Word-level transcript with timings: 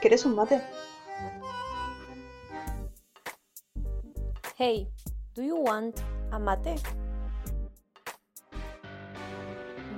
¿querés 0.00 0.24
un 0.24 0.34
mate? 0.34 0.60
Hey, 4.58 4.88
do 5.34 5.42
you 5.42 5.56
want 5.56 5.94
a 6.32 6.38
mate? 6.38 6.76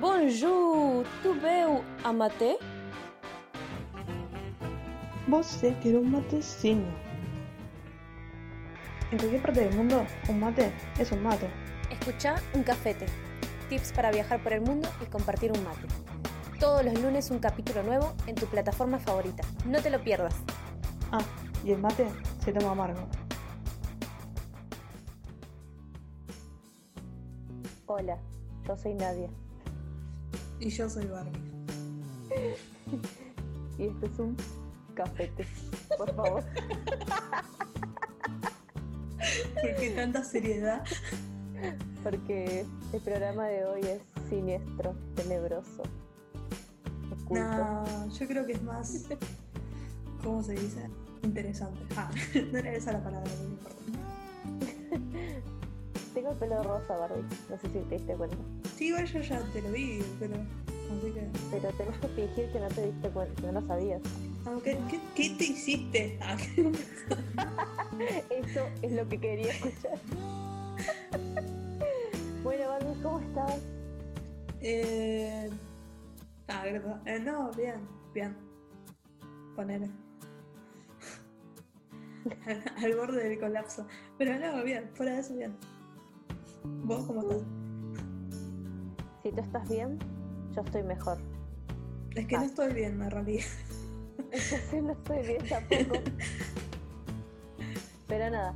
Bonjour, 0.00 1.04
tu 1.22 1.32
veux 1.40 1.80
a 2.04 2.12
mate? 2.12 2.58
Vos 5.27 5.46
sé 5.46 5.77
que 5.80 5.91
era 5.91 5.99
un 5.99 6.11
matecino. 6.11 6.87
En 9.11 9.19
cualquier 9.19 9.43
parte 9.43 9.61
del 9.61 9.75
mundo, 9.75 10.05
un 10.29 10.41
mate 10.41 10.73
es 10.99 11.11
un 11.12 11.23
mate. 11.23 11.49
Escucha 11.91 12.37
un 12.55 12.62
cafete. 12.62 13.07
Tips 13.69 13.93
para 13.93 14.11
viajar 14.11 14.43
por 14.43 14.53
el 14.53 14.61
mundo 14.61 14.89
y 15.03 15.07
compartir 15.07 15.53
un 15.53 15.65
mate. 15.65 16.07
Todos 16.59 16.84
los 16.84 17.00
lunes 17.00 17.30
un 17.30 17.38
capítulo 17.38 17.84
nuevo 17.84 18.14
en 18.27 18.34
tu 18.34 18.46
plataforma 18.46 18.98
favorita. 18.98 19.45
No 19.64 19.80
te 19.80 19.91
lo 19.91 20.02
pierdas. 20.02 20.34
Ah, 21.12 21.23
y 21.64 21.70
el 21.70 21.78
mate 21.78 22.09
se 22.45 22.52
toma 22.52 22.73
amargo. 22.73 23.06
Hola, 27.86 28.19
yo 28.66 28.77
soy 28.77 28.95
Nadia. 28.95 29.30
Y 30.59 30.70
yo 30.70 30.91
soy 30.91 31.06
Barbie. 31.06 31.41
Y 33.78 33.86
este 33.86 34.06
es 34.06 34.19
un 34.19 34.36
cafete. 34.95 35.47
Por 35.97 36.12
favor. 36.16 36.42
¿Por 39.55 39.77
qué 39.77 39.92
tanta 39.95 40.25
seriedad? 40.25 40.83
Porque 42.02 42.66
el 42.92 43.00
programa 43.00 43.47
de 43.47 43.64
hoy 43.66 43.83
es 43.83 44.02
siniestro, 44.28 44.97
tenebroso, 45.14 45.84
No, 47.30 48.09
yo 48.10 48.27
creo 48.27 48.46
que 48.46 48.52
es 48.52 48.62
más. 48.62 49.06
¿Cómo 50.23 50.42
se 50.42 50.52
dice? 50.52 50.88
Interesante. 51.23 51.80
Ah, 51.97 52.11
no 52.53 52.58
era 52.58 52.72
esa 52.72 52.92
la 52.92 53.03
palabra, 53.03 53.30
no 53.30 53.42
me 53.44 53.50
importa. 53.50 53.78
Tengo 56.14 56.30
el 56.30 56.36
pelo 56.38 56.62
rosa, 56.62 56.97
Barbie. 56.97 57.22
No 57.50 57.58
sé 57.58 57.69
si 57.69 57.78
te 57.80 57.94
diste 57.97 58.14
cuenta. 58.14 58.36
Sí, 58.77 58.86
igual 58.86 59.06
yo 59.06 59.20
ya 59.20 59.41
te 59.53 59.62
lo 59.62 59.70
vi, 59.70 60.03
pero. 60.19 60.34
Así 60.36 61.11
que. 61.12 61.28
Pero 61.50 61.70
tenés 61.77 61.97
que 61.98 62.08
fingir 62.08 62.53
que 62.53 62.61
no 62.61 62.69
te 62.69 62.86
diste 62.86 63.08
cuenta, 63.11 63.41
que 63.41 63.47
no 63.53 63.60
lo 63.60 63.66
sabías. 63.66 64.00
Aunque, 64.47 64.78
¿qué, 64.91 65.00
qué 65.14 65.31
te 65.36 65.44
hiciste? 65.44 66.19
Ah, 66.22 66.36
Eso 68.31 68.60
es 68.83 68.92
lo 68.92 69.08
que 69.08 69.19
quería 69.20 69.53
escuchar. 69.53 69.98
bueno, 72.42 72.69
Barbie, 72.69 73.03
¿cómo 73.03 73.20
estás? 73.20 73.60
eh. 74.60 75.50
Ah. 76.48 76.66
Eh, 76.66 77.18
no, 77.20 77.50
bien, 77.52 77.86
bien. 78.14 78.36
Ponele. 79.54 79.91
Al 82.82 82.96
borde 82.96 83.28
del 83.28 83.38
colapso. 83.38 83.86
Pero 84.16 84.38
no, 84.38 84.62
bien, 84.64 84.91
fuera 84.94 85.12
de 85.14 85.20
eso, 85.20 85.34
bien. 85.34 85.56
¿Vos 86.84 87.04
cómo 87.06 87.20
estás? 87.22 87.42
Si 89.22 89.30
tú 89.32 89.41
estás 89.41 89.69
bien, 89.69 89.98
yo 90.54 90.62
estoy 90.62 90.82
mejor. 90.82 91.19
Es 92.14 92.26
que 92.26 92.36
no 92.36 92.42
Ah. 92.42 92.46
estoy 92.46 92.72
bien, 92.72 93.02
en 93.02 93.10
realidad. 93.10 93.44
No 94.82 94.92
estoy 94.92 95.26
bien 95.26 95.46
tampoco. 95.48 96.00
Pero 98.08 98.30
nada, 98.30 98.54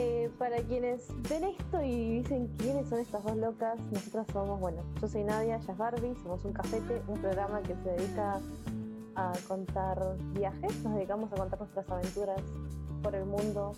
eh, 0.00 0.30
para 0.38 0.58
quienes 0.58 1.08
ven 1.28 1.42
esto 1.42 1.82
y 1.82 2.20
dicen 2.20 2.46
quiénes 2.56 2.88
son 2.88 3.00
estas 3.00 3.24
dos 3.24 3.36
locas, 3.36 3.80
nosotras 3.90 4.28
somos, 4.32 4.60
bueno, 4.60 4.82
yo 5.00 5.08
soy 5.08 5.24
Nadia, 5.24 5.56
ella 5.56 5.72
es 5.72 5.76
Barbie, 5.76 6.14
somos 6.22 6.44
un 6.44 6.52
cafete, 6.52 7.02
un 7.08 7.20
programa 7.20 7.60
que 7.62 7.74
se 7.74 7.90
dedica 7.90 8.40
a 9.16 9.32
contar 9.48 10.16
viajes, 10.34 10.84
nos 10.84 10.94
dedicamos 10.94 11.32
a 11.32 11.36
contar 11.36 11.58
nuestras 11.58 11.90
aventuras 11.90 12.40
por 13.02 13.16
el 13.16 13.24
mundo, 13.24 13.72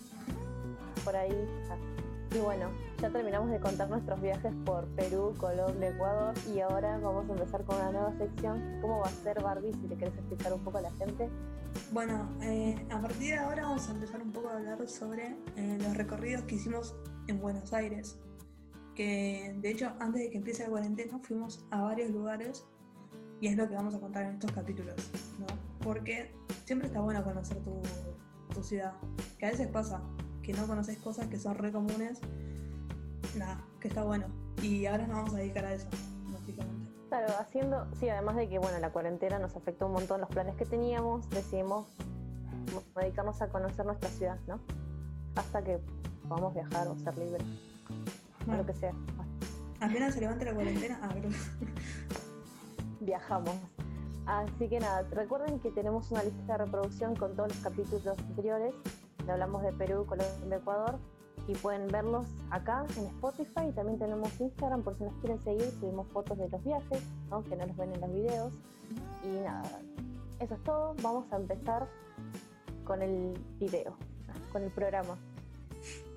por 1.03 1.15
ahí. 1.15 1.33
ah. 1.71 2.00
Y 2.33 2.39
bueno, 2.39 2.71
ya 3.01 3.09
terminamos 3.09 3.51
de 3.51 3.59
contar 3.59 3.89
nuestros 3.89 4.21
viajes 4.21 4.53
por 4.63 4.87
Perú, 4.95 5.33
Colombia, 5.37 5.89
Ecuador 5.89 6.33
y 6.55 6.61
ahora 6.61 6.97
vamos 6.97 7.29
a 7.29 7.33
empezar 7.33 7.65
con 7.65 7.75
una 7.75 7.91
nueva 7.91 8.17
sección. 8.17 8.79
¿Cómo 8.81 8.99
va 8.99 9.07
a 9.07 9.09
ser 9.09 9.43
Barbie? 9.43 9.73
Si 9.73 9.87
le 9.89 9.97
querés 9.97 10.15
explicar 10.15 10.53
un 10.53 10.63
poco 10.63 10.77
a 10.77 10.81
la 10.81 10.91
gente. 10.91 11.29
Bueno, 11.91 12.29
eh, 12.41 12.87
a 12.89 13.01
partir 13.01 13.33
de 13.33 13.37
ahora 13.37 13.63
vamos 13.63 13.89
a 13.89 13.91
empezar 13.91 14.21
un 14.21 14.31
poco 14.31 14.47
a 14.47 14.55
hablar 14.55 14.87
sobre 14.87 15.35
eh, 15.57 15.77
los 15.81 15.97
recorridos 15.97 16.43
que 16.43 16.55
hicimos 16.55 16.95
en 17.27 17.41
Buenos 17.41 17.73
Aires. 17.73 18.17
Que 18.95 19.53
de 19.57 19.69
hecho, 19.69 19.91
antes 19.99 20.21
de 20.21 20.29
que 20.29 20.37
empiece 20.37 20.63
la 20.63 20.69
cuarentena, 20.69 21.19
fuimos 21.19 21.65
a 21.69 21.81
varios 21.81 22.11
lugares 22.11 22.65
y 23.41 23.47
es 23.47 23.57
lo 23.57 23.67
que 23.67 23.75
vamos 23.75 23.93
a 23.93 23.99
contar 23.99 24.23
en 24.23 24.35
estos 24.35 24.53
capítulos, 24.53 24.95
¿no? 25.37 25.47
Porque 25.83 26.33
siempre 26.63 26.87
está 26.87 27.01
bueno 27.01 27.21
conocer 27.25 27.57
tu, 27.57 27.81
tu 28.53 28.63
ciudad. 28.63 28.93
Que 29.37 29.47
a 29.47 29.51
veces 29.51 29.67
pasa 29.67 30.01
que 30.51 30.57
no 30.59 30.67
conoces 30.67 30.97
cosas 30.97 31.27
que 31.27 31.39
son 31.39 31.55
re 31.55 31.71
comunes. 31.71 32.19
Nada, 33.37 33.61
que 33.79 33.87
está 33.87 34.03
bueno. 34.03 34.25
Y 34.61 34.85
ahora 34.85 35.07
nos 35.07 35.17
vamos 35.17 35.33
a 35.33 35.37
dedicar 35.37 35.65
a 35.65 35.73
eso, 35.73 35.87
básicamente. 36.31 36.91
Claro, 37.07 37.27
haciendo, 37.39 37.87
sí, 37.99 38.09
además 38.09 38.35
de 38.35 38.49
que 38.49 38.59
bueno, 38.59 38.77
la 38.79 38.91
cuarentena 38.91 39.39
nos 39.39 39.55
afectó 39.55 39.87
un 39.87 39.93
montón 39.93 40.21
los 40.21 40.29
planes 40.29 40.55
que 40.55 40.65
teníamos, 40.65 41.29
decidimos 41.29 41.87
dedicarnos 42.95 43.41
a 43.41 43.47
conocer 43.47 43.85
nuestra 43.85 44.09
ciudad, 44.09 44.37
¿no? 44.47 44.59
Hasta 45.35 45.63
que 45.63 45.79
podamos 46.27 46.53
viajar 46.53 46.87
o 46.87 46.97
ser 46.97 47.17
libres, 47.17 47.43
o 47.43 48.45
Bueno, 48.45 48.63
lo 48.63 48.67
que 48.67 48.73
sea. 48.73 48.93
apenas 49.79 50.13
se 50.13 50.21
levante 50.21 50.45
la 50.45 50.53
cuarentena, 50.53 50.99
ah. 51.01 51.15
Viajamos. 52.99 53.55
Así 54.25 54.69
que 54.69 54.79
nada, 54.79 55.03
recuerden 55.11 55.59
que 55.59 55.71
tenemos 55.71 56.11
una 56.11 56.23
lista 56.23 56.53
de 56.53 56.65
reproducción 56.65 57.15
con 57.15 57.35
todos 57.35 57.49
los 57.49 57.57
capítulos 57.57 58.19
anteriores. 58.19 58.73
Hablamos 59.31 59.63
de 59.63 59.73
Perú, 59.73 60.05
Colombia, 60.05 60.57
Ecuador. 60.57 60.99
Y 61.47 61.53
pueden 61.55 61.87
verlos 61.87 62.27
acá 62.49 62.85
en 62.97 63.05
Spotify. 63.07 63.67
Y 63.69 63.71
también 63.71 63.97
tenemos 63.97 64.39
Instagram 64.39 64.83
por 64.83 64.95
si 64.97 65.03
nos 65.03 65.13
quieren 65.15 65.39
seguir. 65.41 65.71
Subimos 65.79 66.07
fotos 66.09 66.37
de 66.37 66.47
los 66.49 66.63
viajes, 66.63 67.01
que 67.49 67.55
no 67.55 67.65
los 67.65 67.77
ven 67.77 67.93
en 67.93 68.01
los 68.01 68.13
videos. 68.13 68.53
Y 69.23 69.39
nada, 69.39 69.63
eso 70.39 70.55
es 70.55 70.63
todo. 70.63 70.95
Vamos 71.01 71.31
a 71.31 71.37
empezar 71.37 71.87
con 72.83 73.01
el 73.01 73.33
video, 73.59 73.95
con 74.51 74.63
el 74.63 74.71
programa. 74.71 75.17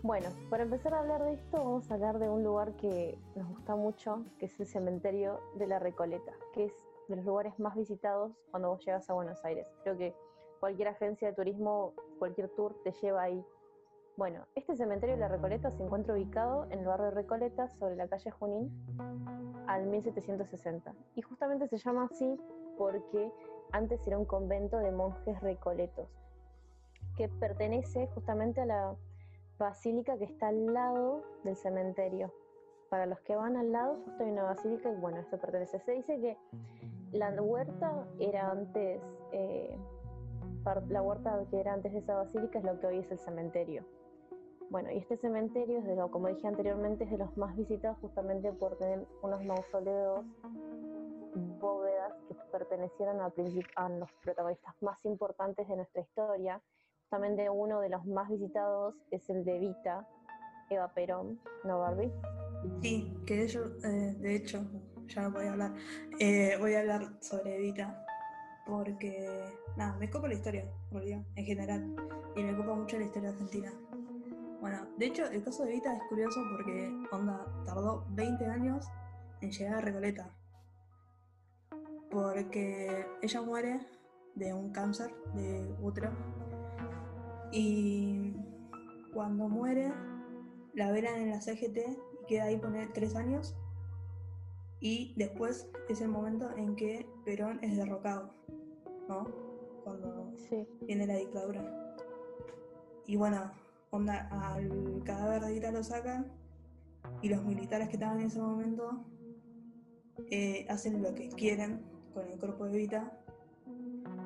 Bueno, 0.03 0.29
para 0.51 0.65
empezar 0.65 0.93
a 0.93 0.99
hablar 0.99 1.23
de 1.23 1.33
esto, 1.33 1.57
vamos 1.57 1.91
a 1.91 1.95
hablar 1.95 2.19
de 2.19 2.29
un 2.29 2.45
lugar 2.45 2.77
que 2.77 3.17
nos 3.37 3.49
gusta 3.49 3.75
mucho, 3.75 4.23
que 4.39 4.47
es 4.47 4.61
el 4.61 4.67
cementerio 4.67 5.41
de 5.57 5.67
la 5.67 5.79
Recoleta, 5.79 6.33
que 6.53 6.67
es 6.67 6.73
de 7.09 7.17
los 7.17 7.25
lugares 7.25 7.59
más 7.59 7.75
visitados 7.75 8.33
cuando 8.51 8.69
vos 8.69 8.85
llegas 8.85 9.09
a 9.09 9.15
Buenos 9.15 9.43
Aires. 9.45 9.67
Creo 9.83 9.97
que 9.97 10.15
cualquier 10.61 10.89
agencia 10.89 11.29
de 11.29 11.35
turismo, 11.35 11.95
cualquier 12.15 12.49
tour 12.51 12.75
te 12.83 12.93
lleva 12.93 13.23
ahí. 13.23 13.45
Bueno, 14.17 14.47
este 14.55 14.77
cementerio 14.77 15.17
de 15.17 15.21
la 15.21 15.29
Recoleta 15.29 15.71
se 15.71 15.83
encuentra 15.83 16.15
ubicado 16.15 16.67
en 16.71 16.81
el 16.81 16.87
barrio 16.87 17.07
de 17.07 17.11
Recoleta, 17.13 17.69
sobre 17.69 17.97
la 17.97 18.07
calle 18.07 18.31
Junín, 18.31 18.71
al 19.67 19.87
1760. 19.87 20.95
Y 21.17 21.23
justamente 21.23 21.67
se 21.67 21.79
llama 21.79 22.05
así 22.05 22.39
porque 22.79 23.33
antes 23.73 24.07
era 24.07 24.19
un 24.19 24.25
convento 24.25 24.79
de 24.79 24.93
monjes 24.93 25.41
recoletos, 25.41 26.09
que 27.17 27.29
pertenece 27.29 28.07
justamente 28.09 28.61
a 28.61 28.67
la 28.67 28.97
basílica 29.59 30.17
que 30.17 30.25
está 30.25 30.49
al 30.49 30.73
lado 30.73 31.23
del 31.43 31.57
cementerio. 31.57 32.33
Para 32.91 33.07
los 33.07 33.21
que 33.21 33.35
van 33.35 33.57
al 33.57 33.73
lado, 33.73 33.99
justo 34.05 34.23
hay 34.23 34.31
una 34.31 34.45
basílica 34.45 34.91
y 34.91 34.95
bueno, 34.97 35.19
esto 35.19 35.39
pertenece. 35.39 35.81
Se 35.81 35.93
dice 35.93 36.21
que 36.21 36.39
la 37.13 37.31
huerta 37.31 38.07
era 38.19 38.51
antes, 38.51 39.03
eh, 39.33 39.77
la 40.89 41.03
huerta 41.03 41.45
que 41.51 41.61
era 41.61 41.75
antes 41.75 41.93
de 41.93 41.99
esa 41.99 42.15
basílica 42.15 42.59
es 42.59 42.65
lo 42.65 42.79
que 42.81 42.87
hoy 42.87 42.99
es 42.99 43.11
el 43.11 43.19
cementerio. 43.19 43.85
Bueno, 44.71 44.91
y 44.91 44.99
este 44.99 45.17
cementerio, 45.19 45.79
es 45.79 45.85
de 45.85 45.95
lo, 45.95 46.11
como 46.11 46.29
dije 46.29 46.47
anteriormente, 46.47 47.05
es 47.05 47.11
de 47.11 47.19
los 47.19 47.37
más 47.37 47.55
visitados 47.57 47.99
justamente 48.01 48.51
por 48.53 48.77
tener 48.79 49.07
unos 49.23 49.45
mausoleos, 49.45 50.25
bóvedas 51.61 52.15
que 52.29 52.35
pertenecieron 52.51 53.21
a, 53.21 53.33
a 53.77 53.89
los 53.89 54.13
protagonistas 54.23 54.75
más 54.81 54.99
importantes 55.05 55.69
de 55.69 55.77
nuestra 55.77 56.03
historia. 56.03 56.63
Justamente 57.03 57.51
uno 57.51 57.81
de 57.81 57.91
los 57.91 58.05
más 58.07 58.31
visitados 58.31 58.95
es 59.11 59.29
el 59.29 59.45
de 59.45 59.59
Vita, 59.59 60.09
Eva 60.71 60.89
Perón, 60.95 61.39
¿no, 61.65 61.81
Barbie? 61.81 62.11
Sí, 62.81 63.15
que 63.27 63.37
de 63.37 63.45
hecho, 63.45 63.65
eh, 63.85 64.15
de 64.19 64.37
hecho 64.37 64.65
ya 65.07 65.29
voy 65.29 65.47
a 65.47 65.53
hablar. 65.53 65.75
Eh, 66.19 66.57
voy 66.59 66.75
a 66.75 66.81
hablar 66.81 67.03
sobre 67.21 67.57
Evita. 67.57 68.05
Porque, 68.67 69.45
nada, 69.77 69.97
me 69.99 70.09
copa 70.11 70.29
la 70.29 70.35
historia, 70.35 70.65
en 70.93 71.45
general. 71.45 71.95
Y 72.37 72.43
me 72.43 72.57
copa 72.57 72.75
mucho 72.75 72.99
la 72.99 73.05
historia 73.05 73.31
argentina. 73.31 73.73
Bueno, 74.61 74.87
de 74.97 75.07
hecho, 75.07 75.27
el 75.27 75.45
caso 75.45 75.65
de 75.65 75.73
Evita 75.73 75.95
es 75.95 76.03
curioso 76.09 76.41
porque, 76.51 76.91
onda, 77.13 77.47
tardó 77.67 78.07
20 78.11 78.47
años 78.47 78.87
en 79.43 79.51
llegar 79.51 79.75
a 79.75 79.81
Recoleta. 79.83 80.31
Porque 82.11 83.07
ella 83.21 83.43
muere 83.43 83.81
de 84.35 84.55
un 84.55 84.71
cáncer 84.71 85.15
de 85.35 85.75
útero. 85.81 86.11
Y 87.53 88.35
cuando 89.13 89.49
muere, 89.49 89.93
la 90.75 90.91
velan 90.91 91.17
en 91.17 91.31
la 91.31 91.41
CGT 91.41 91.79
y 92.23 92.27
queda 92.27 92.45
ahí 92.45 92.57
poner 92.57 92.93
tres 92.93 93.15
años. 93.15 93.55
Y 94.81 95.15
después 95.17 95.69
es 95.89 96.01
el 96.01 96.09
momento 96.09 96.51
en 96.57 96.75
que 96.77 97.07
Perón 97.25 97.59
es 97.63 97.77
derrocado, 97.77 98.35
¿no? 99.09 99.25
Cuando 99.85 100.33
Sí. 100.49 100.67
viene 100.83 101.07
la 101.07 101.17
dictadura. 101.17 101.63
Y 103.07 103.17
bueno, 103.17 103.51
onda, 103.91 104.29
al 104.31 105.03
cadáver 105.05 105.43
de 105.45 105.57
Ita 105.57 105.71
lo 105.71 105.83
sacan 105.85 106.33
y 107.23 107.29
los 107.29 107.45
militares 107.45 107.89
que 107.89 107.95
estaban 107.97 108.21
en 108.21 108.27
ese 108.27 108.41
momento 108.41 109.05
eh, 110.31 110.67
hacen 110.71 111.03
lo 111.03 111.15
que 111.15 111.29
quieren 111.31 111.83
con 112.15 112.27
el 112.31 112.39
cuerpo 112.39 112.65
de 112.67 112.79
Vita. 112.79 113.13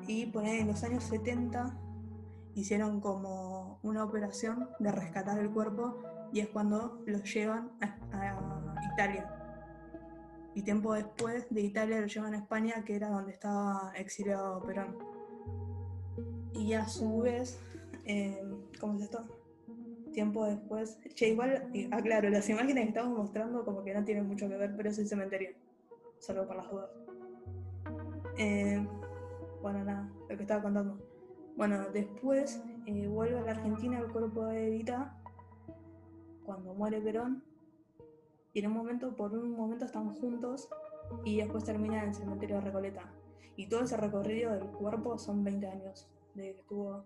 Y 0.07 0.25
poner 0.27 0.61
en 0.61 0.67
los 0.67 0.83
años 0.83 1.03
70 1.03 1.77
hicieron 2.55 2.99
como 2.99 3.79
una 3.83 4.03
operación 4.03 4.69
de 4.79 4.91
rescatar 4.91 5.37
el 5.39 5.51
cuerpo 5.51 5.97
y 6.31 6.39
es 6.39 6.47
cuando 6.49 7.01
los 7.05 7.23
llevan 7.31 7.71
a, 7.81 7.97
a 8.13 8.93
Italia. 8.93 9.38
Y 10.59 10.61
tiempo 10.61 10.93
después 10.93 11.49
de 11.49 11.61
Italia 11.61 12.01
lo 12.01 12.07
llevan 12.07 12.33
a 12.33 12.37
España, 12.39 12.83
que 12.83 12.93
era 12.93 13.07
donde 13.07 13.31
estaba 13.31 13.93
exiliado 13.95 14.61
Perón. 14.61 14.97
Y 16.51 16.73
a 16.73 16.85
su 16.85 17.19
vez, 17.19 17.57
eh, 18.03 18.43
¿cómo 18.77 18.95
es 18.95 19.03
esto? 19.03 19.23
Tiempo 20.11 20.45
después, 20.45 20.99
che, 21.15 21.29
igual, 21.29 21.71
aclaro, 21.91 22.29
las 22.29 22.49
imágenes 22.49 22.83
que 22.83 22.89
estamos 22.89 23.17
mostrando 23.17 23.63
como 23.63 23.85
que 23.85 23.93
no 23.93 24.03
tienen 24.03 24.27
mucho 24.27 24.49
que 24.49 24.57
ver, 24.57 24.75
pero 24.75 24.89
es 24.89 24.99
el 24.99 25.07
cementerio, 25.07 25.51
salvo 26.17 26.45
por 26.45 26.57
las 26.57 26.69
dudas. 26.69 26.89
Eh, 28.37 28.85
bueno, 29.61 29.85
nada, 29.85 30.11
lo 30.27 30.35
que 30.35 30.43
estaba 30.43 30.61
contando. 30.61 30.99
Bueno, 31.55 31.89
después 31.93 32.61
eh, 32.85 33.07
vuelve 33.07 33.39
a 33.39 33.43
la 33.43 33.51
Argentina 33.51 33.97
el 33.97 34.11
cuerpo 34.11 34.45
de 34.47 34.67
Evita 34.67 35.15
cuando 36.43 36.73
muere 36.73 36.99
Perón. 36.99 37.48
Y 38.59 38.61
en 38.61 38.71
un 38.71 38.77
momento, 38.77 39.15
por 39.15 39.33
un 39.33 39.55
momento 39.55 39.85
están 39.85 40.13
juntos 40.15 40.67
y 41.23 41.37
después 41.37 41.63
termina 41.63 42.03
en 42.03 42.09
el 42.09 42.13
cementerio 42.13 42.57
de 42.57 42.63
Recoleta. 42.63 43.09
Y 43.55 43.67
todo 43.67 43.83
ese 43.83 43.95
recorrido 43.95 44.51
del 44.51 44.65
cuerpo 44.65 45.17
son 45.17 45.45
20 45.45 45.65
años 45.65 46.09
de 46.35 46.51
que 46.51 46.59
estuvo 46.59 47.05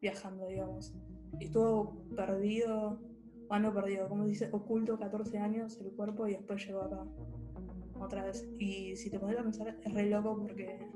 viajando, 0.00 0.46
digamos. 0.46 0.94
Estuvo 1.40 2.06
perdido, 2.14 3.00
ah, 3.50 3.58
no 3.58 3.74
perdido, 3.74 4.08
como 4.08 4.26
dice, 4.26 4.48
oculto 4.52 4.96
14 4.96 5.38
años 5.38 5.76
el 5.80 5.90
cuerpo 5.90 6.28
y 6.28 6.34
después 6.34 6.64
llegó 6.64 6.82
acá 6.82 7.04
otra 7.98 8.24
vez. 8.24 8.48
Y 8.60 8.94
si 8.94 9.10
te 9.10 9.18
pones 9.18 9.36
a 9.40 9.42
pensar, 9.42 9.76
es 9.84 9.92
re 9.92 10.08
loco 10.08 10.38
porque, 10.38 10.86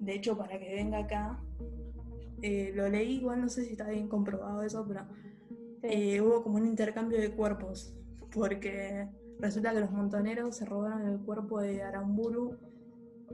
de 0.00 0.12
hecho, 0.12 0.36
para 0.36 0.58
que 0.58 0.74
venga 0.74 0.98
acá, 0.98 1.40
eh, 2.42 2.72
lo 2.74 2.88
leí, 2.88 3.18
igual 3.18 3.42
no 3.42 3.48
sé 3.48 3.64
si 3.64 3.72
está 3.72 3.88
bien 3.88 4.08
comprobado 4.08 4.60
eso, 4.64 4.84
pero 4.88 5.06
eh, 5.84 6.20
hubo 6.20 6.42
como 6.42 6.56
un 6.56 6.66
intercambio 6.66 7.20
de 7.20 7.30
cuerpos, 7.30 7.96
porque 8.34 9.08
resulta 9.38 9.72
que 9.72 9.80
los 9.80 9.90
montoneros 9.90 10.56
se 10.56 10.64
robaron 10.64 11.06
el 11.06 11.20
cuerpo 11.20 11.60
de 11.60 11.82
Aramburu 11.82 12.56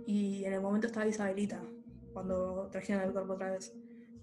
y 0.06 0.44
en 0.44 0.52
el 0.54 0.60
momento 0.60 0.86
estaba 0.86 1.06
Isabelita, 1.06 1.62
cuando 2.12 2.68
trajeron 2.70 3.04
el 3.04 3.12
cuerpo 3.12 3.34
otra 3.34 3.50
vez. 3.52 3.74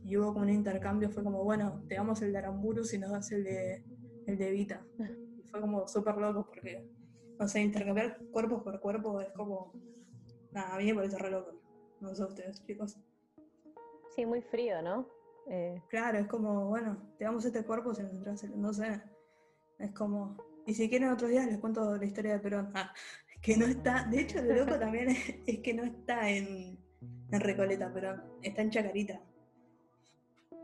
Y 0.04 0.18
hubo 0.18 0.34
como 0.34 0.42
un 0.42 0.50
intercambio, 0.52 1.10
fue 1.10 1.24
como, 1.24 1.44
bueno, 1.44 1.84
te 1.88 1.96
damos 1.96 2.22
el 2.22 2.32
de 2.32 2.38
Aramburu 2.38 2.84
si 2.84 2.98
nos 3.00 3.12
das 3.12 3.32
el 3.32 3.44
de, 3.44 3.84
el 4.28 4.38
de 4.38 4.50
Evita. 4.50 4.86
Y 5.38 5.44
fue 5.44 5.62
como 5.62 5.88
súper 5.88 6.18
loco 6.18 6.46
porque, 6.46 6.88
no 7.40 7.48
sé, 7.48 7.62
intercambiar 7.62 8.20
cuerpos 8.32 8.62
por 8.64 8.80
cuerpo 8.80 9.20
es 9.22 9.32
como, 9.32 9.74
nada, 10.52 10.76
a 10.76 10.78
mí 10.78 10.86
me 10.86 10.96
parece 10.96 11.18
re 11.18 11.32
loco. 11.32 11.52
No 12.00 12.14
sé 12.14 12.24
ustedes, 12.24 12.64
chicos. 12.66 12.98
Sí, 14.16 14.26
muy 14.26 14.42
frío, 14.42 14.82
¿no? 14.82 15.08
Eh, 15.48 15.82
Claro, 15.90 16.20
es 16.20 16.28
como, 16.28 16.68
bueno, 16.68 16.98
te 17.18 17.26
damos 17.26 17.44
este 17.46 17.64
cuerpo 17.66 17.94
si 17.94 18.04
nos 18.04 18.14
entras 18.14 18.44
el- 18.44 18.60
no 18.62 18.74
sé. 18.74 19.02
Es 19.80 19.92
como, 19.92 20.38
y 20.66 20.74
si 20.74 20.90
quieren 20.90 21.10
otros 21.10 21.30
días 21.30 21.46
les 21.46 21.60
cuento 21.60 21.96
la 21.96 22.06
historia 22.06 22.34
de 22.34 22.40
Perón. 22.40 22.72
Ah, 22.74 22.94
que 23.42 23.58
no 23.58 23.66
está, 23.66 24.06
de 24.06 24.22
hecho 24.22 24.42
lo 24.42 24.56
loco 24.56 24.80
también 24.80 25.10
es, 25.10 25.36
es 25.46 25.60
que 25.60 25.74
no 25.74 25.84
está 25.84 26.30
en, 26.30 26.80
en 27.32 27.40
Recoleta, 27.40 27.94
Perón, 27.94 28.24
está 28.42 28.62
en 28.62 28.72
Chacarita. 28.72 29.22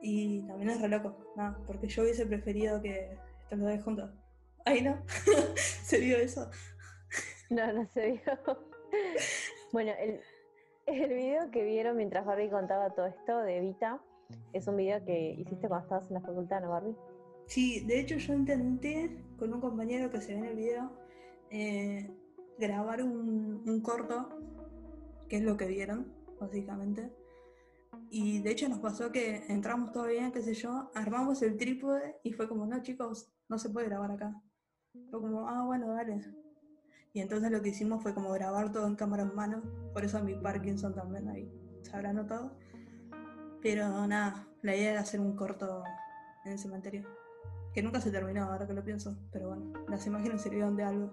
Y 0.01 0.41
también 0.47 0.71
es 0.71 0.81
re 0.81 0.87
loco, 0.87 1.33
nada, 1.35 1.59
porque 1.67 1.87
yo 1.87 2.01
hubiese 2.01 2.25
preferido 2.25 2.81
que 2.81 3.17
estén 3.43 3.59
los 3.59 3.71
dos 3.71 3.83
juntos. 3.83 4.09
Ay, 4.65 4.81
no, 4.81 5.03
se 5.55 5.99
vio 5.99 6.17
eso. 6.17 6.49
no, 7.51 7.71
no 7.71 7.87
se 7.93 8.11
vio. 8.11 8.67
bueno, 9.71 9.91
el, 9.99 10.19
el 10.87 11.13
video 11.13 11.51
que 11.51 11.63
vieron 11.63 11.97
mientras 11.97 12.25
Barbie 12.25 12.49
contaba 12.49 12.89
todo 12.95 13.05
esto 13.05 13.41
de 13.41 13.57
Evita 13.57 14.01
es 14.53 14.67
un 14.67 14.77
video 14.77 15.03
que 15.05 15.31
hiciste 15.37 15.67
cuando 15.67 15.85
estabas 15.85 16.07
en 16.07 16.15
la 16.15 16.21
facultad, 16.21 16.61
¿no, 16.61 16.69
Barbie? 16.69 16.95
Sí, 17.45 17.81
de 17.85 17.99
hecho 17.99 18.15
yo 18.15 18.33
intenté 18.33 19.23
con 19.41 19.51
un 19.55 19.59
compañero 19.59 20.11
que 20.11 20.21
se 20.21 20.33
ve 20.33 20.39
en 20.39 20.45
el 20.45 20.55
video 20.55 20.91
eh, 21.49 22.15
grabar 22.59 23.01
un, 23.01 23.63
un 23.67 23.81
corto, 23.81 24.29
que 25.27 25.37
es 25.37 25.43
lo 25.43 25.57
que 25.57 25.65
vieron, 25.65 26.13
básicamente. 26.39 27.11
Y 28.11 28.39
de 28.43 28.51
hecho 28.51 28.69
nos 28.69 28.77
pasó 28.77 29.11
que 29.11 29.43
entramos 29.47 29.93
todo 29.93 30.05
bien, 30.05 30.31
qué 30.31 30.43
sé 30.43 30.53
yo, 30.53 30.91
armamos 30.93 31.41
el 31.41 31.57
trípode 31.57 32.17
y 32.23 32.33
fue 32.33 32.47
como, 32.47 32.67
no 32.67 32.83
chicos, 32.83 33.33
no 33.49 33.57
se 33.57 33.71
puede 33.71 33.87
grabar 33.87 34.11
acá. 34.11 34.39
Fue 35.09 35.19
como, 35.19 35.49
ah, 35.49 35.65
bueno, 35.65 35.91
dale. 35.91 36.21
Y 37.11 37.19
entonces 37.19 37.49
lo 37.49 37.63
que 37.63 37.69
hicimos 37.69 38.03
fue 38.03 38.13
como 38.13 38.31
grabar 38.33 38.71
todo 38.71 38.85
en 38.85 38.95
cámara 38.95 39.23
en 39.23 39.33
mano, 39.33 39.63
por 39.91 40.05
eso 40.05 40.23
mi 40.23 40.35
Parkinson 40.35 40.93
también 40.93 41.27
ahí 41.29 41.51
se 41.81 41.95
habrá 41.95 42.13
notado. 42.13 42.55
Pero 43.63 44.05
nada, 44.05 44.47
la 44.61 44.75
idea 44.75 44.91
era 44.91 45.01
hacer 45.01 45.19
un 45.19 45.35
corto 45.35 45.83
en 46.45 46.51
el 46.51 46.59
cementerio. 46.59 47.20
Que 47.73 47.81
nunca 47.81 48.01
se 48.01 48.11
terminó, 48.11 48.43
ahora 48.43 48.67
que 48.67 48.73
lo 48.73 48.83
pienso. 48.83 49.15
Pero 49.31 49.49
bueno, 49.49 49.73
las 49.87 50.05
imágenes 50.05 50.41
sirvieron 50.41 50.75
de 50.75 50.83
algo. 50.83 51.11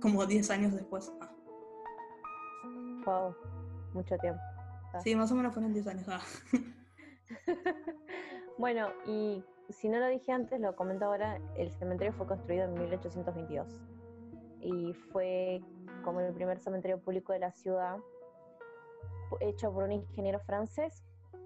Como 0.00 0.24
10 0.26 0.50
años 0.50 0.72
después. 0.72 1.12
Ah, 1.20 1.30
Wow, 3.04 3.34
mucho 3.94 4.16
tiempo. 4.18 4.40
Sí, 5.02 5.16
más 5.16 5.30
o 5.32 5.34
menos 5.34 5.52
fueron 5.52 5.72
10 5.72 5.86
años. 5.88 6.06
Ah. 6.08 6.20
Bueno, 8.58 8.88
y 9.06 9.42
si 9.70 9.88
no 9.88 9.98
lo 9.98 10.06
dije 10.08 10.30
antes, 10.30 10.60
lo 10.60 10.76
comento 10.76 11.06
ahora, 11.06 11.40
el 11.56 11.72
cementerio 11.72 12.12
fue 12.12 12.26
construido 12.26 12.64
en 12.64 12.74
1822 12.74 13.66
y 14.60 14.92
fue 14.92 15.60
como 16.04 16.20
el 16.20 16.32
primer 16.32 16.60
cementerio 16.60 17.00
público 17.00 17.32
de 17.32 17.40
la 17.40 17.50
ciudad, 17.50 17.96
hecho 19.40 19.72
por 19.72 19.84
un 19.84 19.92
ingeniero 19.92 20.38
francés 20.40 21.02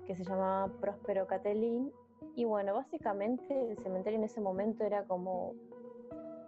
que 0.07 0.17
se 0.17 0.25
llamaba 0.25 0.71
Próspero 0.81 1.27
Catelin. 1.27 1.93
Y 2.35 2.45
bueno, 2.45 2.75
básicamente 2.75 3.71
el 3.71 3.79
cementerio 3.79 4.19
en 4.19 4.25
ese 4.25 4.41
momento 4.41 4.85
era 4.85 5.05
como 5.05 5.55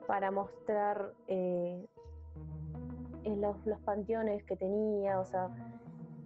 para 0.07 0.31
mostrar 0.31 1.13
eh, 1.27 1.87
eh, 3.25 3.37
los, 3.37 3.65
los 3.67 3.79
panteones 3.81 4.43
que 4.45 4.57
tenía, 4.57 5.21
o 5.21 5.25
sea, 5.25 5.51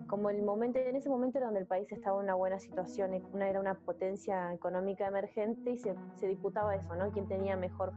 como 0.07 0.31
el 0.31 0.43
momento, 0.43 0.79
en 0.79 0.95
ese 0.95 1.09
momento 1.09 1.39
era 1.39 1.47
donde 1.47 1.61
el 1.61 1.67
país 1.67 1.91
estaba 1.91 2.19
en 2.19 2.25
una 2.25 2.35
buena 2.35 2.59
situación, 2.59 3.11
una, 3.33 3.49
era 3.49 3.61
una 3.61 3.75
potencia 3.75 4.53
económica 4.53 5.07
emergente 5.07 5.71
y 5.71 5.79
se, 5.79 5.95
se 6.17 6.27
disputaba 6.27 6.75
eso, 6.77 6.95
¿no? 6.95 7.11
¿Quién 7.13 7.27
tenía 7.27 7.57
mejor, 7.57 7.93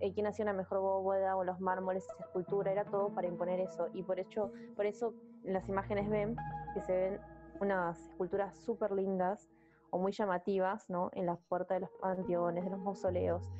eh, 0.00 0.12
quién 0.12 0.26
hacía 0.26 0.44
una 0.44 0.52
mejor 0.52 0.80
bóveda 0.80 1.36
o 1.36 1.44
los 1.44 1.60
mármoles, 1.60 2.06
escultura, 2.18 2.72
era 2.72 2.84
todo 2.84 3.10
para 3.10 3.28
imponer 3.28 3.60
eso. 3.60 3.86
Y 3.94 4.02
por, 4.02 4.18
hecho, 4.18 4.50
por 4.74 4.84
eso 4.84 5.14
las 5.44 5.68
imágenes 5.68 6.10
ven 6.10 6.36
que 6.74 6.82
se 6.82 6.92
ven 6.92 7.20
unas 7.60 7.98
esculturas 8.08 8.56
súper 8.58 8.90
lindas 8.92 9.48
o 9.90 9.98
muy 9.98 10.12
llamativas, 10.12 10.88
¿no? 10.88 11.10
En 11.12 11.26
las 11.26 11.38
puertas 11.48 11.76
de 11.76 11.80
los 11.80 11.90
panteones, 12.00 12.64
de 12.64 12.70
los 12.70 12.80
mausoleos. 12.80 13.50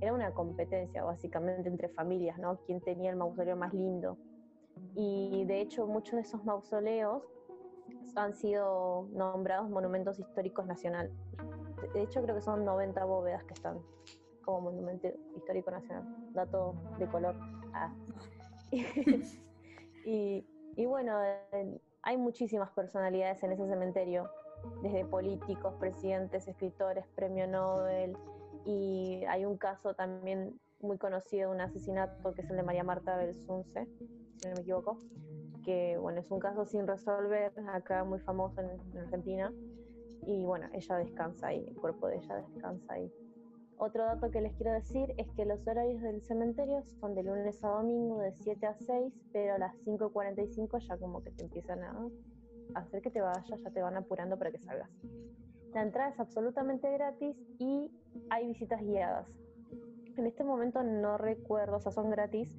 Era 0.00 0.12
una 0.12 0.32
competencia 0.32 1.04
básicamente 1.04 1.68
entre 1.68 1.88
familias, 1.88 2.38
¿no? 2.38 2.58
¿Quién 2.66 2.80
tenía 2.80 3.10
el 3.10 3.16
mausoleo 3.16 3.56
más 3.56 3.72
lindo? 3.72 4.16
Y 4.94 5.44
de 5.46 5.60
hecho 5.60 5.86
muchos 5.86 6.14
de 6.14 6.20
esos 6.22 6.44
mausoleos 6.44 7.22
han 8.14 8.34
sido 8.34 9.08
nombrados 9.12 9.70
monumentos 9.70 10.18
históricos 10.18 10.66
nacional. 10.66 11.10
De 11.94 12.02
hecho, 12.02 12.22
creo 12.22 12.34
que 12.34 12.42
son 12.42 12.64
90 12.64 13.04
bóvedas 13.04 13.44
que 13.44 13.54
están 13.54 13.78
como 14.44 14.72
monumento 14.72 15.08
histórico 15.36 15.70
nacional. 15.70 16.04
Dato 16.32 16.74
de 16.98 17.06
color. 17.08 17.34
Ah. 17.72 17.92
y, 20.04 20.44
bueno, 20.86 21.18
hay 22.02 22.16
muchísimas 22.16 22.70
personalidades 22.70 23.42
en 23.42 23.52
ese 23.52 23.66
cementerio, 23.66 24.28
desde 24.82 25.04
políticos, 25.04 25.74
presidentes, 25.78 26.48
escritores, 26.48 27.06
premio 27.14 27.46
Nobel. 27.46 28.16
Y 28.64 29.24
hay 29.28 29.44
un 29.44 29.56
caso 29.56 29.94
también 29.94 30.58
muy 30.80 30.98
conocido, 30.98 31.50
un 31.50 31.60
asesinato 31.60 32.32
que 32.34 32.42
es 32.42 32.50
el 32.50 32.56
de 32.56 32.62
María 32.62 32.84
Marta 32.84 33.16
Belsunce, 33.16 33.86
si 34.36 34.48
no 34.48 34.54
me 34.54 34.60
equivoco, 34.62 35.00
que 35.64 35.96
bueno, 35.98 36.20
es 36.20 36.30
un 36.30 36.40
caso 36.40 36.64
sin 36.64 36.86
resolver, 36.86 37.52
acá 37.72 38.04
muy 38.04 38.18
famoso 38.20 38.60
en, 38.60 38.70
en 38.92 38.98
Argentina, 38.98 39.52
y 40.26 40.44
bueno, 40.44 40.68
ella 40.72 40.96
descansa 40.96 41.48
ahí, 41.48 41.64
el 41.68 41.76
cuerpo 41.76 42.08
de 42.08 42.16
ella 42.16 42.36
descansa 42.36 42.94
ahí. 42.94 43.12
Otro 43.84 44.04
dato 44.04 44.30
que 44.30 44.40
les 44.40 44.54
quiero 44.54 44.72
decir 44.72 45.12
es 45.16 45.28
que 45.32 45.44
los 45.44 45.66
horarios 45.66 46.00
del 46.02 46.22
cementerio 46.22 46.84
son 47.00 47.14
de 47.14 47.24
lunes 47.24 47.64
a 47.64 47.68
domingo 47.68 48.20
de 48.20 48.32
7 48.32 48.66
a 48.66 48.74
6, 48.74 49.12
pero 49.32 49.54
a 49.54 49.58
las 49.58 49.74
5.45 49.84 50.78
ya 50.86 50.96
como 50.98 51.20
que 51.22 51.32
te 51.32 51.42
empiezan 51.42 51.82
a 51.82 52.08
hacer 52.74 53.02
que 53.02 53.10
te 53.10 53.20
vayas, 53.20 53.60
ya 53.60 53.70
te 53.70 53.82
van 53.82 53.96
apurando 53.96 54.38
para 54.38 54.50
que 54.50 54.58
salgas. 54.58 54.90
La 55.72 55.82
entrada 55.82 56.10
es 56.10 56.20
absolutamente 56.20 56.90
gratis 56.90 57.36
y 57.58 57.90
hay 58.30 58.46
visitas 58.48 58.80
guiadas. 58.82 59.26
En 60.16 60.26
este 60.26 60.44
momento 60.44 60.82
no 60.82 61.16
recuerdo, 61.16 61.76
o 61.76 61.80
sea, 61.80 61.92
son 61.92 62.10
gratis, 62.10 62.58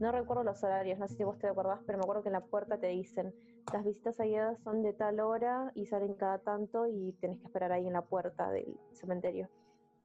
no 0.00 0.12
recuerdo 0.12 0.44
los 0.44 0.62
horarios, 0.62 0.98
no 0.98 1.08
sé 1.08 1.16
si 1.16 1.24
vos 1.24 1.38
te 1.38 1.46
acordás, 1.46 1.80
pero 1.86 1.98
me 1.98 2.02
acuerdo 2.02 2.22
que 2.22 2.28
en 2.28 2.34
la 2.34 2.44
puerta 2.44 2.78
te 2.78 2.88
dicen 2.88 3.34
las 3.72 3.84
visitas 3.84 4.18
guiadas 4.18 4.60
son 4.62 4.82
de 4.82 4.92
tal 4.92 5.20
hora 5.20 5.72
y 5.74 5.86
salen 5.86 6.14
cada 6.14 6.38
tanto 6.38 6.86
y 6.86 7.12
tenés 7.20 7.38
que 7.38 7.46
esperar 7.46 7.72
ahí 7.72 7.86
en 7.86 7.94
la 7.94 8.02
puerta 8.02 8.50
del 8.50 8.78
cementerio. 8.92 9.48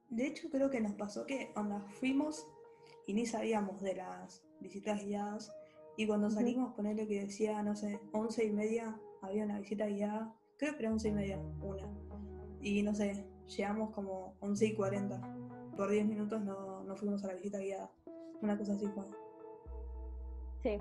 De 0.08 0.26
hecho, 0.26 0.48
creo 0.50 0.70
que 0.70 0.80
nos 0.80 0.94
pasó 0.94 1.26
que 1.26 1.50
cuando 1.52 1.80
fuimos 1.80 2.48
y 3.06 3.12
ni 3.12 3.26
sabíamos 3.26 3.82
de 3.82 3.96
las 3.96 4.42
visitas 4.60 5.04
guiadas, 5.04 5.52
y 5.96 6.06
cuando 6.06 6.30
salimos 6.30 6.72
con 6.72 6.86
él 6.86 6.96
que 7.06 7.20
decía, 7.20 7.62
no 7.62 7.76
sé, 7.76 8.00
once 8.12 8.42
y 8.42 8.50
media, 8.50 8.98
había 9.22 9.44
una 9.44 9.58
visita 9.58 9.86
guiada, 9.86 10.34
creo 10.56 10.76
que 10.76 10.82
era 10.84 10.92
once 10.92 11.08
y 11.08 11.12
media, 11.12 11.38
una. 11.38 11.88
Y 12.60 12.82
no 12.82 12.94
sé, 12.94 13.26
llegamos 13.56 13.90
como 13.90 14.34
once 14.40 14.66
y 14.66 14.74
cuarenta. 14.74 15.20
Por 15.76 15.90
10 15.90 16.06
minutos 16.06 16.42
no, 16.42 16.82
no 16.84 16.96
fuimos 16.96 17.24
a 17.24 17.28
la 17.28 17.34
visita 17.34 17.58
guiada. 17.58 17.90
Una 18.42 18.56
cosa 18.56 18.74
así 18.74 18.86
fue. 18.88 19.04
Sí, 20.62 20.78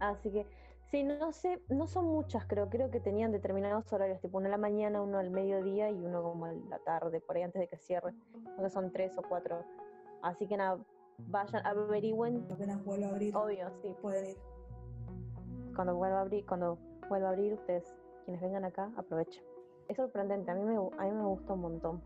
así 0.00 0.30
que 0.30 0.46
sí, 0.90 1.04
no 1.04 1.32
sé, 1.32 1.62
no 1.68 1.86
son 1.86 2.06
muchas, 2.06 2.46
creo, 2.46 2.68
creo 2.68 2.90
que 2.90 2.98
tenían 2.98 3.30
determinados 3.30 3.92
horarios, 3.92 4.20
tipo 4.20 4.38
uno 4.38 4.48
a 4.48 4.50
la 4.50 4.58
mañana, 4.58 5.02
uno 5.02 5.18
al 5.18 5.30
mediodía 5.30 5.90
y 5.90 6.04
uno 6.04 6.22
como 6.22 6.46
a 6.46 6.52
la 6.52 6.78
tarde, 6.80 7.20
por 7.20 7.36
ahí 7.36 7.42
antes 7.42 7.60
de 7.60 7.68
que 7.68 7.78
cierre. 7.78 8.12
Creo 8.42 8.64
que 8.64 8.70
son 8.70 8.90
tres 8.92 9.16
o 9.16 9.22
cuatro. 9.22 9.64
Así 10.22 10.46
que 10.48 10.56
nada, 10.56 10.78
vayan, 11.28 11.64
averigüen, 11.64 12.44
Apenas 12.50 12.84
vuelvo 12.84 13.06
a 13.06 13.08
abrir, 13.10 13.36
obvio, 13.36 13.70
sí, 13.82 13.94
pueden 14.02 14.30
ir. 14.30 14.36
cuando 15.74 15.94
vuelva 15.94 16.18
a 16.18 16.22
abrir, 16.22 16.44
cuando 16.44 16.78
vuelva 17.10 17.28
a 17.28 17.32
abrir, 17.32 17.52
ustedes, 17.52 17.84
quienes 18.24 18.40
vengan 18.40 18.64
acá, 18.64 18.90
aprovechen. 18.96 19.44
Es 19.88 19.96
sorprendente, 19.96 20.50
a 20.50 20.54
mí 20.54 20.62
me, 20.62 20.76
a 20.76 21.04
mí 21.04 21.10
me 21.10 21.24
gusta 21.24 21.52
un 21.52 21.60
montón. 21.60 22.02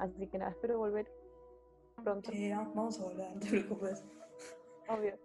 Así 0.00 0.26
que 0.26 0.36
nada, 0.36 0.50
espero 0.50 0.78
volver 0.78 1.10
pronto. 2.02 2.30
Eh, 2.32 2.52
vamos 2.54 3.00
a 3.00 3.04
volver, 3.04 3.32
no 3.32 3.40
te 3.40 3.48
preocupes. 3.48 4.04
Obvio. 4.88 5.16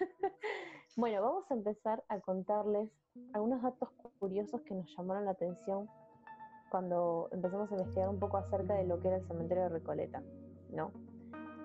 bueno, 0.96 1.22
vamos 1.22 1.50
a 1.50 1.54
empezar 1.54 2.04
a 2.08 2.20
contarles 2.20 2.90
algunos 3.32 3.62
datos 3.62 3.88
curiosos 4.18 4.60
que 4.62 4.74
nos 4.74 4.92
llamaron 4.96 5.24
la 5.24 5.30
atención 5.30 5.88
cuando 6.70 7.28
empezamos 7.30 7.70
a 7.70 7.74
investigar 7.74 8.08
un 8.08 8.18
poco 8.18 8.38
acerca 8.38 8.74
de 8.74 8.84
lo 8.84 8.98
que 8.98 9.08
era 9.08 9.18
el 9.18 9.26
cementerio 9.28 9.64
de 9.64 9.68
Recoleta, 9.68 10.22
¿no? 10.70 10.90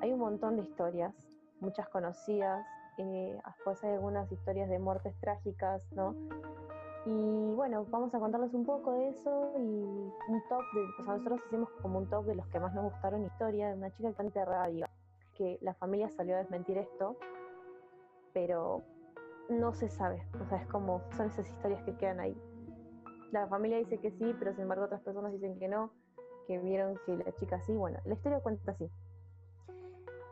Hay 0.02 0.14
un 0.14 0.20
montón 0.20 0.58
de 0.58 0.64
historias, 0.64 1.16
muchas 1.60 1.90
conocidas, 1.90 2.66
eh, 2.98 3.40
después 3.46 3.84
hay 3.84 3.94
algunas 3.94 4.32
historias 4.32 4.70
de 4.70 4.80
muertes 4.80 5.16
trágicas, 5.20 5.88
¿no? 5.92 6.16
Y 7.10 7.54
bueno, 7.54 7.86
vamos 7.90 8.14
a 8.14 8.20
contarles 8.20 8.54
un 8.54 8.66
poco 8.66 8.92
de 8.92 9.08
eso 9.08 9.54
y 9.56 9.62
un 9.62 10.44
top 10.50 10.62
de, 10.74 10.82
o 11.00 11.04
sea, 11.06 11.14
nosotros 11.14 11.40
hicimos 11.48 11.70
como 11.82 12.00
un 12.00 12.10
top 12.10 12.26
de 12.26 12.36
los 12.36 12.46
que 12.48 12.60
más 12.60 12.74
nos 12.74 12.92
gustaron 12.92 13.24
historia 13.24 13.70
de 13.70 13.76
una 13.76 13.94
chica 13.94 14.12
que 14.12 14.24
enterrada 14.24 14.68
viva, 14.68 14.90
que 15.34 15.58
la 15.62 15.74
familia 15.76 16.10
salió 16.10 16.36
a 16.36 16.40
desmentir 16.40 16.78
esto, 16.78 17.16
pero 18.34 18.82
no 19.48 19.72
se 19.74 19.88
sabe, 19.88 20.22
o 20.42 20.46
sea, 20.50 20.58
es 20.58 20.68
como, 20.68 21.02
son 21.16 21.28
esas 21.28 21.48
historias 21.48 21.82
que 21.84 21.96
quedan 21.96 22.20
ahí. 22.20 22.38
La 23.32 23.48
familia 23.48 23.78
dice 23.78 24.00
que 24.00 24.12
sí, 24.12 24.36
pero 24.38 24.52
sin 24.52 24.64
embargo 24.64 24.84
otras 24.84 25.02
personas 25.02 25.32
dicen 25.32 25.58
que 25.58 25.70
no, 25.70 25.92
que 26.46 26.58
vieron 26.58 27.00
que 27.06 27.16
la 27.16 27.34
chica 27.36 27.62
sí, 27.62 27.74
bueno, 27.74 28.00
la 28.04 28.16
historia 28.16 28.42
cuenta 28.42 28.72
así. 28.72 28.92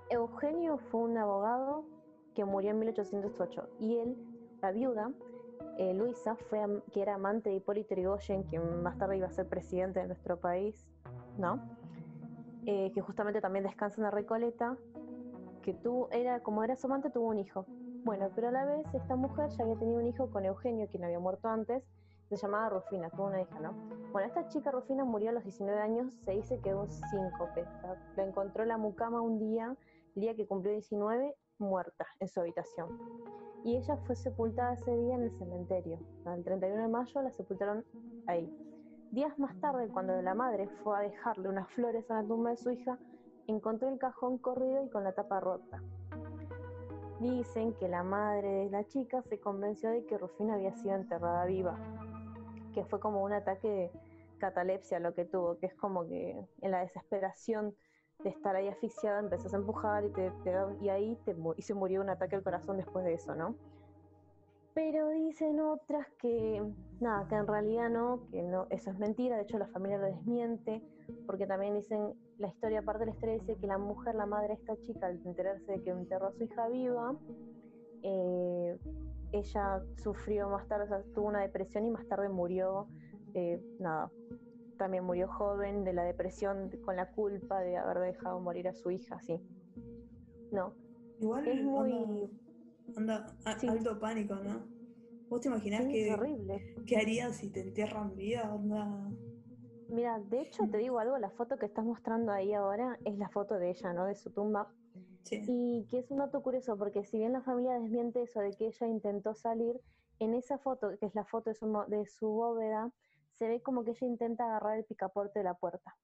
Eugenio 0.09 0.77
fue 0.91 1.03
un 1.03 1.17
abogado 1.17 1.85
que 2.35 2.43
murió 2.43 2.71
en 2.71 2.79
1808 2.79 3.69
y 3.79 3.95
él, 3.95 4.17
la 4.61 4.73
viuda, 4.73 5.13
eh, 5.77 5.93
Luisa, 5.93 6.35
fue 6.35 6.59
que 6.91 7.01
era 7.01 7.15
amante 7.15 7.49
de 7.49 7.57
Hipólito 7.57 7.95
Yrigoyen, 7.95 8.43
quien 8.43 8.83
más 8.83 8.97
tarde 8.97 9.17
iba 9.17 9.27
a 9.27 9.31
ser 9.31 9.47
presidente 9.47 9.99
de 9.99 10.07
nuestro 10.07 10.39
país, 10.39 10.87
¿no? 11.37 11.59
Eh, 12.65 12.91
que 12.93 13.01
justamente 13.01 13.41
también 13.41 13.63
descansa 13.63 13.97
en 13.97 14.03
la 14.03 14.11
Recoleta, 14.11 14.77
que 15.61 15.73
tuvo, 15.73 16.09
era, 16.11 16.41
como 16.41 16.63
era 16.63 16.75
su 16.75 16.87
amante, 16.87 17.09
tuvo 17.09 17.27
un 17.27 17.39
hijo. 17.39 17.65
Bueno, 18.03 18.29
pero 18.35 18.49
a 18.49 18.51
la 18.51 18.65
vez 18.65 18.85
esta 18.93 19.15
mujer 19.15 19.49
ya 19.49 19.63
había 19.63 19.77
tenido 19.77 19.99
un 19.99 20.07
hijo 20.07 20.29
con 20.29 20.45
Eugenio, 20.45 20.87
quien 20.87 21.03
había 21.03 21.19
muerto 21.19 21.47
antes, 21.47 21.83
se 22.29 22.37
llamaba 22.37 22.69
Rufina, 22.69 23.09
tuvo 23.11 23.27
una 23.27 23.41
hija, 23.41 23.59
¿no? 23.59 23.73
Bueno, 24.11 24.27
esta 24.27 24.47
chica 24.47 24.71
Rufina 24.71 25.03
murió 25.03 25.29
a 25.29 25.33
los 25.33 25.43
19 25.43 25.79
años, 25.79 26.11
se 26.23 26.31
dice 26.31 26.59
que 26.59 26.73
un 26.73 26.89
síncope. 26.89 27.65
La 28.15 28.23
encontró 28.23 28.65
la 28.65 28.77
mucama 28.77 29.21
un 29.21 29.37
día, 29.37 29.75
el 30.15 30.21
día 30.21 30.35
que 30.35 30.47
cumplió 30.47 30.71
19, 30.71 31.35
muerta 31.59 32.05
en 32.19 32.27
su 32.27 32.39
habitación. 32.39 32.89
Y 33.65 33.77
ella 33.77 33.97
fue 34.05 34.15
sepultada 34.15 34.73
ese 34.75 34.95
día 34.95 35.15
en 35.15 35.23
el 35.23 35.31
cementerio. 35.39 35.97
El 36.27 36.43
31 36.43 36.83
de 36.83 36.87
mayo 36.87 37.21
la 37.23 37.31
sepultaron 37.31 37.83
ahí. 38.27 38.47
Días 39.09 39.39
más 39.39 39.59
tarde, 39.59 39.87
cuando 39.87 40.21
la 40.21 40.35
madre 40.35 40.69
fue 40.83 40.95
a 40.95 41.01
dejarle 41.01 41.49
unas 41.49 41.67
flores 41.69 42.09
a 42.11 42.21
la 42.21 42.27
tumba 42.27 42.51
de 42.51 42.57
su 42.57 42.69
hija, 42.69 42.99
encontró 43.47 43.89
el 43.89 43.97
cajón 43.97 44.37
corrido 44.37 44.83
y 44.83 44.89
con 44.89 45.03
la 45.03 45.13
tapa 45.13 45.39
rota. 45.39 45.81
Dicen 47.19 47.73
que 47.73 47.87
la 47.87 48.03
madre 48.03 48.65
de 48.65 48.69
la 48.69 48.85
chica 48.85 49.23
se 49.23 49.39
convenció 49.39 49.89
de 49.89 50.05
que 50.05 50.19
Rufina 50.19 50.53
había 50.53 50.75
sido 50.75 50.93
enterrada 50.93 51.45
viva, 51.45 51.75
que 52.71 52.85
fue 52.85 52.99
como 52.99 53.23
un 53.23 53.33
ataque 53.33 53.67
de 53.67 53.91
catalepsia 54.37 54.99
lo 54.99 55.15
que 55.15 55.25
tuvo, 55.25 55.57
que 55.57 55.65
es 55.65 55.73
como 55.73 56.05
que 56.05 56.45
en 56.61 56.69
la 56.69 56.81
desesperación 56.81 57.73
de 58.23 58.29
estar 58.29 58.55
ahí 58.55 58.67
asfixiada 58.67 59.19
empezás 59.19 59.53
a 59.53 59.57
empujar 59.57 60.05
y, 60.05 60.09
te, 60.09 60.31
y 60.81 60.89
ahí 60.89 61.17
te, 61.25 61.35
y 61.57 61.61
se 61.61 61.73
murió 61.73 62.01
un 62.01 62.09
ataque 62.09 62.35
al 62.35 62.43
corazón 62.43 62.77
después 62.77 63.05
de 63.05 63.13
eso, 63.13 63.35
¿no? 63.35 63.55
Pero 64.73 65.09
dicen 65.09 65.59
otras 65.61 66.05
que, 66.19 66.61
nada, 66.99 67.27
que 67.29 67.35
en 67.35 67.47
realidad 67.47 67.89
no, 67.89 68.27
que 68.29 68.41
no, 68.41 68.67
eso 68.69 68.91
es 68.91 68.99
mentira, 68.99 69.37
de 69.37 69.43
hecho 69.43 69.57
la 69.57 69.67
familia 69.67 69.97
lo 69.97 70.07
desmiente, 70.07 70.83
porque 71.25 71.47
también 71.47 71.75
dicen, 71.75 72.13
la 72.39 72.47
historia, 72.47 72.79
aparte 72.79 73.01
de 73.01 73.05
la 73.05 73.11
historia 73.13 73.35
dice 73.35 73.55
que 73.55 73.67
la 73.67 73.77
mujer, 73.77 74.15
la 74.15 74.25
madre 74.25 74.49
de 74.49 74.53
esta 74.55 74.75
chica, 74.81 75.07
al 75.07 75.21
enterarse 75.25 75.71
de 75.71 75.81
que 75.81 75.91
enterró 75.91 76.27
a 76.27 76.33
su 76.33 76.43
hija 76.43 76.67
viva, 76.67 77.15
eh, 78.03 78.77
ella 79.31 79.81
sufrió 79.95 80.49
más 80.49 80.67
tarde, 80.67 80.85
o 80.85 80.87
sea, 80.87 81.03
tuvo 81.13 81.27
una 81.27 81.41
depresión 81.41 81.85
y 81.85 81.91
más 81.91 82.05
tarde 82.07 82.27
murió, 82.27 82.87
eh, 83.33 83.61
nada, 83.79 84.11
también 84.77 85.03
murió 85.03 85.27
joven 85.27 85.83
de 85.83 85.93
la 85.93 86.03
depresión 86.03 86.69
con 86.83 86.95
la 86.95 87.11
culpa 87.11 87.59
de 87.61 87.77
haber 87.77 87.99
dejado 87.99 88.39
morir 88.39 88.67
a 88.67 88.73
su 88.73 88.91
hija, 88.91 89.19
sí. 89.21 89.39
No, 90.51 90.73
Igual 91.19 91.47
es 91.47 91.63
muy... 91.63 92.29
anda, 92.95 93.25
anda 93.45 93.59
Sí. 93.59 93.67
alto 93.67 93.99
pánico, 93.99 94.35
¿no? 94.35 94.67
¿Vos 95.29 95.41
te 95.41 95.47
imaginás 95.47 95.83
sí, 95.85 95.91
que, 95.91 96.07
es 96.09 96.13
horrible. 96.13 96.75
qué 96.85 96.97
harías 96.97 97.35
si 97.37 97.49
te 97.49 97.61
entierran 97.61 98.15
vida? 98.15 98.53
Onda, 98.53 99.09
Mira, 99.89 100.19
de 100.19 100.41
hecho 100.41 100.63
te 100.69 100.77
digo 100.77 100.99
algo, 100.99 101.17
la 101.17 101.29
foto 101.29 101.57
que 101.57 101.65
estás 101.65 101.85
mostrando 101.85 102.31
ahí 102.31 102.53
ahora 102.53 102.97
es 103.05 103.17
la 103.17 103.29
foto 103.29 103.55
de 103.55 103.69
ella, 103.69 103.93
¿no? 103.93 104.05
De 104.05 104.15
su 104.15 104.29
tumba. 104.31 104.67
sí. 105.23 105.41
Y 105.47 105.85
que 105.89 105.99
es 105.99 106.11
un 106.11 106.17
dato 106.17 106.41
curioso, 106.41 106.77
porque 106.77 107.03
si 107.05 107.17
bien 107.17 107.33
la 107.33 107.41
familia 107.41 107.79
desmiente 107.79 108.21
eso 108.21 108.39
de 108.41 108.51
que 108.51 108.67
ella 108.67 108.87
intentó 108.87 109.33
salir, 109.33 109.79
en 110.19 110.33
esa 110.33 110.57
foto, 110.57 110.97
que 110.99 111.05
es 111.05 111.15
la 111.15 111.25
foto 111.25 111.49
de 111.49 111.55
su, 111.55 111.65
de 111.87 112.05
su 112.05 112.27
bóveda, 112.27 112.91
se 113.37 113.47
ve 113.47 113.61
como 113.61 113.83
que 113.83 113.91
ella 113.91 114.07
intenta 114.07 114.45
agarrar 114.45 114.77
el 114.77 114.85
picaporte 114.85 115.39
de 115.39 115.45
la 115.45 115.53
puerta. 115.53 115.95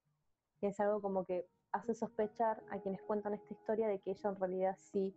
Y 0.62 0.68
es 0.68 0.80
algo 0.80 1.02
como 1.02 1.26
que 1.26 1.48
hace 1.72 1.94
sospechar 1.94 2.62
a 2.70 2.80
quienes 2.80 3.02
cuentan 3.04 3.34
esta 3.34 3.54
historia 3.54 3.88
de 3.88 4.00
que 4.00 4.12
ella 4.12 4.30
en 4.30 4.40
realidad 4.40 4.76
sí 4.78 5.16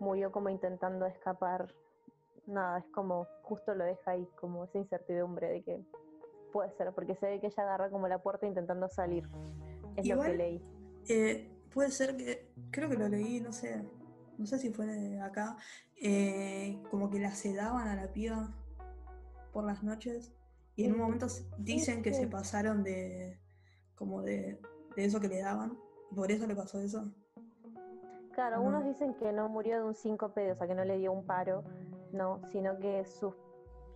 murió 0.00 0.32
como 0.32 0.48
intentando 0.48 1.06
escapar. 1.06 1.72
Nada, 2.46 2.78
es 2.78 2.86
como 2.86 3.26
justo 3.42 3.74
lo 3.74 3.84
deja 3.84 4.12
ahí, 4.12 4.26
como 4.40 4.64
esa 4.64 4.78
incertidumbre 4.78 5.48
de 5.48 5.62
que 5.62 5.84
puede 6.52 6.72
ser, 6.72 6.92
porque 6.92 7.14
se 7.14 7.26
ve 7.26 7.40
que 7.40 7.46
ella 7.46 7.62
agarra 7.62 7.90
como 7.90 8.08
la 8.08 8.22
puerta 8.22 8.46
intentando 8.46 8.88
salir. 8.88 9.28
Es 9.96 10.08
lo 10.08 10.20
que 10.22 10.34
leí. 10.34 10.64
Eh, 11.08 11.48
puede 11.72 11.90
ser 11.90 12.16
que, 12.16 12.50
creo 12.70 12.88
que 12.88 12.96
lo 12.96 13.08
leí, 13.08 13.40
no 13.40 13.52
sé, 13.52 13.84
no 14.36 14.46
sé 14.46 14.58
si 14.58 14.70
fue 14.70 14.86
de 14.86 15.20
acá, 15.20 15.56
eh, 16.02 16.82
como 16.90 17.08
que 17.10 17.20
la 17.20 17.30
sedaban 17.30 17.86
a 17.86 17.94
la 17.94 18.12
piba 18.12 18.52
por 19.52 19.64
las 19.64 19.82
noches 19.82 20.32
y 20.80 20.84
en 20.86 20.92
un 20.94 20.98
momento 20.98 21.26
dicen 21.58 22.02
que 22.02 22.14
se 22.14 22.26
pasaron 22.26 22.82
de, 22.82 23.38
como 23.94 24.22
de, 24.22 24.58
de 24.96 25.04
eso 25.04 25.20
que 25.20 25.28
le 25.28 25.40
daban 25.42 25.78
por 26.14 26.32
eso 26.32 26.46
le 26.46 26.56
pasó 26.56 26.80
eso. 26.80 27.04
Claro, 28.32 28.56
Ajá. 28.56 28.60
unos 28.60 28.84
dicen 28.84 29.14
que 29.14 29.30
no 29.32 29.48
murió 29.48 29.76
de 29.76 29.84
un 29.84 29.94
síncope, 29.94 30.52
o 30.52 30.56
sea, 30.56 30.66
que 30.66 30.74
no 30.74 30.84
le 30.84 30.96
dio 30.98 31.12
un 31.12 31.24
paro, 31.26 31.62
no, 32.12 32.40
sino 32.50 32.78
que 32.78 33.04
su, 33.04 33.34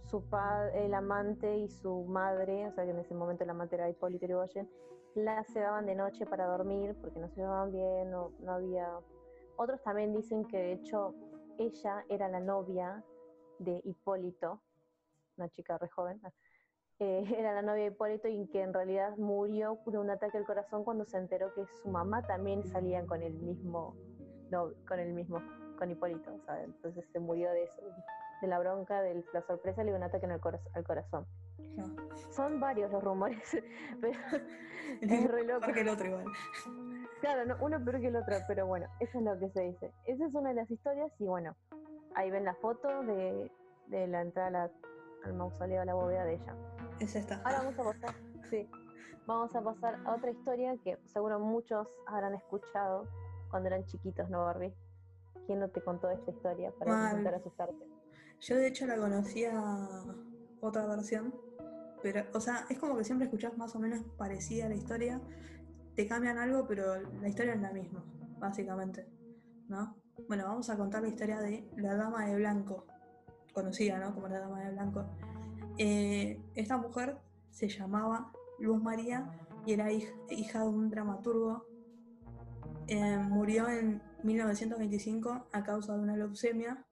su 0.05 0.23
pa- 0.29 0.69
el 0.75 0.93
amante 0.93 1.57
y 1.57 1.69
su 1.69 2.05
madre, 2.05 2.67
o 2.69 2.73
sea, 2.73 2.85
que 2.85 2.91
en 2.91 2.99
ese 2.99 3.14
momento 3.14 3.45
el 3.45 3.50
amante 3.50 3.76
era 3.76 3.88
Hipólito 3.88 4.26
Yrigoyen, 4.26 4.69
la 5.14 5.43
sedaban 5.45 5.87
de 5.87 5.95
noche 5.95 6.26
para 6.26 6.47
dormir 6.47 6.95
porque 7.00 7.19
no 7.19 7.29
se 7.31 7.37
llevaban 7.37 7.73
bien, 7.73 8.11
no, 8.11 8.33
no 8.41 8.53
había... 8.53 8.91
Otros 9.57 9.83
también 9.83 10.12
dicen 10.12 10.45
que 10.45 10.59
de 10.59 10.73
hecho 10.73 11.14
ella 11.59 12.05
era 12.09 12.29
la 12.29 12.41
novia 12.41 13.03
de 13.59 13.81
Hipólito, 13.85 14.61
una 15.37 15.49
chica 15.49 15.79
re 15.79 15.88
joven, 15.88 16.21
eh, 17.01 17.25
era 17.39 17.53
la 17.53 17.63
novia 17.63 17.85
de 17.85 17.91
Hipólito 17.91 18.29
y 18.29 18.47
que 18.49 18.63
en 18.63 18.73
realidad 18.73 19.17
murió 19.17 19.79
de 19.87 19.99
un 19.99 20.11
ataque 20.11 20.39
al 20.39 20.45
corazón 20.45 20.85
cuando 20.85 21.05
se 21.05 21.19
enteró 21.19 21.53
que 21.55 21.65
su 21.83 21.89
mamá 21.89 22.23
también 22.23 22.65
salían 22.65 23.07
con 23.07 23.23
el 23.23 23.35
mismo 23.35 23.95
no, 24.51 24.71
con 24.87 25.01
el 25.01 25.13
mismo, 25.13 25.43
con 25.79 25.91
Hipólito, 25.91 26.31
sea, 26.47 26.63
entonces 26.63 27.05
se 27.13 27.21
murió 27.21 27.51
de 27.51 27.65
eso, 27.65 27.83
de 28.41 28.49
la 28.49 28.59
bronca, 28.59 29.01
de 29.03 29.25
la 29.33 29.43
sorpresa, 29.43 29.83
le 29.83 29.91
dio 29.91 29.97
un 29.97 30.05
ataque 30.05 30.27
en 30.27 30.33
el 30.33 30.41
al 30.75 30.85
corazón. 30.85 31.27
No, 31.77 31.85
Son 32.31 32.61
varios 32.61 32.93
los 32.93 33.03
rumores, 33.03 33.41
pero 34.01 34.19
es 35.01 35.31
re 35.31 35.45
loco. 35.45 35.61
peor 35.61 35.75
que 35.75 35.81
el 35.81 35.89
otro 35.89 36.07
igual. 36.07 36.27
Claro, 37.21 37.45
no, 37.47 37.57
uno 37.61 37.85
peor 37.85 38.01
que 38.01 38.09
el 38.09 38.17
otro, 38.17 38.37
pero 38.47 38.67
bueno, 38.67 38.87
eso 39.01 39.19
es 39.19 39.25
lo 39.25 39.39
que 39.39 39.49
se 39.51 39.63
dice. 39.63 39.93
Esa 40.05 40.27
es 40.27 40.35
una 40.35 40.51
de 40.51 40.57
las 40.57 40.71
historias 40.71 41.11
y 41.19 41.27
bueno, 41.27 41.57
ahí 42.15 42.31
ven 42.31 42.45
la 42.45 42.55
foto 42.55 43.03
de, 43.03 43.51
de 43.89 44.07
la 44.07 44.21
entrada 44.21 44.71
al 45.25 45.35
mausoleo, 45.35 45.83
a 45.83 45.85
la 45.85 45.95
bóveda 45.95 46.25
de 46.25 46.35
ella. 46.35 46.55
Es 47.01 47.17
esta. 47.17 47.41
Ahora 47.45 47.59
vamos 47.59 47.79
a 47.79 47.85
pasar, 47.85 48.15
sí, 48.51 48.69
vamos 49.27 49.55
a 49.55 49.63
pasar 49.63 50.01
a 50.05 50.15
otra 50.15 50.31
historia 50.31 50.77
que 50.83 50.99
seguro 51.13 51.39
muchos 51.39 51.89
habrán 52.07 52.35
escuchado 52.35 53.09
cuando 53.51 53.69
eran 53.69 53.85
chiquitos, 53.87 54.29
¿no, 54.31 54.45
Barbie? 54.45 54.75
¿Quién 55.47 55.61
no 55.61 55.69
te 55.69 55.83
contó 55.83 56.11
esta 56.11 56.31
historia 56.31 56.73
para 56.79 57.11
intentar 57.11 57.35
asustarte? 57.35 57.87
Yo 58.41 58.57
de 58.57 58.69
hecho 58.69 58.87
la 58.87 58.97
conocía 58.97 59.53
otra 60.61 60.87
versión, 60.87 61.35
pero, 62.03 62.25
o 62.33 62.41
sea, 62.41 62.67
es 62.69 62.79
como 62.79 62.97
que 62.97 63.05
siempre 63.05 63.27
escuchás 63.27 63.57
más 63.57 63.75
o 63.75 63.79
menos 63.79 64.03
parecida 64.17 64.67
a 64.67 64.69
la 64.69 64.75
historia, 64.75 65.21
te 65.95 66.07
cambian 66.07 66.39
algo, 66.39 66.67
pero 66.67 67.01
la 67.01 67.29
historia 67.29 67.55
es 67.55 67.61
la 67.61 67.73
misma, 67.73 68.05
básicamente, 68.39 69.07
¿no? 69.69 69.97
Bueno, 70.29 70.45
vamos 70.45 70.71
a 70.71 70.77
contar 70.77 71.03
la 71.03 71.09
historia 71.09 71.41
de 71.41 71.69
la 71.77 71.95
Dama 71.95 72.27
de 72.27 72.37
Blanco, 72.37 72.87
conocida, 73.53 73.99
¿no? 73.99 74.15
Como 74.15 74.29
la 74.29 74.41
Dama 74.41 74.61
de 74.61 74.71
Blanco. 74.73 75.05
Eh, 75.78 76.40
esta 76.54 76.76
mujer 76.76 77.19
se 77.50 77.69
llamaba 77.69 78.33
Luz 78.59 78.83
María 78.83 79.31
y 79.66 79.73
era 79.73 79.90
hij- 79.90 80.12
hija 80.31 80.62
de 80.62 80.69
un 80.69 80.90
dramaturgo. 80.90 81.66
Eh, 82.87 83.19
murió 83.28 83.69
en 83.69 84.02
1925 84.23 85.49
a 85.52 85.62
causa 85.64 85.95
de 85.95 86.00
una 86.00 86.16
leucemia 86.16 86.87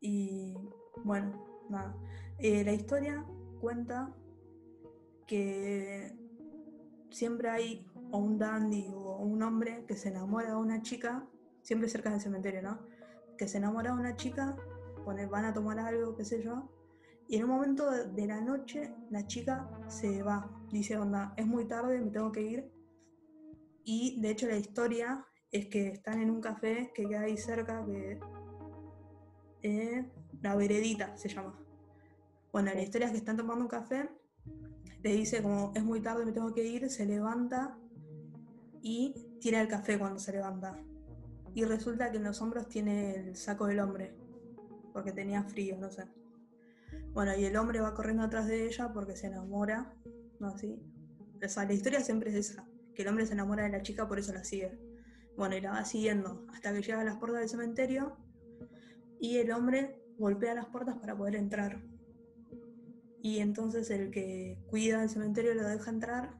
y 0.00 0.54
bueno, 1.04 1.44
nada. 1.70 1.96
Eh, 2.38 2.64
la 2.64 2.72
historia 2.72 3.24
cuenta 3.60 4.14
que 5.26 6.12
siempre 7.10 7.48
hay 7.48 7.86
o 8.10 8.18
un 8.18 8.38
dandy 8.38 8.88
o 8.94 9.16
un 9.16 9.42
hombre 9.42 9.84
que 9.86 9.96
se 9.96 10.08
enamora 10.08 10.50
de 10.50 10.56
una 10.56 10.82
chica, 10.82 11.26
siempre 11.62 11.88
cerca 11.88 12.10
del 12.10 12.20
cementerio, 12.20 12.62
¿no? 12.62 12.78
Que 13.38 13.48
se 13.48 13.58
enamora 13.58 13.92
de 13.92 14.00
una 14.00 14.16
chica, 14.16 14.56
van 15.06 15.44
a 15.44 15.52
tomar 15.54 15.78
algo, 15.78 16.16
qué 16.16 16.24
sé 16.24 16.42
yo, 16.42 16.70
y 17.32 17.36
en 17.36 17.44
un 17.44 17.50
momento 17.50 17.90
de, 17.90 18.26
la 18.26 18.42
noche 18.42 18.92
la 19.08 19.26
chica 19.26 19.66
se 19.88 20.22
va, 20.22 20.50
dice, 20.70 20.98
onda, 20.98 21.32
es 21.38 21.46
muy 21.46 21.66
tarde, 21.66 21.98
me 21.98 22.10
tengo 22.10 22.30
que 22.30 22.42
ir. 22.42 22.70
Y 23.84 24.20
de 24.20 24.32
hecho 24.32 24.46
la 24.46 24.58
historia 24.58 25.24
es 25.50 25.66
que 25.68 25.88
están 25.88 26.20
en 26.20 26.28
un 26.28 26.42
café 26.42 26.92
que 26.94 27.06
queda 27.06 27.22
ahí 27.22 27.38
cerca, 27.38 27.86
que 27.86 28.20
eh, 29.62 30.12
la 30.42 30.56
veredita 30.56 31.16
se 31.16 31.30
llama. 31.30 31.58
Bueno, 32.52 32.70
la 32.74 32.82
historia 32.82 33.06
es 33.06 33.12
que 33.12 33.18
están 33.18 33.38
tomando 33.38 33.64
un 33.64 33.70
café, 33.70 34.10
le 35.02 35.14
dice 35.14 35.42
como 35.42 35.72
es 35.74 35.82
muy 35.82 36.02
tarde, 36.02 36.26
me 36.26 36.32
tengo 36.32 36.52
que 36.52 36.66
ir, 36.66 36.90
se 36.90 37.06
levanta 37.06 37.78
y 38.82 39.38
tira 39.40 39.62
el 39.62 39.68
café 39.68 39.98
cuando 39.98 40.18
se 40.18 40.32
levanta. 40.32 40.78
Y 41.54 41.64
resulta 41.64 42.10
que 42.10 42.18
en 42.18 42.24
los 42.24 42.42
hombros 42.42 42.68
tiene 42.68 43.14
el 43.14 43.36
saco 43.36 43.68
del 43.68 43.80
hombre, 43.80 44.14
porque 44.92 45.12
tenía 45.12 45.42
frío, 45.44 45.78
no 45.78 45.90
sé. 45.90 46.04
Bueno, 47.12 47.36
y 47.36 47.44
el 47.44 47.56
hombre 47.56 47.80
va 47.80 47.94
corriendo 47.94 48.22
atrás 48.22 48.46
de 48.46 48.66
ella 48.66 48.90
porque 48.92 49.16
se 49.16 49.26
enamora, 49.26 49.94
¿no? 50.40 50.48
Así. 50.48 50.80
La 51.40 51.72
historia 51.72 52.00
siempre 52.00 52.30
es 52.30 52.50
esa, 52.50 52.66
que 52.94 53.02
el 53.02 53.08
hombre 53.08 53.26
se 53.26 53.34
enamora 53.34 53.64
de 53.64 53.70
la 53.70 53.82
chica, 53.82 54.08
por 54.08 54.18
eso 54.18 54.32
la 54.32 54.44
sigue. 54.44 54.78
Bueno, 55.36 55.56
y 55.56 55.60
la 55.60 55.72
va 55.72 55.84
siguiendo 55.84 56.46
hasta 56.52 56.72
que 56.72 56.82
llega 56.82 57.00
a 57.00 57.04
las 57.04 57.16
puertas 57.16 57.40
del 57.40 57.48
cementerio 57.48 58.16
y 59.20 59.38
el 59.38 59.50
hombre 59.50 60.00
golpea 60.18 60.54
las 60.54 60.66
puertas 60.66 60.96
para 60.98 61.16
poder 61.16 61.36
entrar. 61.36 61.82
Y 63.20 63.38
entonces 63.38 63.90
el 63.90 64.10
que 64.10 64.58
cuida 64.68 65.02
el 65.02 65.08
cementerio 65.08 65.54
lo 65.54 65.66
deja 65.66 65.90
entrar 65.90 66.38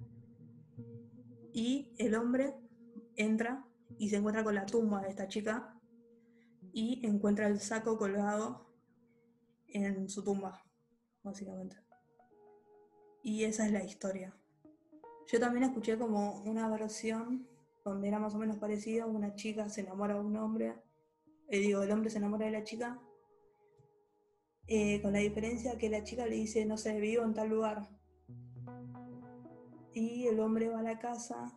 y 1.53 1.93
el 1.99 2.15
hombre 2.15 2.55
entra 3.17 3.67
y 3.99 4.09
se 4.09 4.17
encuentra 4.17 4.43
con 4.43 4.55
la 4.55 4.67
tumba 4.67 5.03
de 5.03 5.11
esta 5.11 5.29
chica 5.29 5.79
y 6.73 7.07
encuentra 7.07 7.47
el 7.47 7.61
saco 7.61 7.99
colgado 7.99 8.72
en 9.73 10.09
su 10.09 10.23
tumba, 10.23 10.63
básicamente. 11.23 11.77
Y 13.23 13.45
esa 13.45 13.67
es 13.67 13.73
la 13.73 13.85
historia. 13.85 14.37
Yo 15.29 15.41
también 15.41 15.65
escuché 15.65 15.99
como 15.99 16.43
una 16.43 16.69
versión 16.69 17.49
donde 17.85 18.09
era 18.09 18.19
más 18.19 18.35
o 18.35 18.39
menos 18.39 18.57
parecido, 18.57 19.09
una 19.09 19.35
chica 19.35 19.69
se 19.69 19.81
enamora 19.81 20.15
de 20.15 20.21
un 20.21 20.37
hombre, 20.37 20.75
eh, 21.49 21.59
digo, 21.59 21.83
el 21.83 21.91
hombre 21.91 22.11
se 22.11 22.19
enamora 22.19 22.47
de 22.47 22.53
la 22.53 22.65
chica, 22.65 23.01
eh, 24.67 25.03
con 25.03 25.13
la 25.13 25.19
diferencia 25.19 25.77
que 25.79 25.91
la 25.91 26.05
chica 26.05 26.27
le 26.27 26.37
dice, 26.37 26.65
no 26.65 26.77
sé, 26.77 26.99
vivo 27.01 27.25
en 27.25 27.35
tal 27.35 27.49
lugar. 27.49 27.89
Y 29.93 30.27
el 30.27 30.41
hombre 30.41 30.69
va 30.69 30.81
a 30.81 30.83
la 30.83 30.99
casa 30.99 31.53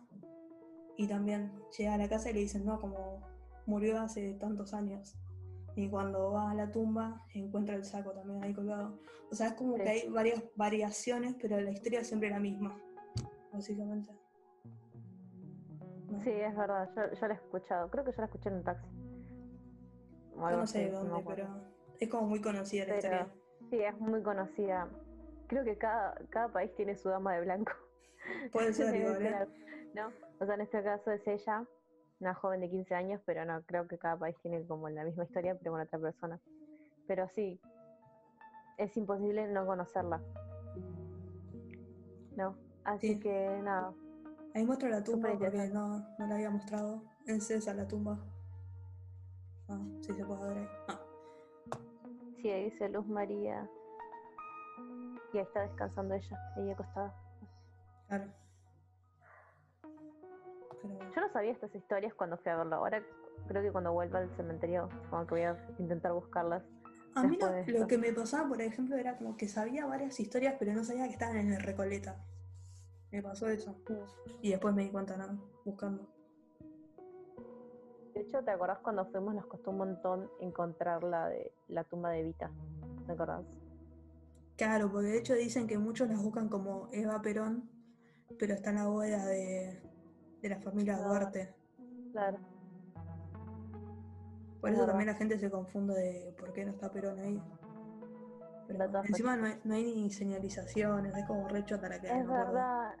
y 0.96 1.06
también 1.06 1.52
llega 1.76 1.94
a 1.94 1.98
la 1.98 2.08
casa 2.08 2.30
y 2.30 2.34
le 2.34 2.40
dicen, 2.40 2.64
no, 2.64 2.80
como 2.80 3.26
murió 3.66 4.00
hace 4.00 4.34
tantos 4.34 4.74
años. 4.74 5.16
Y 5.76 5.88
cuando 5.90 6.32
va 6.32 6.50
a 6.50 6.54
la 6.54 6.70
tumba 6.70 7.22
encuentra 7.34 7.74
el 7.76 7.84
saco 7.84 8.10
también 8.12 8.42
ahí 8.42 8.54
colgado. 8.54 8.98
O 9.30 9.34
sea, 9.34 9.48
es 9.48 9.52
como 9.54 9.76
Sí. 9.76 9.82
que 9.82 9.88
hay 9.90 10.08
varias 10.08 10.42
variaciones, 10.56 11.36
pero 11.40 11.60
la 11.60 11.70
historia 11.70 12.00
es 12.00 12.08
siempre 12.08 12.30
la 12.30 12.40
misma, 12.40 12.80
básicamente. 13.52 14.10
¿No? 16.10 16.20
Sí, 16.20 16.30
es 16.30 16.56
verdad, 16.56 16.88
yo, 16.96 17.02
yo 17.20 17.26
la 17.28 17.34
he 17.34 17.36
escuchado. 17.36 17.90
Creo 17.90 18.04
que 18.04 18.12
yo 18.12 18.16
la 18.18 18.24
escuché 18.24 18.48
en 18.48 18.54
un 18.56 18.64
taxi. 18.64 18.88
O 20.34 20.50
Yo 20.50 20.56
no 20.56 20.66
sé 20.66 20.78
de 20.86 20.90
dónde, 20.90 21.24
pero 21.26 21.46
es 21.98 22.08
como 22.08 22.26
muy 22.28 22.40
conocida 22.40 22.84
la 22.86 22.94
Pero 22.94 22.98
historia. 22.98 23.28
sí, 23.70 23.78
es 23.82 24.00
muy 24.00 24.22
conocida. 24.22 24.88
Creo 25.46 25.64
que 25.64 25.76
cada, 25.78 26.14
cada 26.30 26.48
país 26.52 26.74
tiene 26.74 26.96
su 26.96 27.08
dama 27.08 27.34
de 27.34 27.42
blanco. 27.42 27.72
Puede 28.52 28.72
ser 28.72 28.94
¿eh? 28.94 29.46
¿no? 29.94 30.08
O 30.40 30.46
sea, 30.46 30.54
en 30.54 30.60
este 30.62 30.82
caso 30.82 31.10
es 31.10 31.26
ella, 31.26 31.64
una 32.20 32.34
joven 32.34 32.60
de 32.60 32.70
15 32.70 32.94
años, 32.94 33.20
pero 33.26 33.44
no, 33.44 33.62
creo 33.62 33.86
que 33.86 33.98
cada 33.98 34.16
país 34.16 34.36
tiene 34.42 34.64
como 34.66 34.88
la 34.88 35.04
misma 35.04 35.24
historia, 35.24 35.54
pero 35.58 35.72
con 35.72 35.80
otra 35.80 35.98
persona. 35.98 36.40
Pero 37.06 37.28
sí, 37.28 37.60
es 38.78 38.96
imposible 38.96 39.46
no 39.48 39.66
conocerla. 39.66 40.20
¿No? 42.36 42.56
Así 42.84 43.14
Sí. 43.14 43.20
que 43.20 43.60
nada, 43.62 43.92
Ahí 44.54 44.64
muestra 44.64 44.88
la 44.88 45.04
tumba 45.04 45.28
porque 45.38 45.68
no, 45.68 45.98
no 46.18 46.26
la 46.26 46.34
había 46.34 46.48
mostrado. 46.48 47.02
Es 47.26 47.50
esa 47.50 47.74
la 47.74 47.86
tumba. 47.86 48.18
Ah, 49.68 49.78
sí 50.00 50.14
se 50.14 50.24
puede 50.24 50.48
ver 50.48 50.58
ahí. 50.58 50.68
Ah, 50.88 51.00
sí, 52.40 52.48
ahí 52.50 52.64
dice 52.70 52.88
Luz 52.88 53.06
María. 53.06 53.68
Y 55.34 55.38
ahí 55.38 55.44
está 55.44 55.60
descansando 55.60 56.14
ella, 56.14 56.38
ella 56.56 56.72
acostada. 56.72 57.14
claro. 58.08 58.32
Pero. 60.82 60.98
Yo 61.14 61.20
no 61.20 61.32
sabía 61.32 61.52
estas 61.52 61.74
historias 61.74 62.14
cuando 62.14 62.36
fui 62.38 62.52
a 62.52 62.56
verlo. 62.56 62.76
Ahora 62.76 63.02
creo 63.48 63.62
que 63.62 63.72
cuando 63.72 63.92
vuelva 63.92 64.20
al 64.20 64.36
cementerio, 64.36 64.88
como 65.10 65.26
que 65.26 65.34
voy 65.34 65.42
a 65.42 65.56
intentar 65.78 66.12
buscarlas. 66.12 66.62
A 67.14 67.22
mí 67.22 67.38
lo, 67.40 67.50
de 67.50 67.86
que 67.86 67.96
me 67.96 68.12
pasaba, 68.12 68.46
por 68.46 68.60
ejemplo, 68.60 68.96
era 68.96 69.16
como 69.16 69.36
que 69.36 69.48
sabía 69.48 69.86
varias 69.86 70.20
historias, 70.20 70.56
pero 70.58 70.74
no 70.74 70.84
sabía 70.84 71.06
que 71.06 71.12
estaban 71.12 71.38
en 71.38 71.52
el 71.52 71.62
Recoleta. 71.62 72.22
Me 73.10 73.22
pasó 73.22 73.48
eso. 73.48 73.74
Y 74.42 74.50
después 74.50 74.74
me 74.74 74.82
di 74.82 74.90
cuenta, 74.90 75.16
¿no? 75.16 75.42
Buscando. 75.64 76.06
De 78.12 78.20
hecho, 78.20 78.42
¿te 78.42 78.50
acordás 78.50 78.78
cuando 78.80 79.06
fuimos? 79.06 79.34
Nos 79.34 79.46
costó 79.46 79.70
un 79.70 79.78
montón 79.78 80.30
encontrar 80.40 81.04
la, 81.04 81.28
de, 81.28 81.52
la 81.68 81.84
tumba 81.84 82.10
de 82.10 82.20
Evita. 82.20 82.50
¿Te 83.06 83.12
acordás? 83.12 83.44
Claro, 84.56 84.90
porque 84.90 85.08
de 85.08 85.18
hecho 85.18 85.34
dicen 85.34 85.66
que 85.66 85.78
muchos 85.78 86.08
las 86.08 86.22
buscan 86.22 86.48
como 86.48 86.88
Eva 86.92 87.20
Perón, 87.20 87.70
pero 88.38 88.54
está 88.54 88.70
en 88.70 88.76
la 88.76 88.86
bóveda 88.86 89.26
de, 89.26 89.82
de 90.42 90.48
la 90.48 90.60
familia. 90.60 90.96
Duarte. 90.98 91.54
Claro. 92.12 92.38
Por 94.60 94.70
Es 94.70 94.76
eso 94.76 94.86
también 94.86 95.08
la 95.08 95.14
gente 95.14 95.38
se 95.38 95.50
confunde 95.50 95.94
de 95.94 96.32
por 96.38 96.52
qué 96.52 96.64
no 96.64 96.72
está 96.72 96.90
Perón 96.90 97.18
ahí. 97.20 97.42
Pero 98.66 98.78
De 98.80 98.88
todas 98.88 99.08
encima 99.08 99.36
no 99.36 99.46
hay, 99.46 99.60
no 99.64 99.74
hay 99.74 99.84
ni 99.84 100.10
señalizaciones, 100.10 101.14
es 101.16 101.24
como 101.26 101.46
re 101.48 101.64
chota 101.64 101.88
la 101.88 102.00
que 102.00 102.06
Es 102.08 102.12
acuerdo. 102.12 102.46
verdad, 102.52 102.94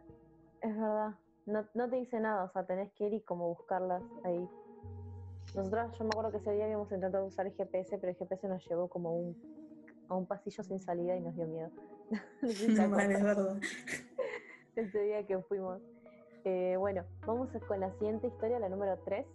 es 0.60 0.76
verdad. 0.76 1.14
No, 1.46 1.64
no 1.74 1.88
te 1.90 1.96
dice 1.96 2.20
nada, 2.20 2.44
o 2.44 2.50
sea, 2.50 2.64
tenés 2.66 2.92
que 2.92 3.06
ir 3.06 3.14
y 3.14 3.20
como 3.22 3.48
buscarlas 3.48 4.02
ahí. 4.24 4.48
Nosotros, 5.54 5.96
yo 5.98 6.04
me 6.04 6.08
acuerdo 6.08 6.30
que 6.32 6.36
ese 6.38 6.52
día 6.52 6.64
habíamos 6.64 6.90
intentado 6.92 7.24
usar 7.24 7.46
el 7.46 7.54
GPS, 7.54 7.98
pero 7.98 8.10
el 8.12 8.16
GPS 8.18 8.46
nos 8.48 8.68
llevó 8.68 8.88
como 8.88 9.16
un, 9.16 9.36
a 10.08 10.14
un 10.14 10.26
pasillo 10.26 10.62
sin 10.62 10.78
salida 10.78 11.16
y 11.16 11.20
nos 11.20 11.34
dio 11.36 11.46
miedo. 11.46 11.70
No 12.42 13.00
es 13.00 13.22
verdad. 13.22 13.58
ese 14.76 15.00
día 15.02 15.26
que 15.26 15.38
fuimos. 15.40 15.80
Eh, 16.48 16.76
bueno, 16.78 17.02
vamos 17.26 17.48
con 17.66 17.80
la 17.80 17.90
siguiente 17.94 18.28
historia, 18.28 18.60
la 18.60 18.68
número 18.68 18.96
3, 19.04 19.26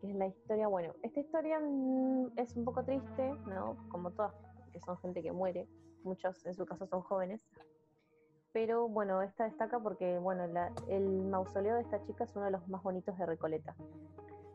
que 0.00 0.10
es 0.10 0.16
la 0.16 0.26
historia, 0.26 0.66
bueno, 0.66 0.94
esta 1.04 1.20
historia 1.20 1.60
mm, 1.60 2.32
es 2.34 2.56
un 2.56 2.64
poco 2.64 2.82
triste, 2.82 3.32
¿no? 3.46 3.76
Como 3.88 4.10
todas, 4.10 4.34
que 4.72 4.80
son 4.80 4.98
gente 4.98 5.22
que 5.22 5.30
muere, 5.30 5.68
muchos 6.02 6.44
en 6.44 6.54
su 6.56 6.66
caso 6.66 6.88
son 6.88 7.02
jóvenes, 7.02 7.40
pero 8.52 8.88
bueno, 8.88 9.22
esta 9.22 9.44
destaca 9.44 9.78
porque, 9.78 10.18
bueno, 10.18 10.42
el 10.88 11.08
mausoleo 11.26 11.76
de 11.76 11.82
esta 11.82 12.02
chica 12.02 12.24
es 12.24 12.34
uno 12.34 12.46
de 12.46 12.50
los 12.50 12.66
más 12.68 12.82
bonitos 12.82 13.16
de 13.16 13.26
Recoleta, 13.26 13.76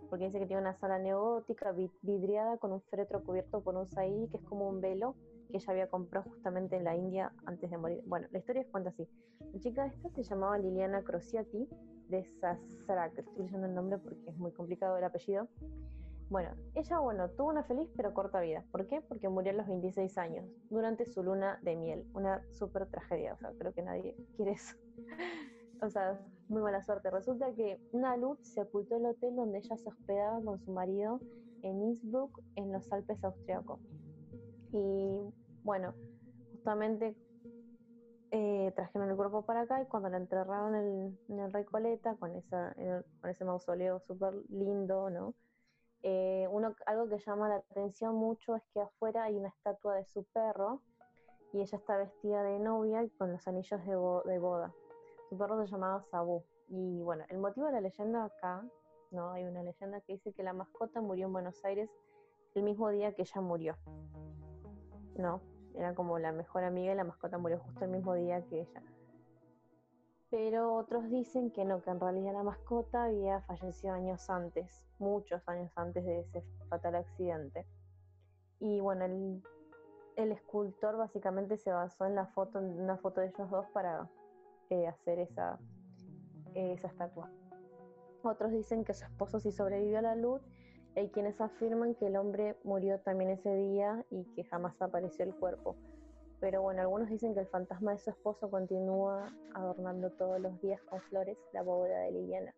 porque 0.09 0.25
dice 0.25 0.39
que 0.39 0.47
tiene 0.47 0.63
una 0.63 0.75
sala 0.79 0.99
neogótica 0.99 1.71
vi- 1.71 1.93
vidriada 2.01 2.57
con 2.57 2.73
un 2.73 2.81
féretro 2.81 3.23
cubierto 3.23 3.61
por 3.61 3.75
un 3.77 3.87
saí, 3.87 4.27
que 4.31 4.35
es 4.35 4.43
como 4.43 4.67
un 4.67 4.81
velo 4.81 5.15
que 5.51 5.57
ella 5.57 5.71
había 5.71 5.87
comprado 5.89 6.29
justamente 6.29 6.77
en 6.77 6.83
la 6.83 6.95
India 6.95 7.33
antes 7.45 7.69
de 7.69 7.77
morir. 7.77 8.01
Bueno, 8.05 8.27
la 8.31 8.39
historia 8.39 8.65
cuenta 8.71 8.89
así. 8.89 9.07
La 9.53 9.59
chica 9.59 9.85
esta 9.85 10.09
se 10.09 10.23
llamaba 10.23 10.57
Liliana 10.57 11.03
Crociati 11.03 11.67
de 12.09 12.25
Sasrak, 12.39 13.17
estoy 13.17 13.43
leyendo 13.43 13.67
el 13.67 13.75
nombre 13.75 13.97
porque 13.97 14.29
es 14.29 14.37
muy 14.37 14.51
complicado 14.51 14.97
el 14.97 15.03
apellido. 15.03 15.47
Bueno, 16.29 16.49
ella, 16.75 16.99
bueno, 16.99 17.29
tuvo 17.31 17.49
una 17.49 17.63
feliz 17.63 17.89
pero 17.95 18.13
corta 18.13 18.39
vida. 18.39 18.63
¿Por 18.71 18.87
qué? 18.87 19.01
Porque 19.01 19.27
murió 19.27 19.51
a 19.51 19.55
los 19.55 19.67
26 19.67 20.17
años, 20.17 20.45
durante 20.69 21.05
su 21.05 21.23
luna 21.23 21.59
de 21.61 21.75
miel. 21.75 22.05
Una 22.13 22.41
súper 22.51 22.85
tragedia, 22.87 23.33
o 23.33 23.37
sea, 23.37 23.51
creo 23.57 23.73
que 23.73 23.81
nadie 23.81 24.15
quiere 24.37 24.53
eso. 24.53 24.77
o 25.81 25.89
sea, 25.89 26.17
muy 26.47 26.61
mala 26.61 26.81
suerte. 26.83 27.09
Resulta 27.09 27.53
que 27.53 27.79
Nalut 27.91 28.41
se 28.43 28.61
ocultó 28.61 28.95
el 28.95 29.07
hotel 29.07 29.35
donde 29.35 29.57
ella 29.59 29.75
se 29.75 29.89
hospedaba 29.89 30.41
con 30.41 30.59
su 30.59 30.71
marido 30.71 31.19
en 31.63 31.81
Innsbruck, 31.81 32.39
en 32.55 32.71
los 32.71 32.91
Alpes 32.91 33.23
austriacos. 33.23 33.79
Y 34.71 35.33
bueno, 35.63 35.93
justamente 36.51 37.15
eh, 38.31 38.71
trajeron 38.75 39.09
el 39.09 39.15
cuerpo 39.15 39.43
para 39.43 39.61
acá 39.61 39.81
y 39.81 39.85
cuando 39.85 40.09
la 40.09 40.17
enterraron 40.17 40.75
en, 40.75 41.39
el 41.39 41.51
Recoleta, 41.51 42.15
con, 42.15 42.35
esa, 42.35 42.73
con 43.19 43.29
ese 43.29 43.43
mausoleo 43.45 43.99
súper 43.99 44.33
lindo, 44.49 45.09
¿no? 45.09 45.33
Eh, 46.03 46.47
uno, 46.49 46.73
algo 46.85 47.07
que 47.09 47.19
llama 47.19 47.49
la 47.49 47.57
atención 47.57 48.15
mucho 48.15 48.55
es 48.55 48.63
que 48.73 48.81
afuera 48.81 49.25
hay 49.25 49.35
una 49.35 49.49
estatua 49.49 49.95
de 49.95 50.05
su 50.05 50.23
perro 50.23 50.81
y 51.53 51.61
ella 51.61 51.77
está 51.77 51.97
vestida 51.97 52.41
de 52.43 52.59
novia 52.59 53.03
y 53.03 53.09
con 53.11 53.31
los 53.31 53.47
anillos 53.47 53.85
de, 53.85 54.31
de 54.31 54.39
boda. 54.39 54.73
Su 55.29 55.37
perro 55.37 55.63
se 55.63 55.71
llamaba 55.71 56.01
Sabu. 56.09 56.43
Y 56.69 57.01
bueno, 57.03 57.25
el 57.29 57.37
motivo 57.37 57.67
de 57.67 57.73
la 57.73 57.81
leyenda 57.81 58.23
acá, 58.23 58.65
¿no? 59.11 59.31
Hay 59.31 59.43
una 59.43 59.61
leyenda 59.61 59.99
que 60.01 60.13
dice 60.13 60.33
que 60.33 60.41
la 60.41 60.53
mascota 60.53 61.01
murió 61.01 61.27
en 61.27 61.33
Buenos 61.33 61.63
Aires 61.65 61.89
el 62.55 62.63
mismo 62.63 62.89
día 62.89 63.13
que 63.13 63.23
ella 63.23 63.41
murió. 63.41 63.75
¿No? 65.17 65.41
Era 65.75 65.95
como 65.95 66.19
la 66.19 66.31
mejor 66.31 66.63
amiga 66.63 66.93
y 66.93 66.95
la 66.95 67.03
mascota 67.03 67.37
murió 67.37 67.59
justo 67.59 67.85
el 67.85 67.91
mismo 67.91 68.13
día 68.13 68.43
que 68.45 68.61
ella. 68.61 68.83
Pero 70.29 70.75
otros 70.75 71.09
dicen 71.09 71.51
que 71.51 71.65
no, 71.65 71.81
que 71.81 71.89
en 71.89 71.99
realidad 71.99 72.33
la 72.33 72.43
mascota 72.43 73.05
había 73.05 73.41
fallecido 73.41 73.93
años 73.93 74.29
antes, 74.29 74.85
muchos 74.97 75.47
años 75.47 75.71
antes 75.75 76.05
de 76.05 76.19
ese 76.19 76.41
fatal 76.69 76.95
accidente. 76.95 77.67
Y 78.59 78.79
bueno, 78.79 79.05
el, 79.05 79.43
el 80.15 80.31
escultor 80.31 80.97
básicamente 80.97 81.57
se 81.57 81.71
basó 81.71 82.05
en 82.05 82.15
la 82.15 82.27
foto, 82.27 82.59
en 82.59 82.79
una 82.79 82.97
foto 82.97 83.21
de 83.21 83.27
ellos 83.27 83.49
dos 83.49 83.65
para 83.73 84.09
eh, 84.69 84.87
hacer 84.87 85.19
esa, 85.19 85.59
esa 86.53 86.87
estatua. 86.87 87.29
Otros 88.23 88.51
dicen 88.51 88.85
que 88.85 88.93
su 88.93 89.03
esposo 89.03 89.39
sí 89.39 89.51
sobrevivió 89.51 89.99
a 89.99 90.03
la 90.03 90.15
luz 90.15 90.41
hay 90.95 91.09
quienes 91.09 91.39
afirman 91.39 91.95
que 91.95 92.07
el 92.07 92.17
hombre 92.17 92.57
murió 92.63 92.99
también 92.99 93.31
ese 93.31 93.55
día 93.55 94.05
y 94.09 94.25
que 94.35 94.43
jamás 94.43 94.81
apareció 94.81 95.23
el 95.25 95.33
cuerpo. 95.33 95.75
Pero 96.39 96.61
bueno, 96.61 96.81
algunos 96.81 97.09
dicen 97.09 97.33
que 97.33 97.39
el 97.39 97.47
fantasma 97.47 97.91
de 97.93 97.99
su 97.99 98.09
esposo 98.09 98.49
continúa 98.49 99.31
adornando 99.53 100.09
todos 100.11 100.39
los 100.41 100.59
días 100.61 100.81
con 100.83 100.99
flores 101.03 101.37
la 101.53 101.61
bóveda 101.61 101.99
de 101.99 102.11
Liliana. 102.11 102.53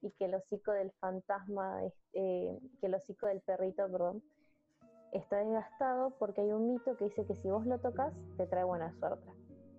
Y 0.00 0.10
que 0.12 0.26
el 0.26 0.34
hocico 0.34 0.72
del 0.72 0.92
fantasma, 0.92 1.82
eh, 2.12 2.58
que 2.80 2.86
el 2.86 2.94
hocico 2.94 3.26
del 3.26 3.40
perrito, 3.40 3.90
perdón, 3.90 4.22
está 5.12 5.38
desgastado 5.38 6.10
porque 6.18 6.42
hay 6.42 6.52
un 6.52 6.68
mito 6.68 6.96
que 6.96 7.06
dice 7.06 7.26
que 7.26 7.34
si 7.34 7.50
vos 7.50 7.66
lo 7.66 7.78
tocas, 7.78 8.14
te 8.36 8.46
trae 8.46 8.64
buena 8.64 8.92
suerte. 8.92 9.30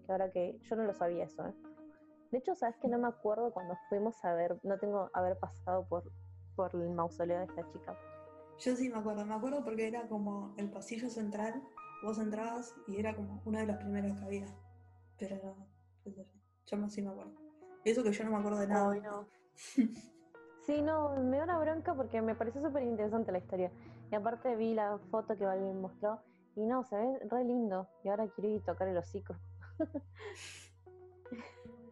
Que 0.05 0.11
ahora 0.11 0.31
que 0.31 0.59
yo 0.63 0.75
no 0.75 0.83
lo 0.83 0.93
sabía 0.93 1.25
eso, 1.25 1.47
¿eh? 1.47 1.53
De 2.31 2.39
hecho, 2.39 2.53
sabes 2.53 2.75
que 2.77 2.89
no 2.89 2.97
me 2.97 3.07
acuerdo 3.07 3.51
cuando 3.51 3.75
fuimos 3.87 4.23
a 4.25 4.33
ver, 4.33 4.59
no 4.63 4.77
tengo 4.77 5.09
haber 5.13 5.37
pasado 5.37 5.87
por 5.87 6.03
por 6.55 6.73
el 6.73 6.89
mausoleo 6.91 7.39
de 7.39 7.45
esta 7.45 7.67
chica. 7.71 7.97
Yo 8.59 8.75
sí 8.75 8.89
me 8.89 8.97
acuerdo, 8.97 9.25
me 9.25 9.33
acuerdo 9.33 9.63
porque 9.63 9.87
era 9.87 10.07
como 10.07 10.53
el 10.57 10.69
pasillo 10.69 11.09
central, 11.09 11.61
vos 12.03 12.17
entrabas 12.19 12.73
y 12.87 12.97
era 12.97 13.15
como 13.15 13.41
uno 13.45 13.59
de 13.59 13.65
los 13.65 13.77
primeros 13.77 14.17
que 14.17 14.25
había. 14.25 14.47
Pero 15.17 15.55
yo 16.65 16.89
sí 16.89 17.01
me 17.01 17.09
acuerdo. 17.09 17.33
Eso 17.83 18.03
que 18.03 18.11
yo 18.11 18.23
no 18.23 18.31
me 18.31 18.37
acuerdo 18.37 18.59
de 18.59 18.67
nada. 18.67 18.95
no. 18.95 19.27
sí, 20.65 20.81
no, 20.81 21.15
me 21.17 21.37
da 21.37 21.43
una 21.43 21.59
bronca 21.59 21.93
porque 21.93 22.21
me 22.21 22.35
pareció 22.35 22.61
súper 22.61 22.83
interesante 22.83 23.31
la 23.31 23.39
historia. 23.39 23.71
Y 24.11 24.15
aparte 24.15 24.55
vi 24.55 24.73
la 24.73 24.97
foto 25.11 25.37
que 25.37 25.45
Balvin 25.45 25.81
mostró 25.81 26.19
y 26.55 26.61
no, 26.61 26.83
se 26.83 26.95
ve 26.95 27.19
re 27.29 27.43
lindo. 27.43 27.87
Y 28.03 28.09
ahora 28.09 28.27
quiero 28.27 28.49
ir 28.49 28.61
a 28.61 28.73
tocar 28.73 28.87
el 28.87 28.97
hocico. 28.97 29.35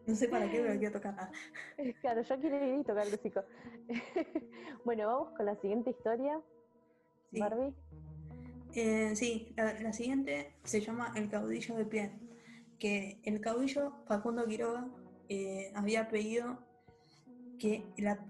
No 0.06 0.14
sé 0.14 0.28
para 0.28 0.50
qué, 0.50 0.60
pero 0.60 0.78
quiero 0.78 0.92
tocar. 0.98 1.14
nada. 1.14 1.32
Claro, 2.00 2.22
yo 2.22 2.40
quiero 2.40 2.66
ir 2.66 2.80
y 2.80 2.84
tocar 2.84 3.06
el 3.06 3.14
hocico. 3.14 3.42
bueno, 4.84 5.06
vamos 5.06 5.36
con 5.36 5.46
la 5.46 5.56
siguiente 5.56 5.90
historia. 5.90 6.40
Sí. 7.32 7.40
Barbie. 7.40 7.74
Eh, 8.74 9.14
sí, 9.14 9.54
la, 9.56 9.92
siguiente 9.92 10.56
se 10.64 10.80
llama 10.80 11.12
El 11.16 11.28
caudillo 11.28 11.76
de 11.76 11.84
pie. 11.84 12.12
Que 12.78 13.20
el 13.24 13.40
caudillo 13.40 14.04
Facundo 14.06 14.44
Quiroga 14.46 14.88
eh, 15.28 15.72
había 15.74 16.08
pedido 16.08 16.58
que 17.58 17.84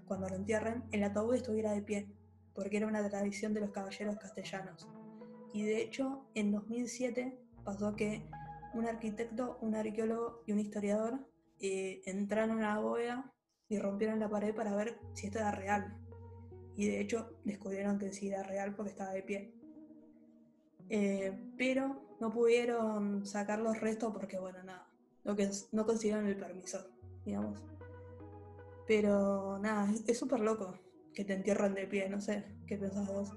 cuando 0.07 0.29
lo 0.29 0.35
entierren 0.35 0.83
el 0.91 1.03
ataúd 1.03 1.35
estuviera 1.35 1.73
de 1.73 1.81
pie, 1.81 2.07
porque 2.53 2.77
era 2.77 2.87
una 2.87 3.07
tradición 3.09 3.53
de 3.53 3.61
los 3.61 3.71
caballeros 3.71 4.17
castellanos. 4.17 4.87
Y 5.51 5.63
de 5.63 5.81
hecho, 5.81 6.29
en 6.35 6.51
2007 6.51 7.37
pasó 7.63 7.95
que 7.95 8.29
un 8.73 8.85
arquitecto, 8.85 9.57
un 9.61 9.75
arqueólogo 9.75 10.43
y 10.45 10.51
un 10.51 10.59
historiador 10.59 11.19
eh, 11.59 12.01
entraron 12.05 12.61
a 12.63 12.75
la 12.75 12.79
bóveda 12.79 13.33
y 13.67 13.79
rompieron 13.79 14.19
la 14.19 14.29
pared 14.29 14.53
para 14.53 14.75
ver 14.75 14.99
si 15.13 15.27
esto 15.27 15.39
era 15.39 15.51
real. 15.51 15.97
Y 16.75 16.87
de 16.87 16.99
hecho 16.99 17.37
descubrieron 17.43 17.97
que 17.97 18.11
sí 18.11 18.29
era 18.29 18.43
real 18.43 18.75
porque 18.75 18.91
estaba 18.91 19.11
de 19.11 19.23
pie. 19.23 19.53
Eh, 20.89 21.33
pero 21.57 22.01
no 22.19 22.31
pudieron 22.31 23.25
sacar 23.25 23.59
los 23.59 23.79
restos 23.79 24.13
porque, 24.13 24.37
bueno, 24.37 24.61
nada, 24.63 24.87
no, 25.23 25.85
consiguieron 25.85 26.27
el 26.27 26.37
permiso, 26.37 26.85
digamos. 27.25 27.63
Pero 28.87 29.57
nada, 29.59 29.91
es 30.07 30.17
súper 30.17 30.41
loco 30.41 30.77
que 31.13 31.25
te 31.25 31.33
entierran 31.33 31.73
de 31.73 31.87
pie, 31.87 32.09
no 32.09 32.21
sé, 32.21 32.45
¿qué 32.67 32.77
pensás 32.77 33.07
vos? 33.07 33.31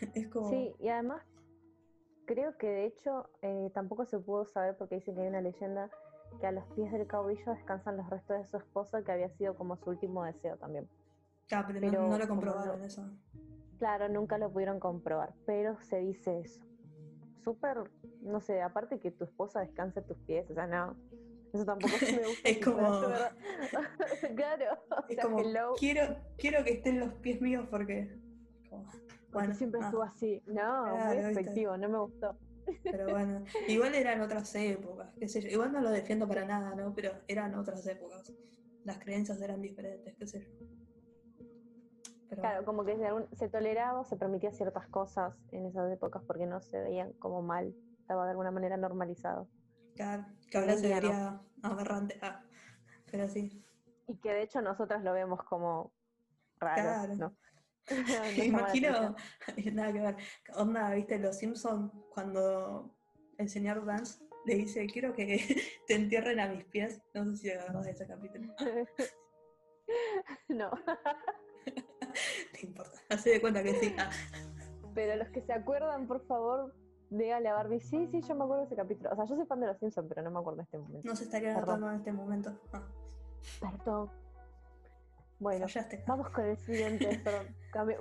es 0.14 0.28
como... 0.28 0.50
Sí, 0.50 0.74
y 0.80 0.88
además 0.88 1.22
creo 2.24 2.56
que 2.56 2.68
de 2.68 2.86
hecho 2.86 3.28
eh, 3.42 3.70
tampoco 3.74 4.06
se 4.06 4.18
pudo 4.18 4.46
saber 4.46 4.76
porque 4.76 4.96
dicen 4.96 5.14
que 5.14 5.22
hay 5.22 5.28
una 5.28 5.40
leyenda 5.40 5.90
que 6.38 6.46
a 6.46 6.52
los 6.52 6.64
pies 6.74 6.92
del 6.92 7.06
caudillo 7.06 7.52
descansan 7.52 7.96
los 7.96 8.08
restos 8.08 8.38
de 8.38 8.46
su 8.46 8.56
esposa, 8.56 9.02
que 9.02 9.12
había 9.12 9.28
sido 9.30 9.54
como 9.54 9.76
su 9.76 9.90
último 9.90 10.24
deseo 10.24 10.56
también. 10.56 10.88
Claro, 11.48 11.68
pero, 11.72 12.08
no, 12.08 12.18
lo 12.18 12.28
comprobaron 12.28 12.82
eso. 12.82 13.04
Claro, 13.78 14.08
nunca 14.08 14.38
lo 14.38 14.52
pudieron 14.52 14.78
comprobar, 14.78 15.34
pero 15.46 15.80
se 15.82 15.98
dice 15.98 16.40
eso. 16.40 16.60
Súper, 17.42 17.90
no 18.20 18.40
sé, 18.40 18.60
aparte 18.62 19.00
que 19.00 19.10
tu 19.10 19.24
esposa 19.24 19.60
descanse 19.60 20.00
a 20.00 20.02
tus 20.04 20.18
pies, 20.18 20.48
o 20.50 20.54
sea, 20.54 20.66
no, 20.66 20.96
eso 21.52 21.64
tampoco 21.64 21.94
me 22.00 22.26
gusta. 22.28 22.48
es 22.48 22.64
como... 22.64 22.78
claro, 24.36 24.64
es 25.08 25.18
como, 25.18 25.74
quiero, 25.78 26.16
quiero 26.36 26.64
que 26.64 26.72
estén 26.74 27.00
los 27.00 27.14
pies 27.14 27.40
míos 27.40 27.66
porque... 27.70 28.16
bueno, 29.32 29.54
siempre 29.54 29.80
estuvo 29.80 30.02
así. 30.02 30.42
No, 30.46 30.96
muy 30.96 31.16
efectivo, 31.16 31.76
no 31.76 31.88
me 31.88 31.98
gustó. 31.98 32.36
Pero 32.82 33.10
bueno, 33.10 33.44
igual 33.68 33.94
eran 33.94 34.20
otras 34.20 34.54
épocas, 34.54 35.14
qué 35.18 35.28
sé 35.28 35.40
yo. 35.42 35.48
Igual 35.48 35.72
no 35.72 35.80
lo 35.80 35.90
defiendo 35.90 36.26
para 36.28 36.44
nada, 36.44 36.74
¿no? 36.74 36.94
Pero 36.94 37.12
eran 37.28 37.54
otras 37.54 37.86
épocas. 37.86 38.32
Las 38.84 38.98
creencias 38.98 39.40
eran 39.40 39.60
diferentes, 39.60 40.14
qué 40.16 40.26
sé 40.26 40.40
yo. 40.40 42.36
claro, 42.36 42.64
como 42.64 42.84
que 42.84 42.96
se 43.32 43.48
toleraba 43.48 44.00
o 44.00 44.04
se 44.04 44.16
permitía 44.16 44.52
ciertas 44.52 44.86
cosas 44.88 45.34
en 45.52 45.66
esas 45.66 45.92
épocas 45.92 46.22
porque 46.26 46.46
no 46.46 46.60
se 46.60 46.80
veían 46.80 47.12
como 47.14 47.42
mal, 47.42 47.74
estaba 48.00 48.24
de 48.24 48.30
alguna 48.30 48.50
manera 48.50 48.76
normalizado. 48.76 49.48
Claro, 49.96 50.24
que 50.50 50.58
ahora 50.58 50.76
se 50.76 50.88
vería 50.88 51.40
aberrante, 51.62 52.18
ah, 52.22 52.42
pero 53.10 53.28
sí. 53.28 53.62
Y 54.06 54.16
que 54.16 54.32
de 54.32 54.42
hecho 54.42 54.62
nosotras 54.62 55.04
lo 55.04 55.12
vemos 55.12 55.42
como 55.44 55.92
raro, 56.58 56.82
claro. 56.82 57.16
¿no? 57.16 57.36
Me 58.36 58.44
imagino, 58.46 59.16
nada 59.72 59.92
que 59.92 60.00
ver. 60.00 60.16
Onda, 60.54 60.94
viste, 60.94 61.18
los 61.18 61.36
Simpsons, 61.36 61.92
cuando 62.10 62.94
el 63.38 63.48
señor 63.48 63.84
Vance 63.84 64.22
le 64.46 64.54
dice, 64.54 64.86
quiero 64.86 65.12
que 65.12 65.56
te 65.86 65.94
entierren 65.94 66.40
a 66.40 66.48
mis 66.48 66.64
pies. 66.64 67.02
No 67.14 67.24
sé 67.24 67.36
si 67.36 67.50
acuerdas 67.50 67.84
de 67.84 67.90
ese 67.92 68.06
capítulo. 68.06 68.54
no. 70.48 70.70
Te 72.52 72.66
importa, 72.66 72.98
hace 73.10 73.30
de 73.30 73.40
cuenta 73.40 73.62
que 73.62 73.74
sí. 73.74 73.94
Ah. 73.98 74.10
Pero 74.94 75.16
los 75.16 75.28
que 75.28 75.42
se 75.42 75.52
acuerdan, 75.52 76.06
por 76.06 76.26
favor, 76.26 76.74
dígale 77.10 77.48
a 77.48 77.54
Barbie, 77.54 77.80
sí, 77.80 78.08
sí, 78.08 78.22
yo 78.22 78.34
me 78.34 78.44
acuerdo 78.44 78.62
de 78.62 78.66
ese 78.66 78.76
capítulo. 78.76 79.10
O 79.12 79.16
sea, 79.16 79.24
yo 79.24 79.36
soy 79.36 79.46
fan 79.46 79.60
de 79.60 79.66
los 79.66 79.78
Simpsons, 79.78 80.08
pero 80.08 80.22
no 80.22 80.30
me 80.30 80.40
acuerdo 80.40 80.58
de 80.58 80.64
este 80.64 80.78
momento. 80.78 81.08
No 81.08 81.16
se 81.16 81.24
estaría 81.24 81.54
notando 81.54 81.90
en 81.90 81.96
este 81.96 82.12
momento. 82.12 82.58
Ah. 82.72 82.82
Perdón. 83.60 84.10
Bueno, 85.40 85.66
vamos 86.06 86.28
con 86.30 86.44
el 86.44 86.56
siguiente. 86.58 87.22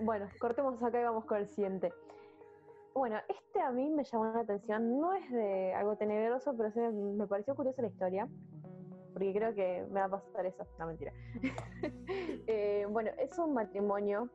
bueno, 0.01 0.27
cortemos 0.39 0.81
acá 0.83 0.99
y 0.99 1.03
vamos 1.05 1.25
con 1.25 1.37
el 1.37 1.47
siguiente. 1.47 1.91
Bueno, 2.93 3.17
este 3.29 3.61
a 3.61 3.71
mí 3.71 3.89
me 3.89 4.03
llamó 4.03 4.25
la 4.25 4.41
atención. 4.41 4.99
No 4.99 5.13
es 5.13 5.31
de 5.31 5.73
algo 5.73 5.95
tenebroso, 5.95 6.55
pero 6.57 6.69
sí 6.71 6.79
me 6.81 7.25
pareció 7.27 7.55
curiosa 7.55 7.81
la 7.81 7.87
historia. 7.87 8.27
Porque 9.13 9.33
creo 9.33 9.55
que 9.55 9.87
me 9.89 10.01
va 10.01 10.05
a 10.05 10.09
pasar 10.09 10.45
eso. 10.45 10.67
No, 10.77 10.87
mentira. 10.87 11.13
Eh, 12.51 12.87
bueno, 12.89 13.11
es 13.19 13.37
un 13.37 13.53
matrimonio 13.53 14.27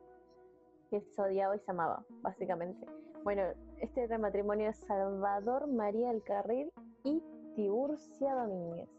que 0.89 1.01
se 1.01 1.21
odiaba 1.21 1.57
y 1.57 1.59
se 1.59 1.71
amaba, 1.71 2.05
básicamente. 2.21 2.87
Bueno, 3.25 3.43
este 3.81 4.03
era 4.03 4.15
el 4.15 4.21
matrimonio 4.21 4.67
de 4.67 4.73
Salvador 4.73 5.67
María 5.67 6.09
del 6.09 6.23
Carril 6.23 6.71
y 7.03 7.21
Tiburcia 7.55 8.35
Domínguez. 8.35 8.89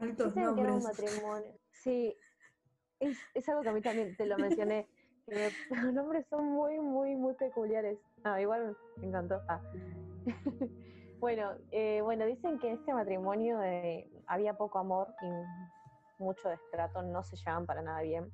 Altos 0.00 0.34
nombres. 0.34 0.72
un 0.76 0.82
matrimonio. 0.82 1.52
Sí, 1.72 2.16
es, 3.06 3.48
algo 3.48 3.62
que 3.62 3.68
a 3.68 3.72
mí 3.72 3.80
también 3.80 4.16
te 4.16 4.26
lo 4.26 4.36
mencioné. 4.38 4.86
los 5.26 5.92
nombres 5.92 6.26
son 6.28 6.44
muy, 6.44 6.78
muy, 6.80 7.16
muy 7.16 7.34
peculiares. 7.34 7.98
Ah, 8.24 8.40
igual 8.40 8.76
me 8.98 9.06
encantó. 9.06 9.40
Ah. 9.48 9.60
bueno, 11.20 11.52
eh, 11.70 12.00
bueno, 12.02 12.26
dicen 12.26 12.58
que 12.58 12.68
en 12.68 12.74
este 12.74 12.92
matrimonio 12.92 13.62
eh, 13.62 14.08
había 14.26 14.56
poco 14.56 14.78
amor 14.78 15.08
y 15.22 16.22
mucho 16.22 16.48
destrato, 16.48 17.02
no 17.02 17.22
se 17.24 17.36
llevaban 17.36 17.66
para 17.66 17.82
nada 17.82 18.02
bien. 18.02 18.30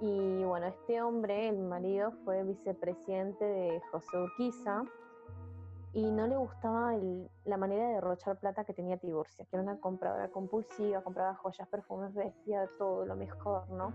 Y 0.00 0.44
bueno, 0.44 0.66
este 0.66 1.00
hombre, 1.00 1.48
el 1.48 1.58
marido, 1.58 2.12
fue 2.24 2.44
vicepresidente 2.44 3.44
de 3.44 3.80
José 3.90 4.18
Urquiza 4.18 4.84
y 5.96 6.10
no 6.10 6.26
le 6.26 6.36
gustaba 6.36 6.92
la 7.46 7.56
manera 7.56 7.88
de 7.88 7.94
derrochar 7.94 8.38
plata 8.38 8.64
que 8.64 8.74
tenía 8.74 8.98
Tiburcia, 8.98 9.46
que 9.46 9.56
era 9.56 9.62
una 9.62 9.80
compradora 9.80 10.28
compulsiva, 10.28 11.02
compraba 11.02 11.34
joyas, 11.36 11.66
perfumes, 11.68 12.12
vestía 12.12 12.68
todo 12.76 13.06
lo 13.06 13.16
mejor, 13.16 13.66
¿no? 13.70 13.94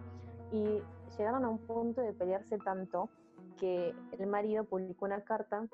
Y 0.51 0.81
llegaron 1.15 1.45
a 1.45 1.49
un 1.49 1.59
punto 1.59 2.01
de 2.01 2.11
pelearse 2.13 2.57
tanto 2.57 3.07
que 3.55 3.93
el 4.17 4.25
marido 4.25 4.63
publicó 4.63 5.05
una 5.05 5.23
carta 5.23 5.67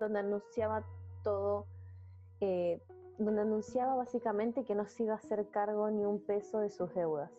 donde 0.00 0.20
anunciaba 0.20 0.86
todo, 1.22 1.66
eh, 2.40 2.82
donde 3.18 3.42
anunciaba 3.42 3.94
básicamente 3.94 4.64
que 4.64 4.74
no 4.74 4.86
se 4.86 5.02
iba 5.02 5.12
a 5.12 5.16
hacer 5.18 5.50
cargo 5.50 5.90
ni 5.90 6.02
un 6.02 6.24
peso 6.24 6.60
de 6.60 6.70
sus 6.70 6.94
deudas. 6.94 7.30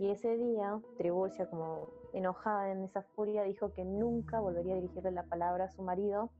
Y 0.00 0.10
ese 0.10 0.36
día, 0.36 0.80
Tribucia, 0.96 1.48
como 1.48 1.90
enojada 2.12 2.72
en 2.72 2.82
esa 2.82 3.02
furia, 3.02 3.44
dijo 3.44 3.72
que 3.72 3.84
nunca 3.84 4.40
volvería 4.40 4.72
a 4.72 4.80
dirigirle 4.80 5.12
la 5.12 5.22
palabra 5.22 5.66
a 5.66 5.70
su 5.70 5.82
marido 5.82 6.32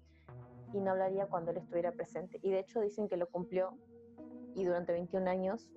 y 0.73 0.81
no 0.81 0.91
hablaría 0.93 1.27
cuando 1.27 1.51
él 1.51 1.59
estuviera 1.59 1.93
presente. 1.93 2.39
Y 2.43 2.51
de 2.51 2.61
hecho 2.61 2.81
dicen 2.81 3.09
que 3.09 3.17
lo 3.17 3.27
cumplió 3.29 3.73
y 4.55 4.65
durante 4.65 4.93
21 4.93 5.29
años 5.29 5.69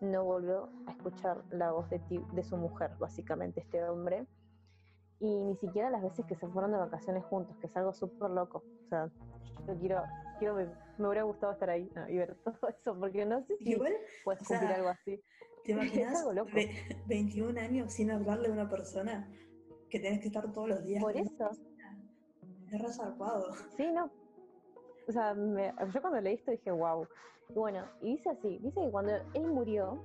no 0.00 0.24
volvió 0.24 0.68
a 0.86 0.92
escuchar 0.92 1.42
la 1.50 1.72
voz 1.72 1.88
de, 1.90 1.98
ti- 2.00 2.24
de 2.32 2.42
su 2.44 2.56
mujer, 2.56 2.92
básicamente, 2.98 3.60
este 3.60 3.82
hombre. 3.84 4.26
Y 5.20 5.42
ni 5.44 5.56
siquiera 5.56 5.90
las 5.90 6.02
veces 6.02 6.24
que 6.26 6.36
se 6.36 6.46
fueron 6.46 6.70
de 6.70 6.78
vacaciones 6.78 7.24
juntos, 7.24 7.56
que 7.58 7.66
es 7.66 7.76
algo 7.76 7.92
súper 7.92 8.30
loco. 8.30 8.62
O 8.84 8.88
sea, 8.88 9.10
yo 9.66 9.76
quiero, 9.78 10.02
quiero 10.38 10.54
me, 10.54 10.66
me 10.98 11.06
hubiera 11.08 11.24
gustado 11.24 11.52
estar 11.52 11.68
ahí 11.70 11.90
¿no? 11.96 12.08
y 12.08 12.16
ver 12.18 12.36
todo 12.44 12.68
eso, 12.68 12.96
porque 12.98 13.24
no 13.26 13.42
sé 13.44 13.56
si 13.58 13.72
Igual, 13.72 13.94
puedes 14.22 14.42
o 14.42 14.44
sea, 14.44 14.58
cumplir 14.60 14.76
algo 14.76 14.88
así. 14.88 15.24
¿te 15.64 15.72
imaginas 15.72 16.16
algo 16.20 16.32
loco. 16.32 16.50
ve- 16.54 16.70
21 17.06 17.58
años 17.58 17.92
sin 17.92 18.10
hablarle 18.12 18.48
a 18.48 18.52
una 18.52 18.68
persona 18.70 19.28
que 19.90 19.98
tenés 19.98 20.20
que 20.20 20.28
estar 20.28 20.52
todos 20.52 20.68
los 20.68 20.84
días? 20.84 21.02
Por 21.02 21.16
eso. 21.16 21.50
Es 22.70 22.80
re 22.80 22.92
zarpado. 22.92 23.52
Sí, 23.76 23.90
no. 23.90 24.10
O 25.08 25.12
sea, 25.12 25.34
me- 25.34 25.74
yo 25.92 26.00
cuando 26.00 26.20
leí 26.20 26.34
esto 26.34 26.50
dije, 26.50 26.70
wow. 26.70 27.06
Bueno, 27.54 27.84
y 28.02 28.16
dice 28.16 28.28
así, 28.30 28.58
dice 28.58 28.80
que 28.80 28.90
cuando 28.90 29.12
él 29.32 29.46
murió, 29.46 29.98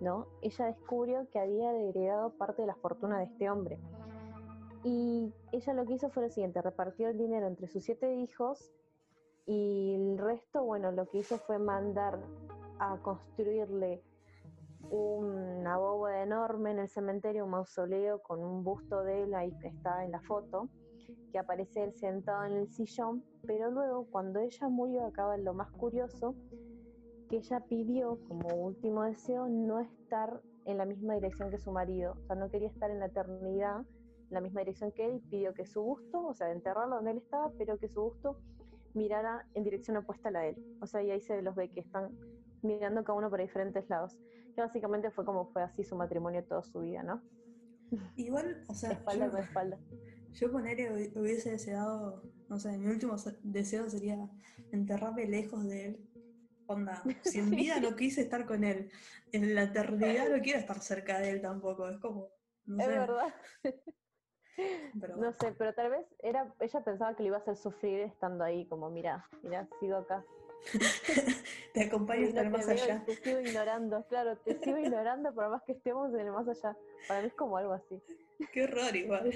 ¿no? 0.00 0.26
Ella 0.42 0.66
descubrió 0.66 1.28
que 1.30 1.38
había 1.38 1.72
heredado 1.72 2.30
parte 2.30 2.62
de 2.62 2.66
la 2.66 2.74
fortuna 2.74 3.18
de 3.18 3.24
este 3.24 3.48
hombre. 3.48 3.78
Y 4.82 5.32
ella 5.52 5.74
lo 5.74 5.84
que 5.84 5.94
hizo 5.94 6.08
fue 6.10 6.24
lo 6.24 6.30
siguiente, 6.30 6.60
repartió 6.62 7.08
el 7.08 7.18
dinero 7.18 7.46
entre 7.46 7.68
sus 7.68 7.84
siete 7.84 8.14
hijos 8.14 8.72
y 9.46 9.94
el 9.94 10.18
resto, 10.18 10.64
bueno, 10.64 10.90
lo 10.90 11.06
que 11.06 11.18
hizo 11.18 11.36
fue 11.38 11.58
mandar 11.58 12.18
a 12.78 12.96
construirle 13.02 14.02
una 14.90 15.76
bóveda 15.76 16.22
enorme 16.22 16.72
en 16.72 16.78
el 16.80 16.88
cementerio, 16.88 17.44
un 17.44 17.50
mausoleo 17.50 18.20
con 18.22 18.42
un 18.42 18.64
busto 18.64 19.04
de 19.04 19.24
él, 19.24 19.34
ahí 19.34 19.52
que 19.60 19.68
está 19.68 20.04
en 20.04 20.12
la 20.12 20.20
foto, 20.20 20.68
que 21.30 21.38
aparece 21.38 21.84
él 21.84 21.94
sentado 21.94 22.44
en 22.44 22.52
el 22.52 22.68
sillón, 22.68 23.24
pero 23.46 23.70
luego 23.70 24.06
cuando 24.10 24.40
ella 24.40 24.68
murió 24.68 25.06
acaba 25.06 25.36
lo 25.36 25.54
más 25.54 25.70
curioso, 25.72 26.34
que 27.28 27.38
ella 27.38 27.60
pidió 27.60 28.18
como 28.28 28.54
último 28.54 29.04
deseo 29.04 29.48
no 29.48 29.80
estar 29.80 30.40
en 30.66 30.78
la 30.78 30.84
misma 30.84 31.14
dirección 31.14 31.50
que 31.50 31.58
su 31.58 31.72
marido, 31.72 32.14
o 32.18 32.26
sea, 32.26 32.36
no 32.36 32.50
quería 32.50 32.68
estar 32.68 32.90
en 32.90 33.00
la 33.00 33.06
eternidad 33.06 33.84
en 34.30 34.34
la 34.34 34.40
misma 34.40 34.60
dirección 34.60 34.92
que 34.92 35.04
él, 35.04 35.20
pidió 35.28 35.52
que 35.54 35.66
su 35.66 35.82
busto, 35.82 36.24
o 36.24 36.34
sea, 36.34 36.52
enterrarlo 36.52 36.96
donde 36.96 37.10
él 37.12 37.18
estaba, 37.18 37.50
pero 37.58 37.78
que 37.78 37.88
su 37.88 38.00
busto 38.00 38.38
mirara 38.94 39.44
en 39.54 39.64
dirección 39.64 39.96
opuesta 39.96 40.28
a 40.28 40.32
la 40.32 40.40
de 40.40 40.50
él. 40.50 40.76
O 40.80 40.86
sea, 40.86 41.02
y 41.02 41.10
ahí 41.10 41.20
se 41.20 41.42
los 41.42 41.54
ve 41.56 41.68
que 41.70 41.80
están 41.80 42.16
mirando 42.62 43.02
cada 43.02 43.18
uno 43.18 43.28
por 43.28 43.40
diferentes 43.40 43.88
lados. 43.88 44.16
Que 44.54 44.60
básicamente 44.60 45.10
fue 45.10 45.24
como 45.24 45.46
fue 45.46 45.62
así 45.62 45.82
su 45.82 45.96
matrimonio 45.96 46.44
toda 46.44 46.62
su 46.62 46.80
vida, 46.80 47.02
¿no? 47.02 47.20
Igual, 48.16 48.62
o 48.68 48.74
sea, 48.74 48.92
Espalda 48.92 49.26
yo, 49.26 49.32
con 49.32 49.40
espalda. 49.40 49.78
Yo 50.34 50.50
poner 50.52 51.10
hubiese 51.16 51.50
deseado, 51.52 52.22
no 52.48 52.58
sé, 52.58 52.76
mi 52.78 52.86
último 52.90 53.18
se- 53.18 53.38
deseo 53.42 53.88
sería 53.88 54.28
enterrarme 54.72 55.26
lejos 55.26 55.66
de 55.66 55.86
él. 55.86 56.10
Onda, 56.66 57.02
si 57.24 57.38
en 57.40 57.50
vida 57.50 57.80
no 57.80 57.96
quise 57.96 58.22
estar 58.22 58.46
con 58.46 58.62
él, 58.64 58.90
en 59.32 59.54
la 59.54 59.64
eternidad 59.64 60.28
no 60.28 60.40
quiero 60.42 60.58
estar 60.60 60.80
cerca 60.80 61.18
de 61.18 61.30
él 61.30 61.40
tampoco. 61.42 61.88
Es 61.88 61.98
como, 61.98 62.28
no 62.66 62.78
Es 62.80 62.86
sé, 62.86 62.92
verdad. 62.92 63.34
pero 65.00 65.16
No 65.16 65.32
sé, 65.32 65.52
pero 65.58 65.72
tal 65.74 65.90
vez 65.90 66.06
era, 66.20 66.54
ella 66.60 66.84
pensaba 66.84 67.16
que 67.16 67.22
le 67.22 67.28
iba 67.28 67.38
a 67.38 67.40
hacer 67.40 67.56
sufrir 67.56 68.00
estando 68.00 68.44
ahí, 68.44 68.66
como 68.66 68.90
mira, 68.90 69.26
mira, 69.42 69.68
sigo 69.80 69.96
acá. 69.96 70.24
te 71.74 71.84
acompaño 71.84 72.26
hasta 72.28 72.42
el 72.42 72.50
más 72.50 72.68
allá. 72.68 73.04
Te 73.04 73.16
sigo 73.16 73.40
ignorando, 73.40 74.04
claro, 74.08 74.36
te 74.38 74.58
sigo 74.60 74.78
ignorando 74.84 75.34
por 75.34 75.48
más 75.48 75.62
que 75.64 75.72
estemos 75.72 76.12
en 76.14 76.20
el 76.20 76.32
más 76.32 76.46
allá. 76.46 76.76
Para 77.08 77.22
mí 77.22 77.28
es 77.28 77.34
como 77.34 77.56
algo 77.56 77.72
así. 77.72 78.00
Qué 78.52 78.64
horror 78.64 78.94
igual. 78.94 79.30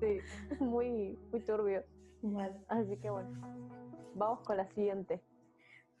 Sí, 0.00 0.18
muy, 0.60 1.18
muy 1.30 1.40
turbio. 1.40 1.84
Así 2.68 2.96
que 2.98 3.10
bueno, 3.10 3.30
vamos 4.14 4.40
con 4.40 4.56
la 4.56 4.68
siguiente. 4.74 5.22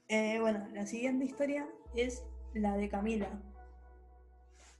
Eh, 0.08 0.38
bueno, 0.40 0.66
la 0.72 0.86
siguiente 0.86 1.24
historia 1.24 1.68
es 1.94 2.24
la 2.54 2.76
de 2.76 2.88
Camila. 2.88 3.40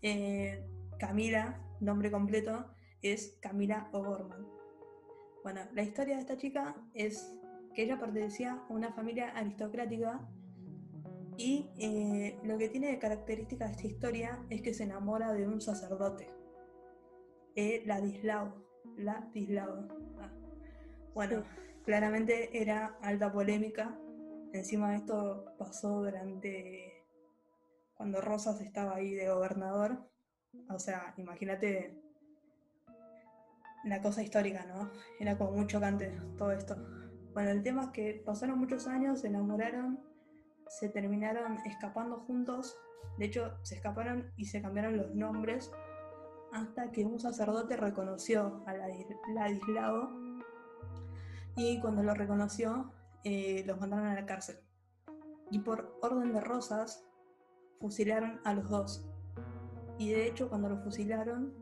Eh, 0.02 0.66
Camila, 0.98 1.60
nombre 1.80 2.10
completo, 2.10 2.66
es 3.02 3.38
Camila 3.40 3.88
O'Gorman. 3.92 4.46
Bueno, 5.42 5.60
la 5.72 5.82
historia 5.82 6.16
de 6.16 6.20
esta 6.20 6.36
chica 6.36 6.76
es 6.94 7.40
que 7.74 7.84
ella 7.84 7.98
pertenecía 7.98 8.52
a 8.68 8.72
una 8.72 8.92
familia 8.92 9.30
aristocrática 9.30 10.28
y 11.36 11.70
eh, 11.78 12.38
lo 12.44 12.58
que 12.58 12.68
tiene 12.68 12.88
de 12.88 12.98
característica 12.98 13.66
esta 13.66 13.86
historia 13.86 14.44
es 14.50 14.60
que 14.60 14.74
se 14.74 14.84
enamora 14.84 15.32
de 15.32 15.46
un 15.46 15.60
sacerdote, 15.60 16.28
eh, 17.56 17.82
Ladislao. 17.86 18.69
Ladislao. 18.96 19.88
Ah. 20.20 20.30
Bueno, 21.14 21.44
claramente 21.84 22.60
era 22.60 22.96
alta 23.02 23.32
polémica. 23.32 23.98
Encima 24.52 24.90
de 24.90 24.96
esto 24.96 25.54
pasó 25.58 26.02
durante 26.02 27.04
cuando 27.94 28.20
Rosas 28.20 28.60
estaba 28.60 28.96
ahí 28.96 29.14
de 29.14 29.28
gobernador. 29.28 30.08
O 30.68 30.78
sea, 30.78 31.14
imagínate 31.16 32.00
la 33.84 34.02
cosa 34.02 34.22
histórica, 34.22 34.64
¿no? 34.64 34.90
Era 35.18 35.36
como 35.38 35.52
muy 35.52 35.66
chocante 35.66 36.18
todo 36.36 36.52
esto. 36.52 36.76
Bueno, 37.32 37.50
el 37.50 37.62
tema 37.62 37.84
es 37.84 37.88
que 37.90 38.22
pasaron 38.24 38.58
muchos 38.58 38.86
años, 38.86 39.20
se 39.20 39.28
enamoraron, 39.28 40.00
se 40.68 40.88
terminaron 40.88 41.58
escapando 41.64 42.20
juntos. 42.20 42.76
De 43.18 43.26
hecho, 43.26 43.56
se 43.62 43.76
escaparon 43.76 44.32
y 44.36 44.46
se 44.46 44.60
cambiaron 44.60 44.96
los 44.96 45.14
nombres 45.14 45.70
hasta 46.52 46.90
que 46.90 47.04
un 47.04 47.18
sacerdote 47.20 47.76
reconoció 47.76 48.62
a 48.66 48.74
Ladis- 48.74 49.16
Ladislao 49.34 50.10
y 51.56 51.80
cuando 51.80 52.02
lo 52.02 52.14
reconoció 52.14 52.92
eh, 53.24 53.64
los 53.66 53.78
mandaron 53.80 54.06
a 54.06 54.14
la 54.14 54.26
cárcel. 54.26 54.58
Y 55.50 55.58
por 55.60 55.98
orden 56.02 56.32
de 56.32 56.40
Rosas 56.40 57.04
fusilaron 57.80 58.40
a 58.44 58.54
los 58.54 58.68
dos. 58.70 59.06
Y 59.98 60.10
de 60.10 60.26
hecho 60.26 60.48
cuando 60.48 60.68
lo 60.68 60.78
fusilaron, 60.78 61.52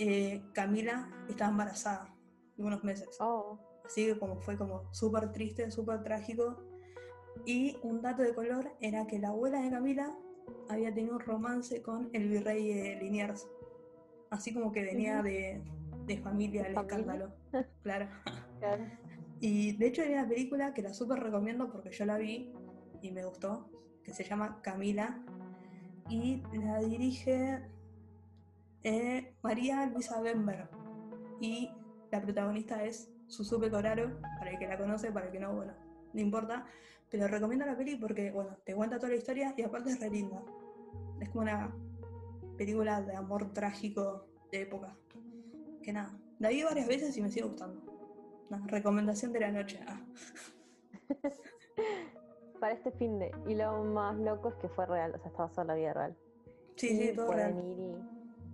eh, 0.00 0.42
Camila 0.52 1.10
estaba 1.28 1.50
embarazada 1.50 2.14
de 2.56 2.64
unos 2.64 2.82
meses. 2.82 3.08
Oh, 3.20 3.58
Así 3.86 4.06
que 4.06 4.18
como 4.18 4.40
fue 4.40 4.58
como 4.58 4.92
súper 4.92 5.30
triste, 5.32 5.70
súper 5.70 6.02
trágico. 6.02 6.56
Y 7.44 7.76
un 7.82 8.02
dato 8.02 8.22
de 8.22 8.34
color 8.34 8.72
era 8.80 9.06
que 9.06 9.18
la 9.18 9.28
abuela 9.28 9.60
de 9.60 9.70
Camila 9.70 10.18
había 10.68 10.92
tenido 10.92 11.14
un 11.14 11.20
romance 11.20 11.82
con 11.82 12.10
el 12.12 12.28
virrey 12.28 12.74
de 12.74 12.96
Liniers. 12.96 13.46
Así 14.36 14.52
como 14.52 14.70
que 14.70 14.82
venía 14.82 15.22
de, 15.22 15.62
de 16.06 16.18
familia 16.18 16.62
¿De 16.62 16.68
el 16.68 16.76
escándalo. 16.76 17.32
Claro. 17.82 18.06
claro. 18.58 18.84
Y 19.40 19.72
de 19.76 19.86
hecho 19.86 20.02
hay 20.02 20.12
una 20.12 20.28
película 20.28 20.74
que 20.74 20.82
la 20.82 20.92
súper 20.92 21.20
recomiendo 21.20 21.70
porque 21.70 21.90
yo 21.90 22.04
la 22.04 22.18
vi 22.18 22.52
y 23.00 23.10
me 23.12 23.24
gustó, 23.24 23.70
que 24.04 24.12
se 24.12 24.24
llama 24.24 24.60
Camila. 24.62 25.22
Y 26.10 26.42
la 26.52 26.80
dirige 26.80 27.62
eh, 28.84 29.34
María 29.42 29.86
Luisa 29.86 30.20
Bember. 30.20 30.68
Y 31.40 31.70
la 32.12 32.20
protagonista 32.20 32.84
es 32.84 33.10
Susupe 33.26 33.70
Coraro, 33.70 34.20
para 34.38 34.50
el 34.50 34.58
que 34.58 34.68
la 34.68 34.78
conoce, 34.78 35.10
para 35.10 35.26
el 35.26 35.32
que 35.32 35.40
no, 35.40 35.54
bueno, 35.54 35.72
no 36.12 36.20
importa. 36.20 36.66
Pero 37.10 37.26
recomiendo 37.26 37.64
la 37.64 37.76
peli 37.76 37.96
porque, 37.96 38.30
bueno, 38.30 38.56
te 38.64 38.74
cuenta 38.74 38.96
toda 38.96 39.08
la 39.10 39.16
historia 39.16 39.54
y 39.56 39.62
aparte 39.62 39.90
es 39.90 40.00
re 40.00 40.10
linda. 40.10 40.42
Es 41.20 41.30
como 41.30 41.42
una 41.42 41.74
película 42.56 43.00
de 43.02 43.14
amor 43.16 43.52
trágico 43.52 44.26
de 44.50 44.62
época. 44.62 44.96
Que 45.82 45.92
nada, 45.92 46.16
la 46.38 46.48
vi 46.48 46.62
varias 46.62 46.88
veces 46.88 47.16
y 47.16 47.22
me 47.22 47.30
sigue 47.30 47.46
gustando. 47.46 47.80
Una 48.48 48.66
recomendación 48.66 49.32
de 49.32 49.40
la 49.40 49.50
noche. 49.52 49.80
Ah. 49.86 50.00
Para 52.60 52.72
este 52.72 52.90
fin 52.92 53.18
de. 53.18 53.30
Y 53.46 53.54
lo 53.54 53.84
más 53.84 54.16
loco 54.16 54.48
es 54.48 54.54
que 54.56 54.68
fue 54.68 54.86
real, 54.86 55.14
o 55.14 55.18
sea, 55.18 55.30
estaba 55.30 55.50
en 55.62 55.66
la 55.68 55.74
vida 55.74 55.92
real. 55.92 56.16
Sí, 56.76 56.88
Y 56.88 57.08
sí, 57.08 57.12
todo 57.14 57.32
real. 57.32 57.54
y- 57.64 57.94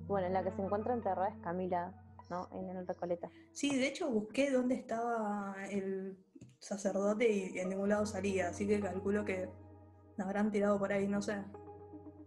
Bueno, 0.07 0.29
la 0.29 0.43
que 0.43 0.51
se 0.53 0.63
encuentra 0.63 0.95
enterrada 0.95 1.29
es 1.29 1.37
Camila 1.43 1.95
¿no? 2.31 2.49
En 2.53 2.69
el 2.71 2.87
Recoleta. 2.87 3.31
Sí, 3.53 3.77
de 3.77 3.89
hecho 3.89 4.11
busqué 4.11 4.51
dónde 4.51 4.75
estaba 4.77 5.55
el 5.71 6.17
sacerdote 6.59 7.31
y 7.31 7.59
en 7.59 7.69
ningún 7.69 7.91
lado 7.91 8.07
salía, 8.07 8.49
así 8.49 8.67
que 8.67 8.81
calculo 8.81 9.25
que 9.25 9.51
la 10.17 10.25
habrán 10.25 10.51
tirado 10.51 10.79
por 10.79 10.93
ahí, 10.93 11.07
no 11.07 11.21
sé. 11.21 11.45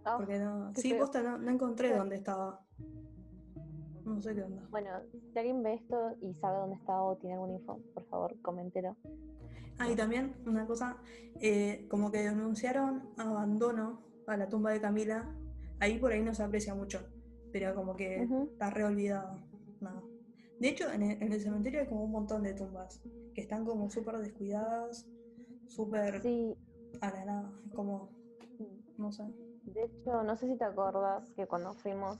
Ah, 0.06 0.18
Porque 0.18 0.38
no. 0.39 0.72
Sí, 0.76 0.89
feo. 0.91 1.00
posta, 1.00 1.22
no, 1.24 1.38
no 1.38 1.52
encontré 1.52 1.96
dónde 1.96 2.15
estaba. 2.18 2.62
No 4.06 4.22
sé 4.22 4.36
qué 4.36 4.44
onda. 4.44 4.68
Bueno, 4.70 4.89
si 5.34 5.39
alguien 5.39 5.63
ve 5.63 5.74
esto 5.74 6.15
y 6.22 6.34
sabe 6.36 6.60
dónde 6.60 6.76
está 6.76 7.02
o 7.02 7.15
tiene 7.18 7.34
alguna 7.34 7.54
info, 7.54 7.80
por 7.94 8.04
favor, 8.06 8.39
coméntelo. 8.41 8.96
Ah, 9.80 9.89
y 9.89 9.96
también 9.96 10.36
una 10.46 10.65
cosa, 10.68 10.98
eh, 11.41 11.88
como 11.89 12.12
que 12.12 12.20
denunciaron 12.20 13.10
abandono 13.18 14.04
a 14.28 14.38
la 14.38 14.48
tumba 14.48 14.72
de 14.72 14.80
Camila. 14.80 15.28
Ahí 15.80 15.98
por 15.98 16.12
ahí 16.12 16.22
no 16.22 16.34
se 16.36 16.44
aprecia 16.44 16.76
mucho, 16.76 17.00
pero 17.52 17.74
como 17.74 17.96
que 17.96 18.22
Ujú. 18.24 18.50
está 18.52 18.70
re 18.70 18.84
olvidado. 18.84 19.39
No. 19.82 20.04
De 20.60 20.70
hecho, 20.70 20.89
en 20.91 21.02
el, 21.02 21.22
en 21.22 21.34
el 21.34 21.41
cementerio 21.41 21.82
hay 21.82 21.88
como 21.88 22.04
un 22.06 22.12
montón 22.12 22.44
de 22.44 22.54
tumbas 22.54 23.02
que 23.34 23.41
están 23.41 23.65
como 23.65 23.89
súper 23.89 24.20
descuidadas, 24.20 25.06
súper 25.68 26.22
Sí, 26.22 26.56
a 27.02 27.10
la 27.10 27.26
nada, 27.26 27.54
como, 27.74 28.12
no 28.98 29.12
sé. 29.12 29.24
De 29.65 29.84
hecho, 29.84 30.23
no 30.23 30.36
sé 30.36 30.47
si 30.47 30.58
te 30.58 30.63
acordás 30.63 31.30
que 31.36 31.47
cuando 31.47 31.73
fuimos, 31.75 32.17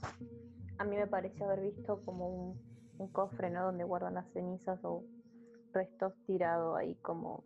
a 0.78 0.84
mí 0.84 0.96
me 0.96 1.06
pareció 1.06 1.46
haber 1.46 1.60
visto 1.60 2.02
como 2.04 2.28
un, 2.28 2.58
un 2.98 3.08
cofre, 3.08 3.50
¿no? 3.50 3.64
Donde 3.66 3.84
guardan 3.84 4.14
las 4.14 4.30
cenizas 4.32 4.80
o 4.84 5.04
restos 5.72 6.14
tirados 6.26 6.76
ahí 6.78 6.94
como... 6.96 7.44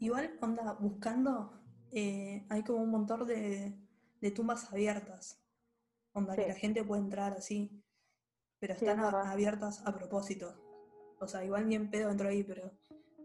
Igual, 0.00 0.38
onda, 0.40 0.74
buscando, 0.80 1.52
eh, 1.92 2.46
hay 2.48 2.62
como 2.62 2.82
un 2.82 2.90
montón 2.90 3.26
de, 3.26 3.76
de 4.20 4.30
tumbas 4.30 4.72
abiertas. 4.72 5.42
Onda, 6.14 6.34
que 6.34 6.48
la 6.48 6.54
gente 6.54 6.84
puede 6.84 7.02
entrar 7.02 7.32
así, 7.34 7.82
pero 8.60 8.74
Sí, 8.74 8.86
están 8.86 8.98
es 9.00 9.04
a- 9.04 9.10
verdad. 9.16 9.32
abiertas 9.32 9.86
a 9.86 9.94
propósito. 9.94 10.54
O 11.20 11.26
sea, 11.26 11.44
igual 11.44 11.68
ni 11.68 11.74
en 11.74 11.90
pedo 11.90 12.10
entro 12.10 12.28
ahí, 12.28 12.44
pero 12.44 12.70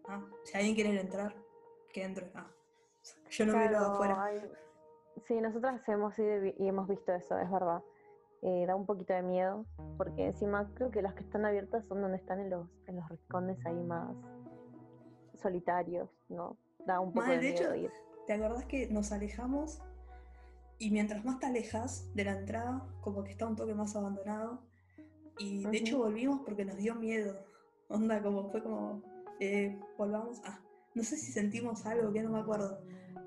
ah, 0.10 0.26
si 0.44 0.58
alguien 0.58 0.76
quiere 0.76 1.00
entrar, 1.00 1.36
que 1.94 2.04
entre. 2.04 2.32
Ah, 2.36 2.52
yo 3.30 3.46
no 3.46 3.54
Claro, 3.54 3.78
afuera. 3.78 4.24
hay- 4.24 4.42
Sí, 5.28 5.40
nosotras 5.40 5.88
hemos 5.88 6.18
ido 6.20 6.46
y 6.46 6.68
hemos 6.68 6.88
visto 6.88 7.14
eso, 7.14 7.38
es 7.38 7.50
verdad. 7.50 7.82
Eh, 8.42 8.66
da 8.68 8.76
un 8.76 8.86
poquito 8.86 9.14
de 9.14 9.22
miedo, 9.22 9.66
porque 9.98 10.26
encima 10.26 10.70
creo 10.74 10.92
que 10.92 11.02
las 11.02 11.14
que 11.14 11.24
están 11.24 11.46
abiertas 11.46 11.86
son 11.86 12.02
donde 12.02 12.18
están 12.18 12.40
en 12.42 12.50
los, 12.50 12.68
en 12.88 12.98
los 12.98 13.08
rincones 13.08 13.66
ahí 13.66 13.82
más 13.84 14.18
solitarios, 15.36 16.10
¿no? 16.30 16.58
Da 16.86 17.00
un 17.00 17.14
poco 17.14 17.28
Mal, 17.28 17.40
de 17.40 17.46
de 17.46 17.52
miedo 17.54 17.74
hecho, 17.74 17.76
ir. 17.76 17.92
¿Te 18.28 18.34
acordás 18.34 18.66
que 18.66 18.88
nos 18.90 19.12
alejamos? 19.12 19.82
Y 20.78 20.92
mientras 20.92 21.24
más 21.24 21.40
te 21.40 21.46
alejas 21.46 22.14
de 22.14 22.26
la 22.26 22.38
entrada, 22.38 22.86
como 23.02 23.24
que 23.24 23.32
está 23.32 23.48
un 23.48 23.56
toque 23.56 23.74
más 23.74 23.96
abandonado. 23.96 24.62
Y 25.38 25.66
de 25.66 25.78
hecho 25.78 25.96
Ujú. 25.96 26.06
volvimos 26.06 26.42
porque 26.42 26.66
nos 26.66 26.78
dio 26.78 26.96
miedo. 26.96 27.46
Onda, 27.88 28.22
como 28.22 28.50
fue 28.50 28.62
como, 28.62 29.02
eh, 29.40 29.80
volvamos. 29.98 30.42
Ah, 30.44 30.60
no 30.96 31.04
sé 31.04 31.16
si 31.16 31.32
sentimos 31.32 31.86
algo, 31.86 32.12
que 32.12 32.22
no 32.22 32.32
me 32.32 32.40
acuerdo. 32.40 32.82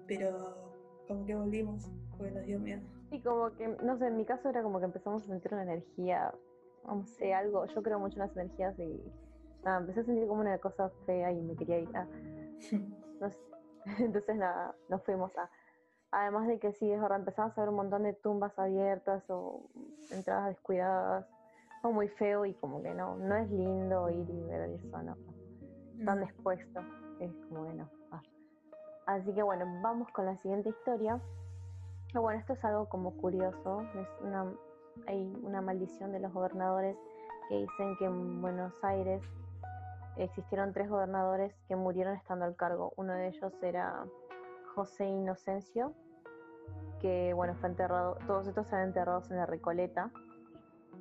Pero 0.06 0.65
como 1.06 1.24
que 1.26 1.34
volvimos 1.34 1.90
porque 2.16 2.32
nos 2.32 2.44
dio 2.44 2.58
miedo. 2.58 2.82
Y 3.10 3.20
como 3.20 3.52
que, 3.52 3.68
no 3.68 3.96
sé, 3.98 4.08
en 4.08 4.16
mi 4.16 4.24
caso 4.24 4.48
era 4.48 4.62
como 4.62 4.78
que 4.78 4.86
empezamos 4.86 5.22
a 5.22 5.26
sentir 5.26 5.54
una 5.54 5.62
energía, 5.62 6.32
no 6.86 7.04
sé, 7.06 7.34
algo, 7.34 7.66
yo 7.66 7.82
creo 7.82 7.98
mucho 7.98 8.14
en 8.14 8.26
las 8.26 8.36
energías 8.36 8.78
y 8.78 9.00
nada, 9.64 9.78
empecé 9.78 10.00
a 10.00 10.04
sentir 10.04 10.26
como 10.26 10.40
una 10.40 10.58
cosa 10.58 10.90
fea 11.06 11.32
y 11.32 11.40
me 11.42 11.56
quería 11.56 11.80
ir. 11.80 11.90
No 13.20 13.30
sé. 13.30 13.38
Entonces 13.98 14.36
nada, 14.36 14.74
nos 14.88 15.02
fuimos 15.04 15.36
a... 15.38 15.50
Además 16.10 16.46
de 16.48 16.58
que 16.58 16.72
sí, 16.72 16.90
es 16.90 17.00
verdad, 17.00 17.18
empezamos 17.18 17.56
a 17.56 17.60
ver 17.60 17.70
un 17.70 17.76
montón 17.76 18.02
de 18.04 18.12
tumbas 18.12 18.58
abiertas 18.58 19.28
o 19.28 19.68
entradas 20.10 20.48
descuidadas. 20.48 21.26
Fue 21.82 21.92
muy 21.92 22.08
feo 22.08 22.46
y 22.46 22.54
como 22.54 22.82
que 22.82 22.94
no, 22.94 23.16
no 23.16 23.36
es 23.36 23.50
lindo 23.50 24.08
ir 24.10 24.28
y 24.28 24.42
ver 24.44 24.70
eso, 24.70 25.02
¿no? 25.02 25.16
Tan 26.04 26.22
expuesto. 26.22 26.80
Es 27.20 27.32
como 27.48 27.66
que 27.66 27.74
no. 27.74 27.95
Así 29.06 29.32
que 29.32 29.42
bueno, 29.42 29.64
vamos 29.82 30.10
con 30.10 30.26
la 30.26 30.36
siguiente 30.38 30.68
historia. 30.70 31.20
Bueno, 32.12 32.40
esto 32.40 32.54
es 32.54 32.64
algo 32.64 32.88
como 32.88 33.12
curioso. 33.16 33.84
Hay 35.06 35.32
una 35.42 35.60
maldición 35.60 36.12
de 36.12 36.20
los 36.20 36.32
gobernadores 36.32 36.96
que 37.48 37.60
dicen 37.60 37.96
que 37.98 38.06
en 38.06 38.42
Buenos 38.42 38.72
Aires 38.82 39.22
existieron 40.16 40.72
tres 40.72 40.88
gobernadores 40.88 41.54
que 41.68 41.76
murieron 41.76 42.16
estando 42.16 42.44
al 42.44 42.56
cargo. 42.56 42.92
Uno 42.96 43.12
de 43.12 43.28
ellos 43.28 43.52
era 43.62 44.04
José 44.74 45.06
Inocencio, 45.06 45.92
que 47.00 47.32
bueno, 47.34 47.54
fue 47.54 47.68
enterrado, 47.68 48.16
todos 48.26 48.48
estos 48.48 48.64
están 48.64 48.82
enterrados 48.82 49.30
en 49.30 49.36
la 49.36 49.46
Recoleta, 49.46 50.10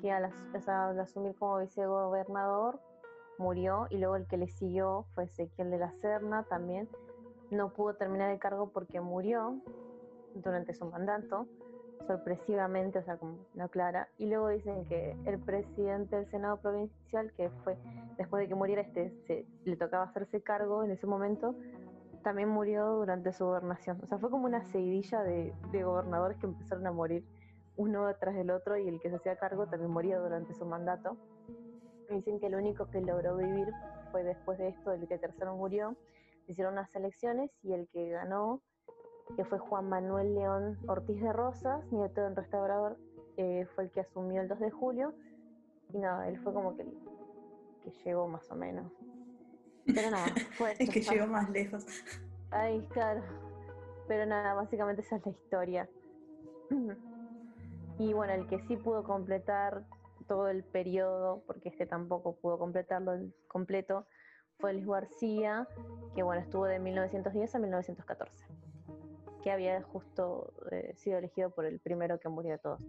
que 0.01 0.11
al, 0.11 0.31
al 0.67 0.99
asumir 0.99 1.35
como 1.35 1.57
vicegobernador 1.59 2.79
murió 3.37 3.87
y 3.89 3.97
luego 3.97 4.15
el 4.15 4.27
que 4.27 4.37
le 4.37 4.47
siguió 4.47 5.05
fue 5.15 5.23
Ezequiel 5.23 5.71
de 5.71 5.79
la 5.79 5.91
Serna 5.93 6.43
también. 6.43 6.87
No 7.51 7.69
pudo 7.69 7.95
terminar 7.95 8.31
el 8.31 8.39
cargo 8.39 8.69
porque 8.69 8.99
murió 8.99 9.59
durante 10.33 10.73
su 10.73 10.85
mandato, 10.85 11.47
sorpresivamente, 12.07 12.99
o 12.99 13.03
sea, 13.03 13.17
como 13.17 13.37
no 13.53 13.69
clara. 13.69 14.09
Y 14.17 14.27
luego 14.27 14.49
dicen 14.49 14.85
que 14.85 15.15
el 15.25 15.39
presidente 15.39 16.15
del 16.15 16.29
Senado 16.29 16.57
provincial, 16.57 17.31
que 17.37 17.49
fue 17.63 17.77
después 18.17 18.41
de 18.41 18.47
que 18.47 18.55
muriera 18.55 18.81
este, 18.81 19.11
se, 19.27 19.45
le 19.63 19.75
tocaba 19.75 20.05
hacerse 20.05 20.41
cargo 20.41 20.83
en 20.83 20.91
ese 20.91 21.07
momento, 21.07 21.55
también 22.23 22.49
murió 22.49 22.87
durante 22.93 23.31
su 23.33 23.45
gobernación. 23.45 23.99
O 24.03 24.07
sea, 24.07 24.17
fue 24.17 24.29
como 24.29 24.45
una 24.45 24.63
seguidilla 24.63 25.21
de, 25.21 25.53
de 25.71 25.83
gobernadores 25.83 26.37
que 26.37 26.47
empezaron 26.47 26.85
a 26.87 26.91
morir 26.91 27.23
uno 27.77 28.13
tras 28.19 28.35
del 28.35 28.51
otro 28.51 28.77
y 28.77 28.87
el 28.87 28.99
que 28.99 29.09
se 29.09 29.17
hacía 29.17 29.35
cargo 29.35 29.67
también 29.67 29.91
murió 29.91 30.21
durante 30.21 30.53
su 30.53 30.65
mandato. 30.65 31.17
Dicen 32.09 32.39
que 32.39 32.47
el 32.47 32.55
único 32.55 32.89
que 32.89 33.01
logró 33.01 33.37
vivir 33.37 33.67
fue 34.11 34.23
después 34.23 34.57
de 34.57 34.69
esto, 34.69 34.91
el 34.91 35.07
que 35.07 35.17
tercero 35.17 35.55
murió. 35.55 35.95
Se 36.45 36.51
Hicieron 36.51 36.73
unas 36.73 36.93
elecciones 36.95 37.51
y 37.63 37.73
el 37.73 37.87
que 37.89 38.09
ganó, 38.09 38.61
que 39.35 39.45
fue 39.45 39.57
Juan 39.57 39.89
Manuel 39.89 40.35
León 40.35 40.77
Ortiz 40.87 41.19
de 41.19 41.33
Rosas, 41.33 41.83
nieto 41.91 42.21
del 42.21 42.35
restaurador, 42.35 42.97
eh, 43.37 43.67
fue 43.73 43.85
el 43.85 43.91
que 43.91 44.01
asumió 44.01 44.41
el 44.41 44.47
2 44.47 44.59
de 44.59 44.71
julio. 44.71 45.13
Y 45.93 45.97
nada, 45.97 46.27
él 46.27 46.39
fue 46.39 46.53
como 46.53 46.75
que, 46.77 46.85
que 47.83 47.91
llegó 48.03 48.27
más 48.27 48.49
o 48.51 48.55
menos. 48.55 48.91
Pero 49.85 50.11
nada, 50.11 50.27
fue 50.57 50.73
Es 50.77 50.89
que 50.89 51.01
llegó 51.01 51.27
más 51.27 51.49
lejos. 51.49 51.85
Ay, 52.51 52.87
claro. 52.91 53.23
Pero 54.07 54.25
nada, 54.25 54.53
básicamente 54.53 55.01
esa 55.01 55.17
es 55.17 55.25
la 55.25 55.31
historia. 55.31 55.89
Y 57.97 58.11
bueno, 58.11 58.33
el 58.33 58.45
que 58.47 58.59
sí 58.67 58.75
pudo 58.75 59.05
completar 59.05 59.85
todo 60.27 60.49
el 60.49 60.65
periodo, 60.65 61.43
porque 61.47 61.69
este 61.69 61.85
tampoco 61.85 62.35
pudo 62.35 62.59
completarlo 62.59 63.13
completo, 63.47 64.05
fue 64.59 64.73
Luis 64.73 64.85
García, 64.87 65.67
que 66.15 66.23
bueno, 66.23 66.41
estuvo 66.41 66.65
de 66.65 66.79
1910 66.79 67.55
a 67.55 67.59
1914, 67.59 68.45
que 69.43 69.51
había 69.51 69.81
justo 69.83 70.53
eh, 70.71 70.93
sido 70.95 71.17
elegido 71.17 71.49
por 71.51 71.65
el 71.65 71.79
primero 71.79 72.19
que 72.19 72.29
murió 72.29 72.53
de 72.53 72.59
todos. 72.59 72.81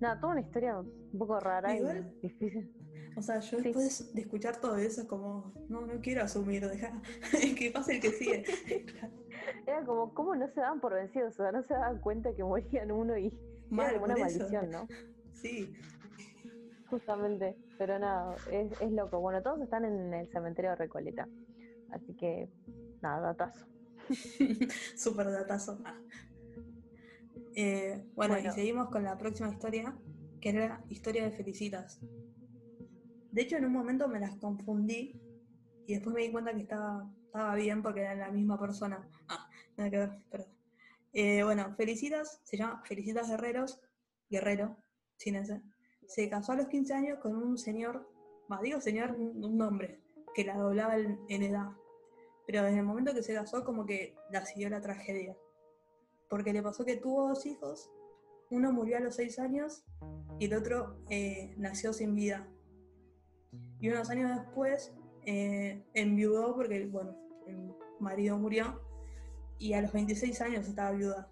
Nada, 0.00 0.20
toda 0.20 0.32
una 0.32 0.42
historia 0.42 0.78
un 0.78 1.18
poco 1.18 1.40
rara 1.40 1.74
Igual- 1.74 2.12
y 2.22 2.28
difícil. 2.28 2.72
O 3.16 3.22
sea, 3.22 3.38
yo 3.40 3.56
Sí. 3.58 3.64
después 3.64 4.12
de 4.14 4.20
escuchar 4.20 4.60
todo 4.60 4.76
eso 4.76 5.00
es 5.00 5.06
como, 5.06 5.54
no, 5.70 5.86
no 5.86 6.00
quiero 6.02 6.22
asumir, 6.22 6.68
deja 6.68 6.92
que 7.58 7.70
pase 7.70 7.94
el 7.94 8.00
que 8.02 8.10
sigue. 8.10 8.44
Era 9.66 9.84
como, 9.86 10.12
¿cómo 10.12 10.34
no 10.34 10.46
se 10.48 10.60
daban 10.60 10.80
por 10.80 10.92
vencidos? 10.92 11.32
O 11.34 11.42
sea, 11.42 11.52
no 11.52 11.62
se 11.62 11.72
daban 11.72 11.98
cuenta 12.00 12.34
que 12.34 12.44
morían 12.44 12.90
uno 12.92 13.16
y 13.16 13.32
Mal, 13.70 13.86
era 13.90 14.00
como 14.00 14.12
una 14.12 14.16
maldición, 14.22 14.70
¿no? 14.70 14.86
Sí, 15.32 15.72
Justamente, 16.88 17.56
pero 17.78 17.98
nada, 17.98 18.34
es, 18.50 18.80
es 18.80 18.92
loco. 18.92 19.20
Bueno, 19.20 19.42
todos 19.42 19.60
están 19.60 19.84
en 19.84 20.14
el 20.14 20.28
cementerio 20.30 20.70
de 20.70 20.76
Recoleta. 20.76 21.28
Así 21.90 22.14
que, 22.14 22.48
nada, 23.02 23.20
datazo. 23.20 23.66
súper 24.96 25.30
datazo. 25.30 25.82
Eh, 27.54 28.04
bueno, 28.14 28.34
Bueno. 28.34 28.50
y 28.50 28.52
seguimos 28.52 28.88
con 28.90 29.02
la 29.02 29.16
próxima 29.18 29.48
historia, 29.48 29.96
que 30.40 30.50
era 30.50 30.68
la 30.86 30.92
historia 30.92 31.24
de 31.24 31.30
Felicitas. 31.30 32.00
De 33.32 33.42
hecho, 33.42 33.56
en 33.56 33.64
un 33.66 33.72
momento 33.72 34.08
me 34.08 34.20
las 34.20 34.36
confundí 34.36 35.20
y 35.86 35.94
después 35.94 36.14
me 36.14 36.22
di 36.22 36.30
cuenta 36.30 36.52
que 36.54 36.62
estaba, 36.62 37.10
estaba 37.24 37.54
bien 37.54 37.82
porque 37.82 38.00
eran 38.00 38.18
la 38.20 38.30
misma 38.30 38.58
persona. 38.58 39.08
Ah, 39.28 39.48
nada 39.76 39.90
que 39.90 39.98
ver, 39.98 40.10
perdón. 40.30 40.52
Eh, 41.12 41.42
bueno, 41.42 41.74
Felicitas, 41.76 42.40
se 42.44 42.56
llama 42.58 42.82
Felicitas 42.84 43.28
Guerreros, 43.28 43.80
Guerrero, 44.28 44.76
sin 45.16 45.36
ese. 45.36 45.62
Se 46.06 46.28
casó 46.28 46.52
a 46.52 46.56
los 46.56 46.66
15 46.66 46.94
años 46.94 47.18
con 47.20 47.36
un 47.36 47.58
señor, 47.58 48.08
va, 48.50 48.60
digo 48.62 48.80
señor, 48.80 49.12
un, 49.12 49.60
hombre, 49.60 50.00
que 50.34 50.44
la 50.44 50.56
doblaba 50.56 50.96
en, 50.96 51.20
en 51.28 51.42
edad. 51.42 51.70
Pero 52.46 52.66
en 52.66 52.78
el 52.78 52.84
momento 52.84 53.12
que 53.12 53.22
se 53.22 53.34
casó, 53.34 53.64
como 53.64 53.86
que 53.86 54.14
la 54.30 54.44
siguió 54.46 54.68
la 54.70 54.80
tragedia. 54.80 55.36
Porque 56.28 56.52
le 56.52 56.62
pasó 56.62 56.84
que 56.84 56.96
tuvo 56.96 57.28
dos 57.28 57.44
hijos, 57.46 57.90
uno 58.50 58.72
murió 58.72 58.96
a 58.96 59.00
los 59.00 59.16
6 59.16 59.38
años 59.38 59.84
y 60.38 60.46
el 60.46 60.54
otro 60.54 60.98
eh, 61.10 61.54
nació 61.56 61.92
sin 61.92 62.14
vida. 62.14 62.48
Y 63.80 63.88
unos 63.88 64.10
años 64.10 64.30
después 64.30 64.94
eh, 65.24 65.84
enviudó 65.94 66.54
porque, 66.54 66.86
bueno, 66.86 67.16
el 67.46 67.74
marido 68.00 68.38
murió 68.38 68.80
y 69.58 69.72
a 69.72 69.82
los 69.82 69.92
26 69.92 70.40
años 70.42 70.68
estaba 70.68 70.92
viuda. 70.92 71.30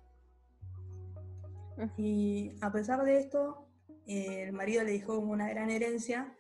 Y 1.97 2.57
a 2.61 2.71
pesar 2.73 3.05
de 3.05 3.19
esto, 3.19 3.64
el 4.07 4.53
marido 4.53 4.85
le 4.85 4.93
dejó 4.93 5.17
como 5.17 5.33
una 5.33 5.49
gran 5.49 5.71
herencia 5.71 6.37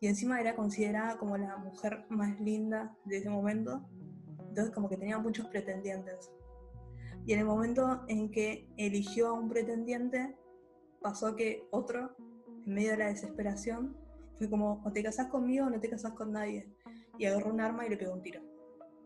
y 0.00 0.08
encima 0.08 0.40
era 0.40 0.56
considerada 0.56 1.16
como 1.18 1.36
la 1.36 1.56
mujer 1.56 2.04
más 2.08 2.38
linda 2.40 2.96
de 3.04 3.18
ese 3.18 3.30
momento, 3.30 3.88
entonces 4.38 4.74
como 4.74 4.88
que 4.88 4.96
tenía 4.96 5.18
muchos 5.18 5.46
pretendientes. 5.46 6.30
Y 7.26 7.32
en 7.32 7.38
el 7.38 7.46
momento 7.46 8.04
en 8.08 8.30
que 8.30 8.68
eligió 8.76 9.28
a 9.28 9.32
un 9.32 9.48
pretendiente, 9.48 10.36
pasó 11.00 11.34
que 11.36 11.66
otro, 11.70 12.14
en 12.66 12.74
medio 12.74 12.90
de 12.90 12.98
la 12.98 13.06
desesperación, 13.06 13.96
fue 14.36 14.50
como, 14.50 14.82
o 14.84 14.92
te 14.92 15.02
casás 15.02 15.28
conmigo 15.28 15.66
o 15.66 15.70
no 15.70 15.80
te 15.80 15.88
casás 15.88 16.12
con 16.12 16.32
nadie. 16.32 16.70
Y 17.18 17.26
agarró 17.26 17.52
un 17.52 17.60
arma 17.60 17.86
y 17.86 17.90
le 17.90 17.96
pegó 17.96 18.12
un 18.12 18.22
tiro. 18.22 18.42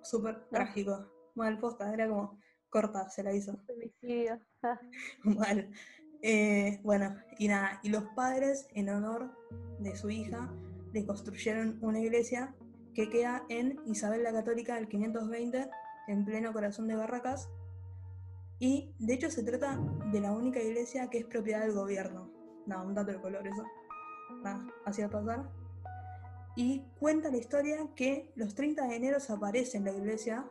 Súper 0.02 0.48
trágico. 0.48 1.06
Mal 1.34 1.58
posta, 1.58 1.92
era 1.92 2.08
como 2.08 2.40
corta, 2.70 3.08
se 3.08 3.22
la 3.22 3.32
hizo. 3.32 3.56
Femicidio. 3.66 4.40
Mal. 5.22 5.70
Eh, 6.22 6.80
bueno, 6.82 7.16
y 7.38 7.48
nada, 7.48 7.80
y 7.82 7.90
los 7.90 8.04
padres, 8.16 8.68
en 8.74 8.88
honor 8.88 9.30
de 9.78 9.94
su 9.96 10.10
hija, 10.10 10.52
le 10.92 11.06
construyeron 11.06 11.78
una 11.80 12.00
iglesia 12.00 12.54
que 12.94 13.08
queda 13.08 13.44
en 13.48 13.78
Isabel 13.86 14.24
la 14.24 14.32
Católica 14.32 14.74
del 14.74 14.88
520, 14.88 15.70
en 16.08 16.24
pleno 16.24 16.52
corazón 16.52 16.88
de 16.88 16.96
Barracas. 16.96 17.48
Y 18.58 18.92
de 18.98 19.14
hecho 19.14 19.30
se 19.30 19.44
trata 19.44 19.78
de 20.10 20.20
la 20.20 20.32
única 20.32 20.60
iglesia 20.60 21.08
que 21.08 21.18
es 21.18 21.24
propiedad 21.24 21.60
del 21.60 21.72
gobierno. 21.72 22.32
No, 22.66 22.84
un 22.84 22.94
dato 22.94 23.12
de 23.12 23.20
color 23.20 23.46
eso. 23.46 23.64
Nada, 24.42 24.66
así 24.84 25.02
va 25.02 25.08
a 25.08 25.10
pasar. 25.10 25.48
Y 26.56 26.82
cuenta 26.98 27.30
la 27.30 27.36
historia 27.36 27.88
que 27.94 28.32
los 28.34 28.56
30 28.56 28.88
de 28.88 28.96
enero 28.96 29.18
aparece 29.28 29.76
en 29.76 29.84
la 29.84 29.92
iglesia, 29.92 30.44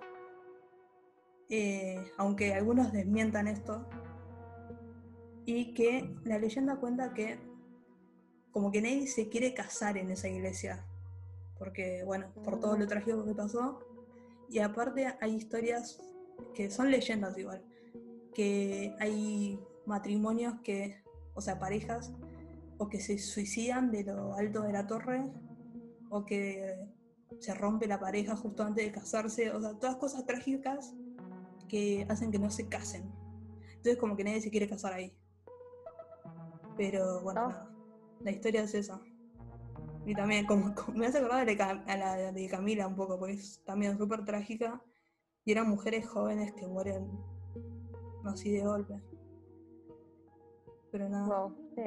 eh, 1.49 2.11
aunque 2.17 2.53
algunos 2.53 2.93
desmientan 2.93 3.49
esto, 3.49 3.85
y 5.47 5.73
que 5.73 6.13
la 6.25 6.37
leyenda 6.37 6.75
cuenta 6.75 7.13
que 7.13 7.39
como 8.51 8.69
que 8.69 8.81
nadie 8.81 9.07
se 9.07 9.29
quiere 9.29 9.53
casar 9.53 9.97
en 9.97 10.11
esa 10.11 10.27
iglesia, 10.27 10.85
porque 11.57 12.03
bueno, 12.03 12.27
por 12.43 12.59
todo 12.59 12.77
lo 12.77 12.83
mm. 12.83 12.89
trágico 12.89 13.25
que 13.25 13.33
pasó, 13.33 13.79
y 14.49 14.59
aparte 14.59 15.07
hay 15.21 15.35
historias 15.35 16.01
que 16.53 16.69
son 16.69 16.91
leyendas 16.91 17.37
igual, 17.37 17.63
que 18.33 18.93
hay 18.99 19.57
matrimonios 19.85 20.55
que, 20.65 21.01
o 21.33 21.39
sea, 21.39 21.57
parejas, 21.57 22.11
o 22.77 22.89
que 22.89 22.99
se 22.99 23.17
suicidan 23.17 23.89
de 23.89 24.03
lo 24.03 24.33
alto 24.33 24.63
de 24.63 24.73
la 24.73 24.85
torre, 24.85 25.31
o 26.09 26.25
que 26.25 26.75
se 27.39 27.53
rompe 27.53 27.87
la 27.87 28.01
pareja 28.01 28.35
justo 28.35 28.63
antes 28.63 28.85
de 28.85 28.91
casarse, 28.91 29.49
o 29.51 29.61
sea, 29.61 29.79
todas 29.79 29.95
cosas 29.95 30.25
trágicas 30.25 30.93
que 31.69 32.05
hacen 32.09 32.31
que 32.31 32.39
no 32.39 32.51
se 32.51 32.67
casen. 32.67 33.09
Entonces 33.77 33.97
como 33.97 34.17
que 34.17 34.25
nadie 34.25 34.41
se 34.41 34.49
quiere 34.51 34.67
casar 34.67 34.91
ahí. 34.91 35.17
Pero 36.77 37.21
bueno, 37.21 37.49
nada 37.49 37.67
la 38.21 38.31
historia 38.31 38.63
es 38.63 38.73
esa. 38.73 38.99
Y 40.05 40.15
también, 40.15 40.45
como, 40.45 40.73
me 40.95 41.07
hace 41.07 41.19
acordar 41.19 41.47
a 41.87 41.97
la 41.97 42.31
de 42.31 42.49
Camila 42.49 42.87
un 42.87 42.95
poco, 42.95 43.19
porque 43.19 43.33
es 43.33 43.61
también 43.65 43.97
súper 43.97 44.23
trágica. 44.25 44.81
Y 45.45 45.51
eran 45.51 45.69
mujeres 45.69 46.07
jóvenes 46.07 46.51
que 46.53 46.67
mueren 46.67 47.09
así 48.25 48.51
de 48.51 48.65
golpe. 48.65 48.99
Pero 50.91 51.09
nada. 51.09 51.27
Wow, 51.27 51.55
sí, 51.75 51.81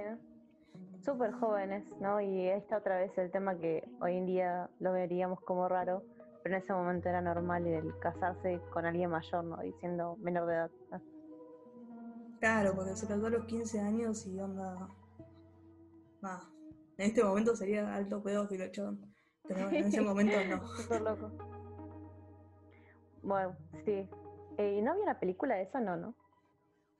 Súper 1.04 1.32
jóvenes, 1.32 1.84
¿no? 2.00 2.20
Y 2.20 2.48
ahí 2.48 2.58
está 2.58 2.78
otra 2.78 2.98
vez 2.98 3.16
el 3.16 3.30
tema 3.30 3.56
que 3.56 3.86
hoy 4.00 4.16
en 4.16 4.26
día 4.26 4.70
lo 4.80 4.92
veríamos 4.92 5.40
como 5.40 5.66
raro, 5.66 6.02
pero 6.42 6.56
en 6.56 6.62
ese 6.62 6.72
momento 6.74 7.08
era 7.08 7.22
normal 7.22 7.66
el 7.66 7.98
casarse 7.98 8.60
con 8.70 8.84
alguien 8.84 9.10
mayor, 9.10 9.44
¿no? 9.44 9.56
Diciendo 9.58 10.16
menor 10.20 10.46
de 10.46 10.54
edad. 10.54 10.70
Claro, 12.40 12.74
porque 12.74 12.96
se 12.96 13.06
casó 13.06 13.26
a 13.26 13.30
los 13.30 13.44
15 13.44 13.80
años 13.80 14.26
y 14.26 14.40
onda. 14.40 14.88
En 16.96 17.06
este 17.06 17.22
momento 17.22 17.54
sería 17.54 17.94
alto 17.94 18.22
pedófilo, 18.22 18.66
chabón. 18.68 19.14
Pero 19.46 19.68
en 19.68 19.84
ese 19.84 20.00
momento 20.00 20.36
no. 20.48 20.66
Súper 20.76 21.02
loco. 21.02 21.30
Bueno, 23.22 23.56
sí. 23.84 24.08
Eh, 24.56 24.76
¿Y 24.78 24.82
no 24.82 24.92
había 24.92 25.04
una 25.04 25.20
película 25.20 25.56
de 25.56 25.62
eso? 25.62 25.80
No, 25.80 25.96
¿no? 25.96 26.14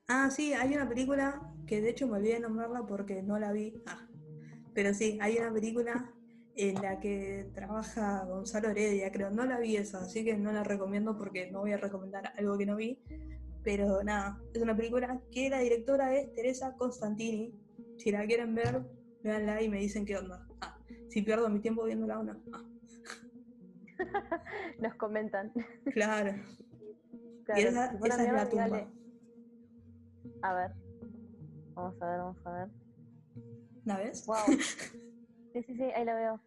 Ah, 0.09 0.30
sí, 0.30 0.53
hay 0.53 0.74
una 0.74 0.88
película 0.88 1.41
que 1.66 1.80
de 1.80 1.91
hecho 1.91 2.07
me 2.07 2.18
olvidé 2.18 2.34
de 2.34 2.41
nombrarla 2.41 2.86
porque 2.86 3.22
no 3.22 3.38
la 3.38 3.53
vi. 3.53 3.82
Ah, 3.86 4.07
pero 4.74 4.93
sí, 4.93 5.18
hay 5.22 5.38
una 5.38 5.53
película 5.53 6.12
en 6.55 6.74
la 6.82 7.01
que 7.01 7.51
trabaja 7.55 8.24
Gonzalo 8.24 8.68
Heredia, 8.68 9.11
creo. 9.11 9.30
No 9.30 9.47
la 9.47 9.59
vi 9.59 9.76
esa, 9.76 10.01
así 10.01 10.24
que 10.24 10.36
no 10.36 10.53
la 10.53 10.64
recomiendo 10.64 11.16
porque 11.16 11.51
no 11.51 11.61
voy 11.61 11.72
a 11.72 11.78
recomendar 11.78 12.32
algo 12.36 12.59
que 12.59 12.66
no 12.66 12.76
vi. 12.76 13.03
Pero 13.62 14.02
nada, 14.02 14.40
es 14.54 14.62
una 14.62 14.76
película 14.76 15.20
que 15.30 15.50
la 15.50 15.61
directora 15.61 16.14
es 16.16 16.32
Teresa 16.32 16.74
Constantini. 16.76 17.54
Si 17.98 18.11
la 18.11 18.26
quieren 18.26 18.54
ver, 18.54 18.82
Veanla 19.22 19.62
y 19.62 19.68
me 19.68 19.78
dicen 19.78 20.06
qué 20.06 20.16
onda. 20.16 20.46
Ah, 20.61 20.78
si 21.08 21.22
pierdo 21.22 21.48
mi 21.50 21.61
tiempo 21.61 21.84
viéndola 21.84 22.20
o 22.20 22.22
no. 22.22 22.42
Ah. 22.52 22.64
Nos 24.78 24.94
comentan. 24.94 25.52
Claro. 25.92 26.32
Y 27.56 27.62
esa, 27.62 27.86
esa 27.86 28.24
es 28.24 28.32
la 28.32 28.48
tumba. 28.48 28.88
A 30.42 30.54
ver. 30.54 30.70
Vamos 31.74 32.00
a 32.00 32.06
ver, 32.06 32.18
vamos 32.18 32.46
a 32.46 32.52
ver. 32.52 32.68
¿La 33.84 33.98
ves? 33.98 34.24
Wow. 34.26 34.36
Sí, 35.52 35.64
sí, 35.64 35.74
sí, 35.74 35.82
ahí 35.82 36.04
la 36.04 36.14
veo. 36.14 36.40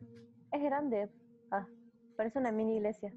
Es 0.54 0.64
grande. 0.64 1.10
Ah, 1.52 1.68
parece 2.16 2.40
una 2.40 2.54
mini 2.54 2.78
iglesia. 2.78 3.14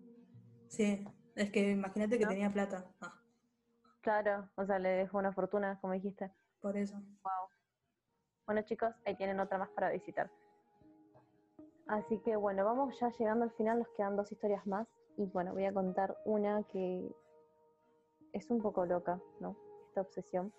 Sí, 0.66 1.07
es 1.36 1.53
que 1.53 1.70
imagínate 1.70 2.18
que 2.18 2.26
tenía 2.26 2.53
plata. 2.53 2.92
Ah. 3.01 3.22
Claro, 4.07 4.48
o 4.54 4.64
sea, 4.64 4.78
le 4.78 4.90
dejó 4.90 5.18
una 5.18 5.32
fortuna, 5.32 5.80
como 5.80 5.92
dijiste. 5.92 6.30
Por 6.61 6.76
eso. 6.76 6.94
Wow. 6.94 7.48
Bueno 8.46 8.62
chicos, 8.62 8.94
ahí 9.04 9.16
tienen 9.16 9.40
otra 9.40 9.59
más 9.59 9.68
para 9.70 9.90
visitar. 9.90 10.30
Así 11.88 12.20
que 12.20 12.36
bueno, 12.36 12.64
vamos 12.64 12.96
ya 13.00 13.11
llegando 13.11 13.42
al 13.42 13.50
final, 13.50 13.80
nos 13.80 13.88
quedan 13.96 14.14
dos 14.14 14.30
historias 14.30 14.64
más. 14.64 14.86
Y 15.16 15.26
bueno, 15.26 15.54
voy 15.54 15.64
a 15.64 15.74
contar 15.74 16.16
una 16.24 16.62
que 16.68 17.12
es 18.32 18.48
un 18.48 18.62
poco 18.62 18.86
loca, 18.86 19.20
¿no? 19.40 19.57
Esta 19.88 20.02
obsesión. 20.02 20.52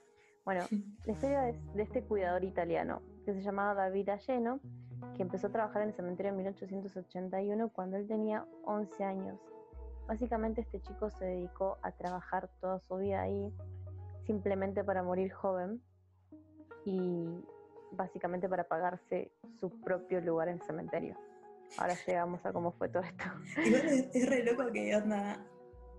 Bueno, 0.43 0.65
la 1.05 1.13
historia 1.13 1.47
es 1.47 1.73
de 1.73 1.83
este 1.83 2.03
cuidador 2.03 2.43
italiano 2.43 3.01
que 3.23 3.33
se 3.33 3.41
llamaba 3.41 3.73
David 3.75 4.09
Alleno, 4.09 4.59
que 5.15 5.21
empezó 5.21 5.47
a 5.47 5.51
trabajar 5.53 5.83
en 5.83 5.87
el 5.87 5.95
cementerio 5.95 6.31
en 6.31 6.37
1881 6.39 7.69
cuando 7.69 7.95
él 7.95 8.07
tenía 8.09 8.45
11 8.65 9.05
años. 9.05 9.39
Básicamente 10.08 10.62
este 10.62 10.82
chico 10.82 11.10
se 11.10 11.26
dedicó 11.26 11.78
a 11.82 11.91
trabajar 11.91 12.49
toda 12.62 12.80
su 12.80 12.95
vida 12.97 13.22
ahí 13.22 13.53
simplemente 14.26 14.84
para 14.84 15.03
morir 15.03 15.32
joven 15.32 15.82
y 16.86 17.26
básicamente 17.91 18.47
para 18.47 18.64
pagarse 18.66 19.32
su 19.60 19.70
propio 19.82 20.22
lugar 20.22 20.47
en 20.47 20.55
el 20.55 20.62
cementerio. 20.64 21.16
Ahora 21.78 21.95
llegamos 22.05 22.45
a 22.45 22.53
cómo 22.53 22.72
fue 22.72 22.89
todo 22.89 23.03
esto. 23.03 23.26
Igual 23.66 23.88
es, 24.14 24.30
re 24.30 24.43
loco 24.43 24.72
que 24.72 24.95
onda, 24.95 25.45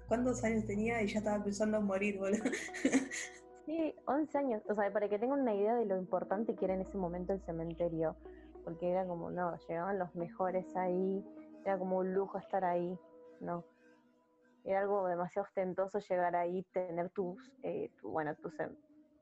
¿cuántos 0.07 0.43
años 0.45 0.67
tenía 0.67 1.03
y 1.03 1.09
ya 1.09 1.19
estaba 1.19 1.45
pensando 1.45 1.79
en 1.79 1.85
morir, 1.85 2.19
boludo? 2.19 2.45
Sí, 3.67 3.95
11 4.07 4.39
años. 4.39 4.63
O 4.71 4.75
sea, 4.75 4.91
para 4.91 5.11
que 5.11 5.19
tengan 5.19 5.41
una 5.41 5.55
idea 5.55 5.75
de 5.75 5.85
lo 5.85 5.99
importante 5.99 6.55
que 6.55 6.65
era 6.65 6.73
en 6.73 6.81
ese 6.81 6.97
momento 6.97 7.35
el 7.35 7.43
cementerio. 7.43 8.17
Porque 8.65 8.91
era 8.91 9.07
como, 9.07 9.31
no, 9.31 9.55
llegaban 9.69 9.99
los 9.99 10.15
mejores 10.15 10.75
ahí, 10.75 11.23
era 11.67 11.79
como 11.79 11.99
un 11.99 12.15
lujo 12.15 12.39
estar 12.39 12.65
ahí, 12.65 12.99
¿no? 13.43 13.65
Era 14.65 14.81
algo 14.81 15.07
demasiado 15.07 15.47
ostentoso 15.47 15.99
llegar 15.99 16.37
ahí, 16.37 16.63
tener 16.73 17.09
tus, 17.11 17.53
eh, 17.63 17.91
tu, 18.01 18.11
bueno, 18.11 18.35
tu, 18.37 18.51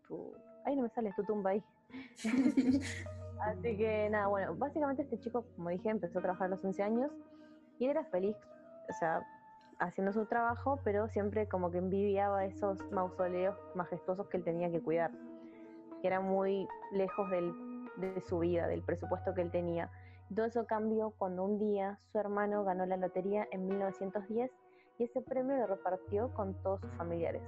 tu, 0.06 0.34
ay, 0.64 0.76
no 0.76 0.82
me 0.82 0.88
sale, 0.90 1.12
tu 1.14 1.24
tumba 1.24 1.50
ahí. 1.50 1.64
Así 3.40 3.76
que 3.76 4.08
nada, 4.10 4.28
bueno, 4.28 4.54
básicamente 4.56 5.02
este 5.02 5.18
chico, 5.20 5.44
como 5.56 5.68
dije, 5.70 5.90
empezó 5.90 6.18
a 6.18 6.22
trabajar 6.22 6.46
a 6.46 6.50
los 6.50 6.64
11 6.64 6.82
años 6.82 7.12
y 7.78 7.86
era 7.86 8.04
feliz, 8.06 8.36
o 8.88 8.92
sea, 8.94 9.26
haciendo 9.78 10.12
su 10.12 10.26
trabajo, 10.26 10.80
pero 10.84 11.08
siempre 11.08 11.48
como 11.48 11.70
que 11.70 11.78
envidiaba 11.78 12.44
esos 12.44 12.78
mausoleos 12.90 13.56
majestuosos 13.74 14.28
que 14.28 14.38
él 14.38 14.44
tenía 14.44 14.70
que 14.70 14.80
cuidar, 14.80 15.10
que 16.00 16.06
eran 16.06 16.24
muy 16.24 16.66
lejos 16.92 17.30
del, 17.30 17.54
de 17.96 18.20
su 18.22 18.38
vida, 18.38 18.66
del 18.68 18.82
presupuesto 18.82 19.34
que 19.34 19.42
él 19.42 19.50
tenía. 19.50 19.90
todo 20.34 20.46
eso 20.46 20.66
cambió 20.66 21.10
cuando 21.18 21.44
un 21.44 21.58
día 21.58 21.98
su 22.10 22.18
hermano 22.18 22.64
ganó 22.64 22.86
la 22.86 22.96
lotería 22.96 23.46
en 23.50 23.66
1910 23.66 24.50
y 24.98 25.04
ese 25.04 25.20
premio 25.20 25.56
lo 25.56 25.66
repartió 25.66 26.32
con 26.34 26.54
todos 26.62 26.80
sus 26.80 26.90
familiares. 26.92 27.42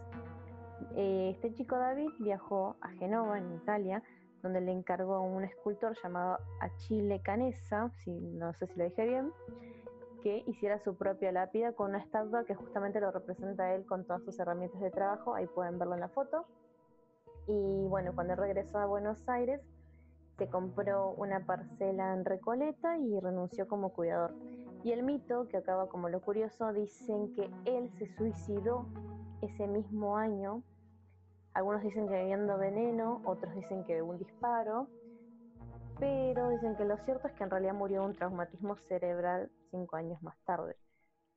Eh, 0.94 1.30
este 1.34 1.54
chico 1.54 1.76
David 1.76 2.10
viajó 2.18 2.76
a 2.80 2.88
Genova, 2.90 3.38
en 3.38 3.54
Italia, 3.54 4.02
donde 4.42 4.60
le 4.60 4.72
encargó 4.72 5.14
a 5.14 5.20
un 5.20 5.44
escultor 5.44 5.96
llamado 6.02 6.38
Achille 6.60 7.20
Canessa, 7.22 7.90
si, 8.04 8.10
no 8.10 8.52
sé 8.54 8.66
si 8.68 8.78
lo 8.78 8.84
dije 8.84 9.06
bien, 9.06 9.32
que 10.22 10.42
hiciera 10.46 10.78
su 10.80 10.96
propia 10.96 11.32
lápida 11.32 11.72
con 11.72 11.90
una 11.90 11.98
estatua 11.98 12.44
que 12.44 12.54
justamente 12.54 13.00
lo 13.00 13.10
representa 13.10 13.64
a 13.64 13.74
él 13.74 13.86
con 13.86 14.04
todas 14.04 14.22
sus 14.22 14.38
herramientas 14.38 14.80
de 14.80 14.90
trabajo, 14.90 15.34
ahí 15.34 15.46
pueden 15.46 15.78
verlo 15.78 15.94
en 15.94 16.00
la 16.00 16.08
foto. 16.08 16.44
Y 17.46 17.86
bueno, 17.88 18.12
cuando 18.14 18.34
regresó 18.34 18.78
a 18.78 18.86
Buenos 18.86 19.28
Aires, 19.28 19.60
se 20.36 20.48
compró 20.48 21.10
una 21.16 21.44
parcela 21.44 22.14
en 22.14 22.24
Recoleta 22.24 22.98
y 22.98 23.18
renunció 23.18 23.66
como 23.66 23.92
cuidador. 23.92 24.34
Y 24.84 24.92
el 24.92 25.02
mito, 25.02 25.48
que 25.48 25.56
acaba 25.56 25.88
como 25.88 26.08
lo 26.08 26.20
curioso, 26.20 26.72
dicen 26.72 27.34
que 27.34 27.50
él 27.64 27.90
se 27.98 28.06
suicidó 28.16 28.86
ese 29.42 29.66
mismo 29.66 30.16
año. 30.16 30.62
Algunos 31.52 31.82
dicen 31.82 32.06
que 32.06 32.14
bebiendo 32.14 32.56
veneno, 32.58 33.20
otros 33.24 33.54
dicen 33.54 33.84
que 33.84 33.96
de 33.96 34.02
un 34.02 34.18
disparo, 34.18 34.88
pero 35.98 36.50
dicen 36.50 36.76
que 36.76 36.84
lo 36.84 36.96
cierto 36.98 37.26
es 37.26 37.34
que 37.34 37.44
en 37.44 37.50
realidad 37.50 37.74
murió 37.74 38.02
de 38.02 38.08
un 38.08 38.14
traumatismo 38.14 38.76
cerebral 38.88 39.50
cinco 39.70 39.96
años 39.96 40.22
más 40.22 40.38
tarde. 40.44 40.76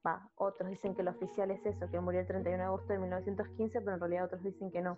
Va, 0.05 0.29
otros 0.35 0.69
dicen 0.69 0.95
que 0.95 1.03
lo 1.03 1.11
oficial 1.11 1.51
es 1.51 1.65
eso, 1.65 1.89
que 1.89 1.99
murió 1.99 2.21
el 2.21 2.27
31 2.27 2.57
de 2.57 2.63
agosto 2.63 2.93
de 2.93 2.99
1915, 2.99 3.81
pero 3.81 3.93
en 3.93 3.99
realidad 3.99 4.25
otros 4.25 4.43
dicen 4.43 4.71
que 4.71 4.81
no, 4.81 4.97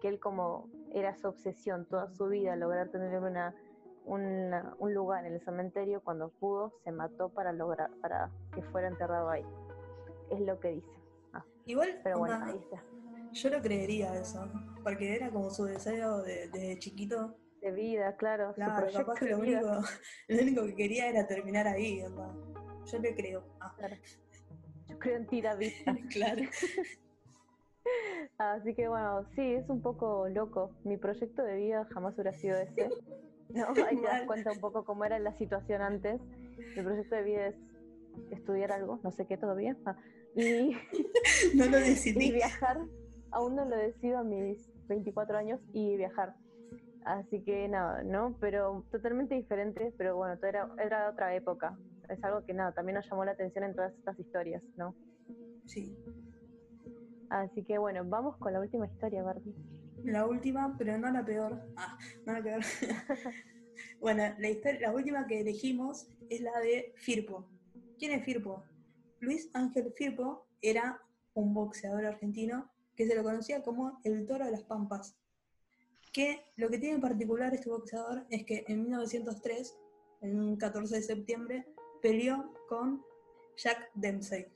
que 0.00 0.08
él 0.08 0.20
como 0.20 0.68
era 0.92 1.16
su 1.16 1.28
obsesión 1.28 1.86
toda 1.86 2.08
su 2.10 2.26
vida 2.26 2.56
lograr 2.56 2.88
tener 2.88 3.18
una, 3.20 3.54
una- 4.06 4.74
un 4.78 4.94
lugar 4.94 5.26
en 5.26 5.34
el 5.34 5.40
cementerio, 5.44 6.00
cuando 6.02 6.30
pudo 6.30 6.72
se 6.84 6.92
mató 6.92 7.28
para 7.28 7.52
lograr 7.52 7.90
para 8.00 8.30
que 8.54 8.62
fuera 8.62 8.88
enterrado 8.88 9.28
ahí. 9.28 9.44
Es 10.30 10.40
lo 10.40 10.58
que 10.58 10.68
dice. 10.70 10.88
Igual, 11.66 12.00
Pero 12.04 12.18
bueno, 12.20 12.38
ahí 12.44 12.56
está. 12.58 12.82
yo 13.32 13.50
lo 13.50 13.60
creería 13.60 14.14
eso, 14.14 14.48
porque 14.84 15.16
era 15.16 15.30
como 15.30 15.50
su 15.50 15.64
deseo 15.64 16.22
de- 16.22 16.48
desde 16.48 16.78
chiquito. 16.78 17.34
De 17.60 17.72
vida, 17.72 18.16
claro. 18.16 18.50
su 18.50 18.54
Claro, 18.54 18.76
proyecto 18.76 18.98
capaz 19.06 19.18
que 19.18 19.24
de 19.24 19.30
lo 19.32 19.38
único, 19.38 19.66
lo 20.28 20.42
único 20.42 20.64
que 20.66 20.74
quería 20.76 21.08
era 21.08 21.26
terminar 21.26 21.66
ahí, 21.66 22.02
onda. 22.04 22.32
Yo 22.84 22.98
le 23.00 23.14
creo. 23.16 23.42
Ah, 23.60 23.74
Claro. 23.76 23.96
Yo 24.88 24.98
creo 25.00 25.16
en 25.16 25.26
ti, 25.26 25.42
David. 25.42 25.72
claro. 26.12 26.42
Así 28.38 28.74
que 28.74 28.88
bueno, 28.88 29.26
sí, 29.34 29.54
es 29.54 29.68
un 29.68 29.80
poco 29.82 30.28
loco. 30.28 30.70
Mi 30.84 30.96
proyecto 30.96 31.42
de 31.42 31.56
vida 31.56 31.84
jamás 31.92 32.14
hubiera 32.14 32.32
sido 32.34 32.56
ese. 32.58 32.88
No, 33.48 33.66
ahí 33.88 33.96
te 33.96 34.02
das 34.06 34.22
cuenta 34.22 34.52
un 34.52 34.60
poco 34.60 34.84
cómo 34.84 35.04
era 35.04 35.18
la 35.18 35.32
situación 35.36 35.82
antes. 35.82 36.20
Mi 36.76 36.82
proyecto 36.82 37.14
de 37.16 37.22
vida 37.22 37.46
es 37.48 37.56
estudiar 38.30 38.72
algo, 38.72 38.98
no 39.02 39.10
sé 39.10 39.26
qué 39.26 39.36
todavía, 39.36 39.76
ah, 39.84 39.96
y, 40.34 40.72
No 41.54 41.66
lo 41.66 41.78
y 41.78 41.82
decidí. 41.90 42.32
viajar. 42.32 42.78
Aún 43.30 43.56
no 43.56 43.64
lo 43.64 43.76
decido 43.76 44.18
a 44.18 44.24
mis 44.24 44.70
24 44.88 45.36
años 45.36 45.60
y 45.72 45.96
viajar. 45.96 46.34
Así 47.04 47.42
que 47.42 47.68
nada, 47.68 48.02
¿no? 48.02 48.36
Pero 48.40 48.84
totalmente 48.90 49.34
diferente, 49.34 49.92
pero 49.96 50.16
bueno, 50.16 50.36
todo 50.38 50.46
era, 50.48 50.68
era 50.82 51.10
otra 51.10 51.34
época. 51.34 51.78
Es 52.08 52.22
algo 52.24 52.44
que 52.44 52.54
nada, 52.54 52.72
también 52.72 52.96
nos 52.96 53.08
llamó 53.08 53.24
la 53.24 53.32
atención 53.32 53.64
en 53.64 53.74
todas 53.74 53.94
estas 53.94 54.18
historias, 54.18 54.62
¿no? 54.76 54.94
Sí. 55.66 55.96
Así 57.28 57.64
que 57.64 57.78
bueno, 57.78 58.02
vamos 58.04 58.36
con 58.38 58.52
la 58.52 58.60
última 58.60 58.86
historia, 58.86 59.22
Barbie. 59.22 59.54
La 60.04 60.26
última, 60.26 60.76
pero 60.76 60.98
no 60.98 61.10
la 61.10 61.24
peor. 61.24 61.60
Ah, 61.76 61.98
no 62.24 62.32
la 62.32 62.42
peor. 62.42 62.60
bueno, 64.00 64.22
la, 64.38 64.48
historia, 64.48 64.80
la 64.80 64.92
última 64.92 65.26
que 65.26 65.40
elegimos 65.40 66.08
es 66.28 66.40
la 66.40 66.58
de 66.60 66.92
Firpo. 66.96 67.48
¿Quién 67.98 68.12
es 68.12 68.24
Firpo? 68.24 68.64
Luis 69.20 69.50
Ángel 69.54 69.92
Firpo 69.92 70.46
era 70.60 71.00
un 71.34 71.54
boxeador 71.54 72.04
argentino 72.04 72.70
que 72.94 73.06
se 73.06 73.14
lo 73.14 73.22
conocía 73.22 73.62
como 73.62 74.00
el 74.04 74.26
toro 74.26 74.44
de 74.44 74.50
las 74.50 74.64
pampas. 74.64 75.16
Que 76.12 76.44
lo 76.56 76.68
que 76.68 76.78
tiene 76.78 76.96
en 76.96 77.00
particular 77.00 77.54
este 77.54 77.68
boxeador 77.68 78.26
es 78.30 78.44
que 78.44 78.64
en 78.68 78.82
1903, 78.82 79.76
en 80.22 80.40
un 80.40 80.56
14 80.56 80.96
de 80.96 81.02
septiembre, 81.02 81.66
peleó 82.00 82.54
con 82.68 83.02
Jack 83.56 83.90
Dempsey, 83.94 84.46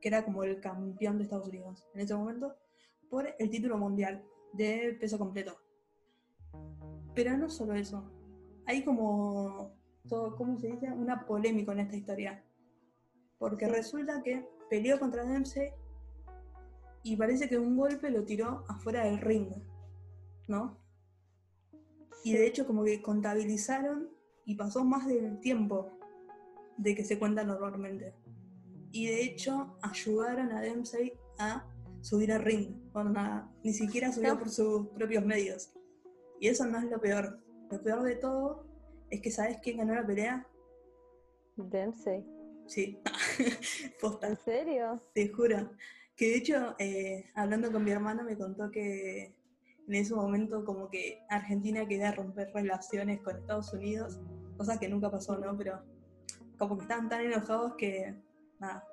que 0.00 0.08
era 0.08 0.24
como 0.24 0.44
el 0.44 0.60
campeón 0.60 1.18
de 1.18 1.24
Estados 1.24 1.48
Unidos 1.48 1.84
en 1.94 2.00
ese 2.00 2.14
momento, 2.14 2.56
por 3.08 3.34
el 3.38 3.50
título 3.50 3.78
mundial 3.78 4.22
de 4.52 4.96
peso 5.00 5.18
completo. 5.18 5.56
Pero 7.14 7.36
no 7.36 7.48
solo 7.50 7.74
eso, 7.74 8.10
hay 8.66 8.84
como, 8.84 9.72
todo, 10.08 10.36
¿cómo 10.36 10.58
se 10.58 10.68
dice? 10.68 10.90
Una 10.92 11.26
polémica 11.26 11.72
en 11.72 11.80
esta 11.80 11.96
historia. 11.96 12.44
Porque 13.38 13.66
Sí. 13.66 13.72
resulta 13.72 14.22
que 14.22 14.46
peleó 14.68 14.98
contra 14.98 15.24
Dempsey 15.24 15.70
y 17.02 17.16
parece 17.16 17.48
que 17.48 17.58
un 17.58 17.76
golpe 17.76 18.10
lo 18.10 18.24
tiró 18.24 18.64
afuera 18.68 19.04
del 19.04 19.18
ring, 19.18 19.48
¿no? 20.46 20.78
Y 22.24 22.32
de 22.32 22.46
hecho 22.46 22.66
como 22.66 22.84
que 22.84 23.00
contabilizaron 23.00 24.10
y 24.44 24.56
pasó 24.56 24.84
más 24.84 25.06
del 25.06 25.40
tiempo 25.40 25.90
de 26.76 26.94
que 26.94 27.04
se 27.04 27.18
cuenta 27.18 27.44
normalmente. 27.44 28.14
Y 28.92 29.06
de 29.06 29.22
hecho 29.22 29.78
ayudaron 29.82 30.52
a 30.52 30.60
Dempsey 30.60 31.12
a 31.38 31.64
subir 32.00 32.32
al 32.32 32.42
ring. 32.42 32.74
Onda, 32.92 33.50
ni 33.64 33.72
siquiera 33.72 34.12
subió 34.12 34.34
No. 34.34 34.38
por 34.38 34.50
sus 34.50 34.88
propios 34.88 35.24
medios. 35.24 35.72
Y 36.40 36.48
eso 36.48 36.64
no 36.66 36.78
es 36.78 36.84
lo 36.84 37.00
peor. 37.00 37.38
Lo 37.70 37.82
peor 37.82 38.02
de 38.02 38.16
todo 38.16 38.66
es 39.10 39.20
que 39.20 39.30
¿sabes 39.30 39.58
quién 39.62 39.78
ganó 39.78 39.94
la 39.94 40.06
pelea? 40.06 40.46
Dempsey. 41.56 42.24
Sí, 42.66 43.00
posta. 44.00 44.28
¿En 44.28 44.36
serio? 44.36 45.02
Te 45.14 45.28
juro. 45.28 45.70
Que 46.14 46.26
de 46.30 46.36
hecho, 46.36 46.74
eh, 46.78 47.26
hablando 47.34 47.72
con 47.72 47.84
mi 47.84 47.90
hermano, 47.90 48.24
me 48.24 48.36
contó 48.36 48.70
que 48.70 49.34
en 49.86 49.94
ese 49.94 50.14
momento 50.14 50.64
como 50.64 50.90
que 50.90 51.20
Argentina 51.30 51.86
quería 51.86 52.12
romper 52.12 52.50
relaciones 52.52 53.20
con 53.22 53.36
Estados 53.36 53.72
Unidos, 53.72 54.20
cosa 54.56 54.78
que 54.78 54.88
nunca 54.88 55.10
pasó, 55.10 55.38
¿no? 55.38 55.56
Pero 55.56 55.80
como 56.58 56.76
que 56.76 56.82
estaban 56.82 57.08
tan 57.08 57.22
enojados 57.22 57.74
que, 57.76 58.14
nada, 58.58 58.84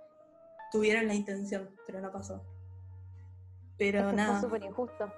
tuvieron 0.72 1.08
la 1.08 1.16
intención, 1.16 1.70
pero 1.86 2.00
no 2.00 2.12
pasó. 2.12 2.44
Pero 3.78 4.12
nada, 4.14 4.42
súper 4.42 4.64
injusto. 4.64 5.12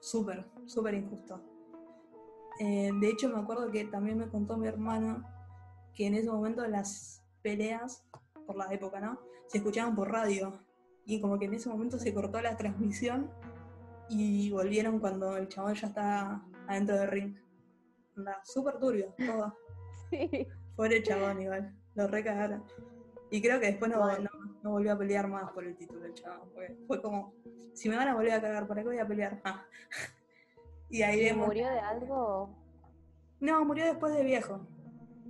súper, 0.00 0.46
súper 0.66 0.94
injusto. 0.94 1.40
Eh, 2.60 2.90
de 3.00 3.08
hecho, 3.08 3.28
me 3.28 3.40
acuerdo 3.40 3.70
que 3.70 3.84
también 3.84 4.18
me 4.18 4.28
contó 4.28 4.56
mi 4.56 4.66
hermano 4.66 5.24
que 5.94 6.06
en 6.06 6.14
ese 6.14 6.30
momento 6.30 6.66
las 6.66 7.24
peleas, 7.42 8.04
por 8.46 8.56
la 8.56 8.72
época, 8.72 9.00
¿no? 9.00 9.20
Se 9.46 9.58
escuchaban 9.58 9.94
por 9.94 10.10
radio. 10.10 10.58
Y 11.04 11.20
como 11.20 11.38
que 11.38 11.46
en 11.46 11.54
ese 11.54 11.68
momento 11.68 11.98
se 11.98 12.12
cortó 12.12 12.40
la 12.42 12.56
transmisión 12.56 13.30
y 14.08 14.50
volvieron 14.50 14.98
cuando 14.98 15.36
el 15.36 15.48
chabón 15.48 15.74
ya 15.74 15.88
estaba 15.88 16.46
adentro 16.66 16.98
del 16.98 17.08
ring. 17.08 17.36
Anda, 18.16 18.40
súper 18.44 18.78
turbio, 18.78 19.14
todo. 19.16 19.54
Sí. 20.10 20.48
Pobre 20.74 21.02
chabón 21.02 21.42
igual, 21.42 21.76
lo 21.94 22.06
recagaron. 22.06 22.64
Y 23.30 23.42
creo 23.42 23.60
que 23.60 23.66
después 23.66 23.90
no, 23.90 24.00
Bueno. 24.00 24.27
No, 24.62 24.70
volvió 24.70 24.92
a 24.92 24.98
pelear 24.98 25.28
más 25.28 25.50
por 25.52 25.64
el 25.64 25.76
título 25.76 26.04
el 26.04 26.14
chabón. 26.14 26.48
Porque 26.54 26.76
fue 26.86 27.00
como, 27.02 27.34
si 27.74 27.88
me 27.88 27.96
van 27.96 28.08
a 28.08 28.14
volver 28.14 28.32
a 28.32 28.40
cagar, 28.40 28.66
¿para 28.66 28.82
qué 28.82 28.88
voy 28.88 28.98
a 28.98 29.06
pelear? 29.06 29.40
Ah. 29.44 29.64
Y 30.90 31.02
ahí 31.02 31.20
¿Y 31.20 31.24
vemos. 31.24 31.46
murió 31.48 31.68
de 31.68 31.80
algo? 31.80 32.48
No, 33.40 33.62
murió 33.66 33.84
después 33.84 34.14
de 34.14 34.24
viejo. 34.24 34.66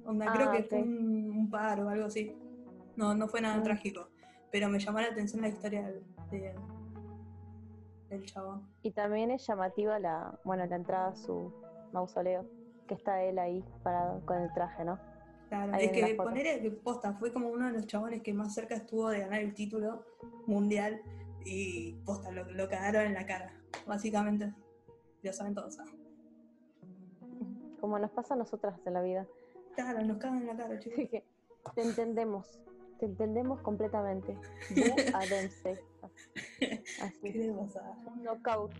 Onda, 0.06 0.32
creo 0.32 0.50
Ah, 0.50 0.52
que 0.52 0.62
fue 0.62 0.82
un, 0.82 1.30
un 1.36 1.50
paro 1.50 1.86
o 1.86 1.88
algo 1.88 2.06
así. 2.06 2.32
No, 2.94 3.12
no 3.16 3.26
fue 3.26 3.40
nada 3.40 3.56
Mm. 3.58 3.64
trágico. 3.64 4.08
Pero 4.52 4.68
me 4.68 4.78
llamó 4.78 5.00
la 5.00 5.08
atención 5.08 5.42
la 5.42 5.48
historia 5.48 5.82
del, 5.82 6.04
de- 6.30 6.54
del 8.08 8.24
chabón. 8.24 8.68
Y 8.82 8.92
también 8.92 9.32
es 9.32 9.44
llamativa 9.48 9.98
la, 9.98 10.38
bueno, 10.44 10.64
la 10.66 10.76
entrada 10.76 11.08
a 11.08 11.16
su 11.16 11.52
mausoleo, 11.92 12.46
que 12.86 12.94
está 12.94 13.20
él 13.24 13.38
ahí 13.40 13.64
parado 13.82 14.24
con 14.24 14.38
el 14.40 14.52
traje, 14.54 14.84
¿no? 14.84 14.98
Claro, 15.48 15.72
es 15.78 15.90
que 15.92 16.14
poner 16.14 16.78
posta, 16.80 17.14
fue 17.14 17.32
como 17.32 17.48
uno 17.48 17.66
de 17.68 17.72
los 17.72 17.86
chabones 17.86 18.22
que 18.22 18.34
más 18.34 18.54
cerca 18.54 18.74
estuvo 18.74 19.08
de 19.08 19.20
ganar 19.20 19.40
el 19.40 19.54
título 19.54 20.04
mundial 20.46 21.00
y 21.44 21.94
posta, 22.04 22.30
lo, 22.30 22.44
lo 22.50 22.68
cagaron 22.68 23.06
en 23.06 23.14
la 23.14 23.24
cara, 23.24 23.52
básicamente. 23.86 24.52
Ya 25.22 25.32
saben 25.32 25.54
todos. 25.54 25.78
ah. 25.80 25.84
Como 27.80 27.98
nos 27.98 28.10
pasa 28.10 28.34
a 28.34 28.36
nosotras 28.36 28.78
en 28.86 28.94
la 28.94 29.02
vida. 29.02 29.26
Claro, 29.74 30.02
nos 30.04 30.18
cagan 30.18 30.40
en 30.42 30.46
la 30.48 30.56
cara, 30.56 30.78
chicos. 30.78 31.22
Te 31.74 31.82
entendemos, 31.82 32.60
te 32.98 33.06
entendemos 33.06 33.60
completamente. 33.60 34.34
Bu 34.34 34.82
a 35.14 35.26
Dempsey. 35.26 35.76
¿Qué 36.58 36.82
Así, 37.02 37.50
pasa? 37.56 37.96
un 38.06 38.22
knockout. 38.22 38.72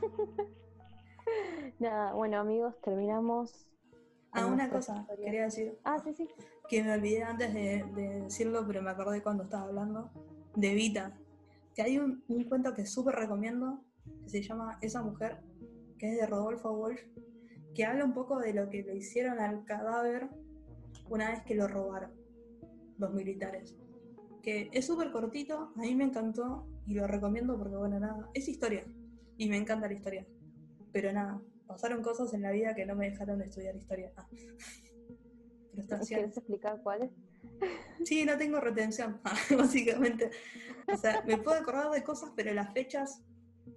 Nada, 1.78 2.12
bueno 2.14 2.38
amigos, 2.38 2.78
terminamos. 2.82 3.66
Ah, 4.32 4.46
una 4.46 4.70
cosa, 4.70 5.06
quería 5.22 5.44
decir. 5.44 5.78
Ah, 5.84 5.98
sí, 6.02 6.14
sí. 6.14 6.28
que 6.68 6.82
me 6.82 6.94
olvidé 6.94 7.22
antes 7.22 7.52
de, 7.52 7.84
de 7.94 8.20
decirlo, 8.22 8.66
pero 8.66 8.82
me 8.82 8.90
acordé 8.90 9.22
cuando 9.22 9.44
estaba 9.44 9.64
hablando, 9.64 10.10
de 10.56 10.74
Vita. 10.74 11.18
Que 11.74 11.82
hay 11.82 11.98
un, 11.98 12.24
un 12.28 12.44
cuento 12.44 12.74
que 12.74 12.86
súper 12.86 13.14
recomiendo, 13.14 13.82
que 14.24 14.30
se 14.30 14.42
llama 14.42 14.78
Esa 14.80 15.02
mujer, 15.02 15.40
que 15.98 16.12
es 16.12 16.20
de 16.20 16.26
Rodolfo 16.26 16.74
Wolf, 16.74 17.00
que 17.74 17.84
habla 17.84 18.04
un 18.04 18.14
poco 18.14 18.38
de 18.38 18.52
lo 18.52 18.68
que 18.68 18.82
le 18.82 18.96
hicieron 18.96 19.38
al 19.38 19.64
cadáver 19.64 20.28
una 21.08 21.30
vez 21.30 21.42
que 21.42 21.54
lo 21.54 21.68
robaron 21.68 22.10
los 22.98 23.12
militares. 23.12 23.76
Que 24.42 24.70
es 24.72 24.86
súper 24.86 25.12
cortito, 25.12 25.72
a 25.76 25.80
mí 25.80 25.94
me 25.94 26.04
encantó 26.04 26.66
y 26.86 26.94
lo 26.94 27.06
recomiendo 27.06 27.56
porque, 27.58 27.76
bueno, 27.76 28.00
nada, 28.00 28.28
es 28.34 28.48
historia 28.48 28.84
y 29.36 29.48
me 29.48 29.56
encanta 29.56 29.86
la 29.86 29.94
historia. 29.94 30.26
Pero 30.92 31.12
nada, 31.12 31.40
pasaron 31.72 32.02
cosas 32.02 32.32
en 32.34 32.42
la 32.42 32.50
vida 32.50 32.74
que 32.74 32.86
no 32.86 32.94
me 32.94 33.10
dejaron 33.10 33.38
de 33.38 33.46
estudiar 33.46 33.74
historia. 33.76 34.12
Ah. 34.16 34.28
¿Quieres 36.06 36.36
explicar 36.36 36.80
cuáles? 36.82 37.10
Sí, 38.04 38.24
no 38.24 38.36
tengo 38.36 38.60
retención, 38.60 39.20
básicamente. 39.56 40.30
O 40.92 40.96
sea, 40.96 41.22
me 41.26 41.38
puedo 41.38 41.58
acordar 41.58 41.90
de 41.90 42.02
cosas, 42.02 42.30
pero 42.36 42.52
las 42.52 42.72
fechas 42.72 43.22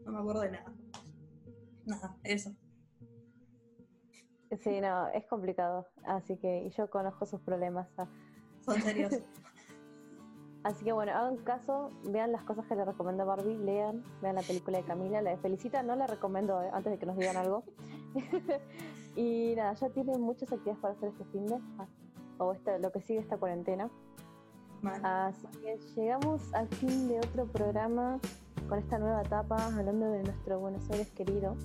no 0.06 0.12
me 0.12 0.20
acuerdo 0.20 0.42
de 0.42 0.52
nada. 0.52 0.74
Nada, 1.86 2.18
eso. 2.24 2.56
Sí, 4.62 4.82
no, 4.82 5.08
es 5.10 5.26
complicado. 5.26 5.88
Así 6.06 6.38
que 6.38 6.70
yo 6.78 6.90
conozco 6.90 7.26
sus 7.26 7.42
problemas. 7.42 7.88
ah. 7.98 8.08
Son 8.62 8.82
serios. 8.82 9.14
Así 10.66 10.84
que 10.84 10.94
bueno, 10.94 11.12
hagan 11.12 11.38
caso, 11.38 11.92
vean 12.06 12.32
las 12.32 12.42
cosas 12.42 12.66
que 12.66 12.76
le 12.76 12.84
recomiendo 12.84 13.24
Barbie, 13.24 13.56
lean, 13.56 14.04
vean 14.24 14.34
la 14.34 14.42
película 14.42 14.80
de 14.80 14.84
Camila, 14.84 15.22
la 15.22 15.30
de 15.30 15.38
Felicita, 15.38 15.84
no 15.84 15.96
la 15.96 16.08
recomiendo 16.08 16.60
eh, 16.60 16.72
antes 16.74 16.92
de 16.92 16.98
que 16.98 17.06
nos 17.06 17.16
digan 17.18 17.38
algo. 17.38 17.64
Y 19.16 19.54
nada, 19.56 19.74
ya 19.76 19.90
tienen 19.90 20.20
muchas 20.20 20.52
actividades 20.52 20.82
para 20.82 20.94
hacer 20.94 21.10
este 21.10 21.24
fin 21.26 21.46
de 21.46 21.56
ah, 21.78 21.88
o 22.40 22.52
esta, 22.52 22.78
lo 22.80 22.92
que 22.92 23.00
sigue 23.00 23.20
esta 23.20 23.38
cuarentena. 23.38 23.90
Mal. 24.82 25.00
Así 25.06 25.48
que 25.62 25.78
llegamos 25.96 26.54
al 26.54 26.68
fin 26.68 27.08
de 27.08 27.20
otro 27.20 27.46
programa 27.46 28.20
con 28.68 28.80
esta 28.80 28.98
nueva 28.98 29.22
etapa, 29.22 29.56
hablando 29.68 30.12
de 30.12 30.24
nuestro 30.24 30.60
Buenos 30.60 30.90
Aires 30.90 31.10
querido. 31.12 31.56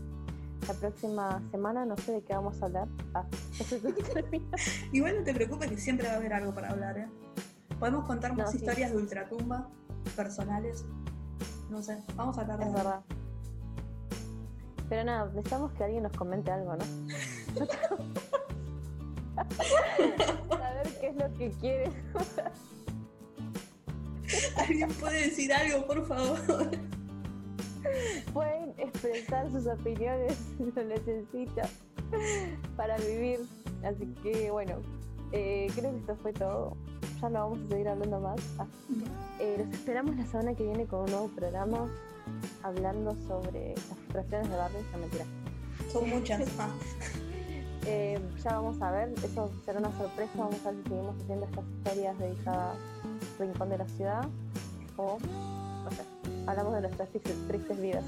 La 0.68 0.74
próxima 0.74 1.42
semana 1.50 1.84
no 1.84 1.96
sé 1.96 2.12
de 2.12 2.22
qué 2.22 2.34
vamos 2.34 2.62
a 2.62 2.66
hablar. 2.66 2.86
Ah, 3.14 3.24
Igual 4.92 5.18
no 5.18 5.24
te 5.24 5.34
preocupes 5.34 5.70
que 5.70 5.76
siempre 5.78 6.06
va 6.06 6.12
a 6.12 6.16
haber 6.18 6.34
algo 6.34 6.54
para 6.54 6.68
hablar, 6.68 6.98
¿eh? 6.98 7.08
Podemos 7.80 8.04
contar 8.04 8.36
más 8.36 8.46
No, 8.46 8.52
sí. 8.52 8.58
historias 8.58 8.90
de 8.92 8.98
ultratumba, 8.98 9.68
personales. 10.14 10.84
No 11.70 11.82
sé, 11.82 11.98
vamos 12.14 12.36
a 12.36 12.44
de 12.44 12.52
Es 12.52 12.72
verdad. 12.72 13.00
Pero 14.88 15.04
nada, 15.04 15.26
necesitamos 15.26 15.72
que 15.72 15.84
alguien 15.84 16.02
nos 16.02 16.12
comente 16.12 16.50
algo, 16.50 16.76
¿no? 16.76 16.84
Saber 20.50 20.88
qué 21.00 21.08
es 21.08 21.16
lo 21.16 21.32
que 21.38 21.50
quiere. 21.52 21.90
¿Alguien 24.58 24.90
puede 25.00 25.28
decir 25.28 25.52
algo, 25.52 25.86
por 25.86 26.06
favor? 26.06 26.38
Pueden 28.32 28.74
expresar 28.76 29.50
sus 29.50 29.66
opiniones, 29.66 30.36
lo 30.58 30.84
necesito 30.84 31.62
para 32.76 32.96
vivir. 32.98 33.40
Así 33.84 34.06
que 34.22 34.50
bueno, 34.50 34.74
eh, 35.32 35.68
creo 35.74 35.92
que 35.92 35.98
esto 35.98 36.16
fue 36.16 36.32
todo. 36.34 36.76
Ya 37.20 37.28
no 37.28 37.40
vamos 37.40 37.58
a 37.66 37.68
seguir 37.68 37.88
hablando 37.88 38.20
más. 38.20 38.40
Ah, 38.58 38.66
eh, 39.38 39.56
los 39.58 39.68
esperamos 39.74 40.16
la 40.16 40.24
semana 40.26 40.54
que 40.54 40.64
viene 40.64 40.86
con 40.86 41.00
un 41.00 41.10
nuevo 41.10 41.28
programa 41.28 41.86
hablando 42.62 43.14
sobre 43.26 43.74
las 43.74 43.84
frustraciones 43.84 44.50
de 44.50 44.56
Barbie. 44.56 44.84
No 44.92 44.98
mentira. 44.98 45.24
Son 45.92 46.08
muchas. 46.08 46.42
Ah, 46.58 46.68
Eh, 47.86 48.20
ya 48.44 48.52
vamos 48.52 48.80
a 48.82 48.90
ver, 48.90 49.14
eso 49.24 49.50
será 49.64 49.78
una 49.78 49.90
sorpresa. 49.96 50.30
Vamos 50.36 50.64
a 50.66 50.70
ver 50.70 50.82
si 50.82 50.88
seguimos 50.90 51.16
haciendo 51.22 51.46
estas 51.46 51.64
historias 51.64 52.18
dedicadas 52.18 52.76
al 52.76 53.46
rincón 53.46 53.68
de 53.70 53.78
la 53.78 53.88
ciudad 53.88 54.28
o, 54.98 55.18
no 55.18 55.90
sé, 55.90 56.02
hablamos 56.46 56.74
de 56.74 56.80
nuestras 56.82 57.08
tristes, 57.08 57.34
tristes 57.48 57.80
vidas. 57.80 58.04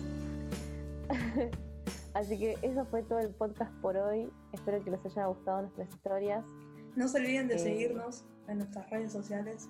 Así 2.15 2.39
que 2.39 2.59
eso 2.61 2.85
fue 2.85 3.03
todo 3.03 3.19
el 3.21 3.31
podcast 3.31 3.73
por 3.81 3.97
hoy. 3.97 4.31
Espero 4.53 4.85
que 4.85 4.91
les 4.91 5.05
haya 5.07 5.27
gustado 5.27 5.63
nuestras 5.63 5.89
historias. 5.89 6.45
No 6.97 7.09
se 7.09 7.19
olviden 7.19 7.49
de 7.49 7.59
seguirnos 7.59 8.25
en 8.49 8.59
nuestras 8.59 8.89
redes 8.91 9.13
sociales. 9.13 9.69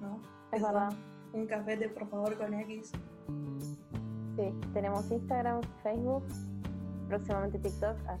¿no? 0.00 0.20
Es 0.52 0.58
Eso, 0.58 0.66
verdad. 0.66 0.92
Un 1.32 1.46
cafete, 1.46 1.88
por 1.88 2.08
favor, 2.08 2.36
con 2.36 2.52
X. 2.54 2.92
Sí, 4.36 4.54
tenemos 4.74 5.10
Instagram, 5.10 5.60
Facebook, 5.82 6.24
próximamente 7.08 7.58
TikTok. 7.58 7.96
ah, 8.08 8.18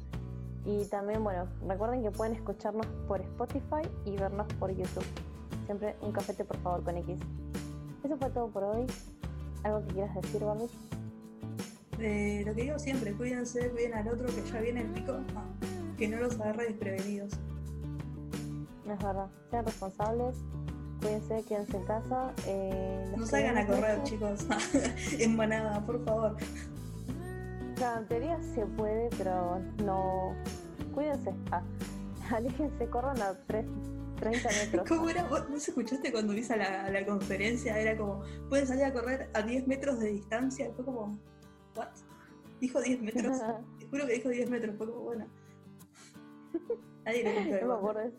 Y 0.64 0.84
también, 0.86 1.22
bueno, 1.22 1.46
recuerden 1.66 2.02
que 2.02 2.10
pueden 2.10 2.34
escucharnos 2.34 2.86
por 3.08 3.20
Spotify 3.20 3.82
y 4.04 4.16
vernos 4.16 4.46
por 4.54 4.70
YouTube. 4.70 5.04
Siempre 5.66 5.96
un 6.00 6.12
cafete, 6.12 6.44
por 6.44 6.56
favor, 6.58 6.82
con 6.84 6.96
X. 6.96 7.18
Eso 8.04 8.16
fue 8.16 8.30
todo 8.30 8.48
por 8.48 8.64
hoy. 8.64 8.86
¿Algo 9.64 9.84
que 9.86 9.94
quieras 9.94 10.14
decir, 10.16 10.42
Barbie? 10.42 10.68
Eh, 11.98 12.42
lo 12.46 12.54
que 12.54 12.62
digo 12.62 12.78
siempre, 12.78 13.12
cuídense, 13.12 13.70
cuiden 13.70 13.94
al 13.94 14.08
otro 14.08 14.26
que 14.26 14.42
ya 14.50 14.60
viene 14.60 14.80
el 14.80 14.88
pico. 14.88 15.18
Ah, 15.36 15.44
que 15.98 16.08
no 16.08 16.16
los 16.18 16.40
agarre 16.40 16.64
desprevenidos. 16.66 17.32
No 18.86 18.94
es 18.94 19.02
verdad. 19.02 19.28
Sean 19.50 19.64
responsables. 19.64 20.36
Cuídense, 21.00 21.44
quédense 21.48 21.76
en 21.76 21.84
casa. 21.84 22.32
eh, 22.46 23.12
No 23.16 23.26
salgan 23.26 23.58
a 23.58 23.66
correr, 23.66 24.02
chicos. 24.04 24.46
en 25.18 25.36
manada, 25.36 25.84
por 25.84 26.04
favor. 26.04 26.36
Claro, 27.76 28.00
en 28.02 28.08
teoría 28.08 28.42
se 28.54 28.64
puede, 28.66 29.08
pero 29.18 29.58
no. 29.84 30.34
Cuídense. 30.94 31.32
Ah, 31.50 31.62
aléjense, 32.34 32.86
corran 32.88 33.20
a 33.20 33.34
tres- 33.46 33.66
30 34.20 34.48
metros. 34.50 34.88
¿Cómo 34.88 35.08
era? 35.10 35.24
¿Vos, 35.24 35.48
vos 35.50 35.68
escuchaste 35.68 36.12
cuando 36.12 36.32
hice 36.32 36.56
la, 36.56 36.88
la 36.90 37.04
conferencia? 37.04 37.76
Era 37.76 37.96
como, 37.96 38.22
pueden 38.48 38.68
salir 38.68 38.84
a 38.84 38.92
correr 38.92 39.28
a 39.34 39.42
10 39.42 39.66
metros 39.66 39.98
de 39.98 40.10
distancia. 40.12 40.70
Fue 40.76 40.84
como, 40.84 41.18
¿what? 41.74 41.88
Dijo 42.60 42.80
10 42.80 43.02
metros. 43.02 43.38
Te 43.80 43.88
juro 43.88 44.06
que 44.06 44.12
dijo 44.14 44.28
10 44.28 44.48
metros. 44.50 44.76
Fue 44.76 44.86
como, 44.88 45.00
bueno. 45.00 45.26
Nadie 47.04 47.24
lo 47.24 47.66
no 47.66 47.80
me 47.80 47.88
acuerdo. 47.88 48.12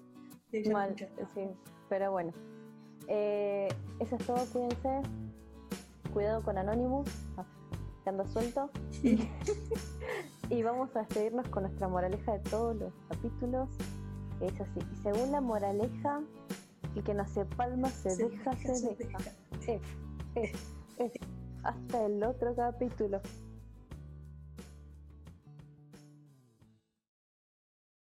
Mal, 0.72 0.90
escuché. 0.92 1.10
sí. 1.34 1.50
Pero 1.90 2.12
bueno. 2.12 2.32
Eh, 3.08 3.68
eso 4.00 4.16
es 4.16 4.26
todo, 4.26 4.46
cuídense. 4.52 5.02
Cuidado 6.14 6.44
con 6.44 6.58
Anonymous, 6.58 7.10
que 8.04 8.10
anda 8.10 8.26
suelto. 8.28 8.70
y 10.50 10.64
vamos 10.64 10.96
a 10.96 11.00
despedirnos 11.00 11.48
con 11.50 11.64
nuestra 11.64 11.88
moraleja 11.88 12.34
de 12.34 12.40
todos 12.50 12.76
los 12.76 12.94
capítulos. 13.10 13.70
que 14.40 14.48
Es 14.48 14.62
así. 14.62 14.80
Y 14.92 14.96
según 14.98 15.32
la 15.32 15.42
moraleja, 15.42 16.22
el 16.96 17.04
que 17.04 17.14
no 17.14 17.28
se 17.28 17.46
palma 17.46 17.90
se, 17.90 18.12
Se 18.12 18.30
deja, 18.30 18.52
deja, 18.52 18.76
se 18.76 18.96
deja. 18.96 19.18
deja. 19.18 19.32
Eh, 19.72 19.82
eh, 20.36 20.52
eh. 21.00 21.12
Hasta 21.64 22.06
el 22.06 22.24
otro 22.24 22.54
capítulo. 22.56 23.22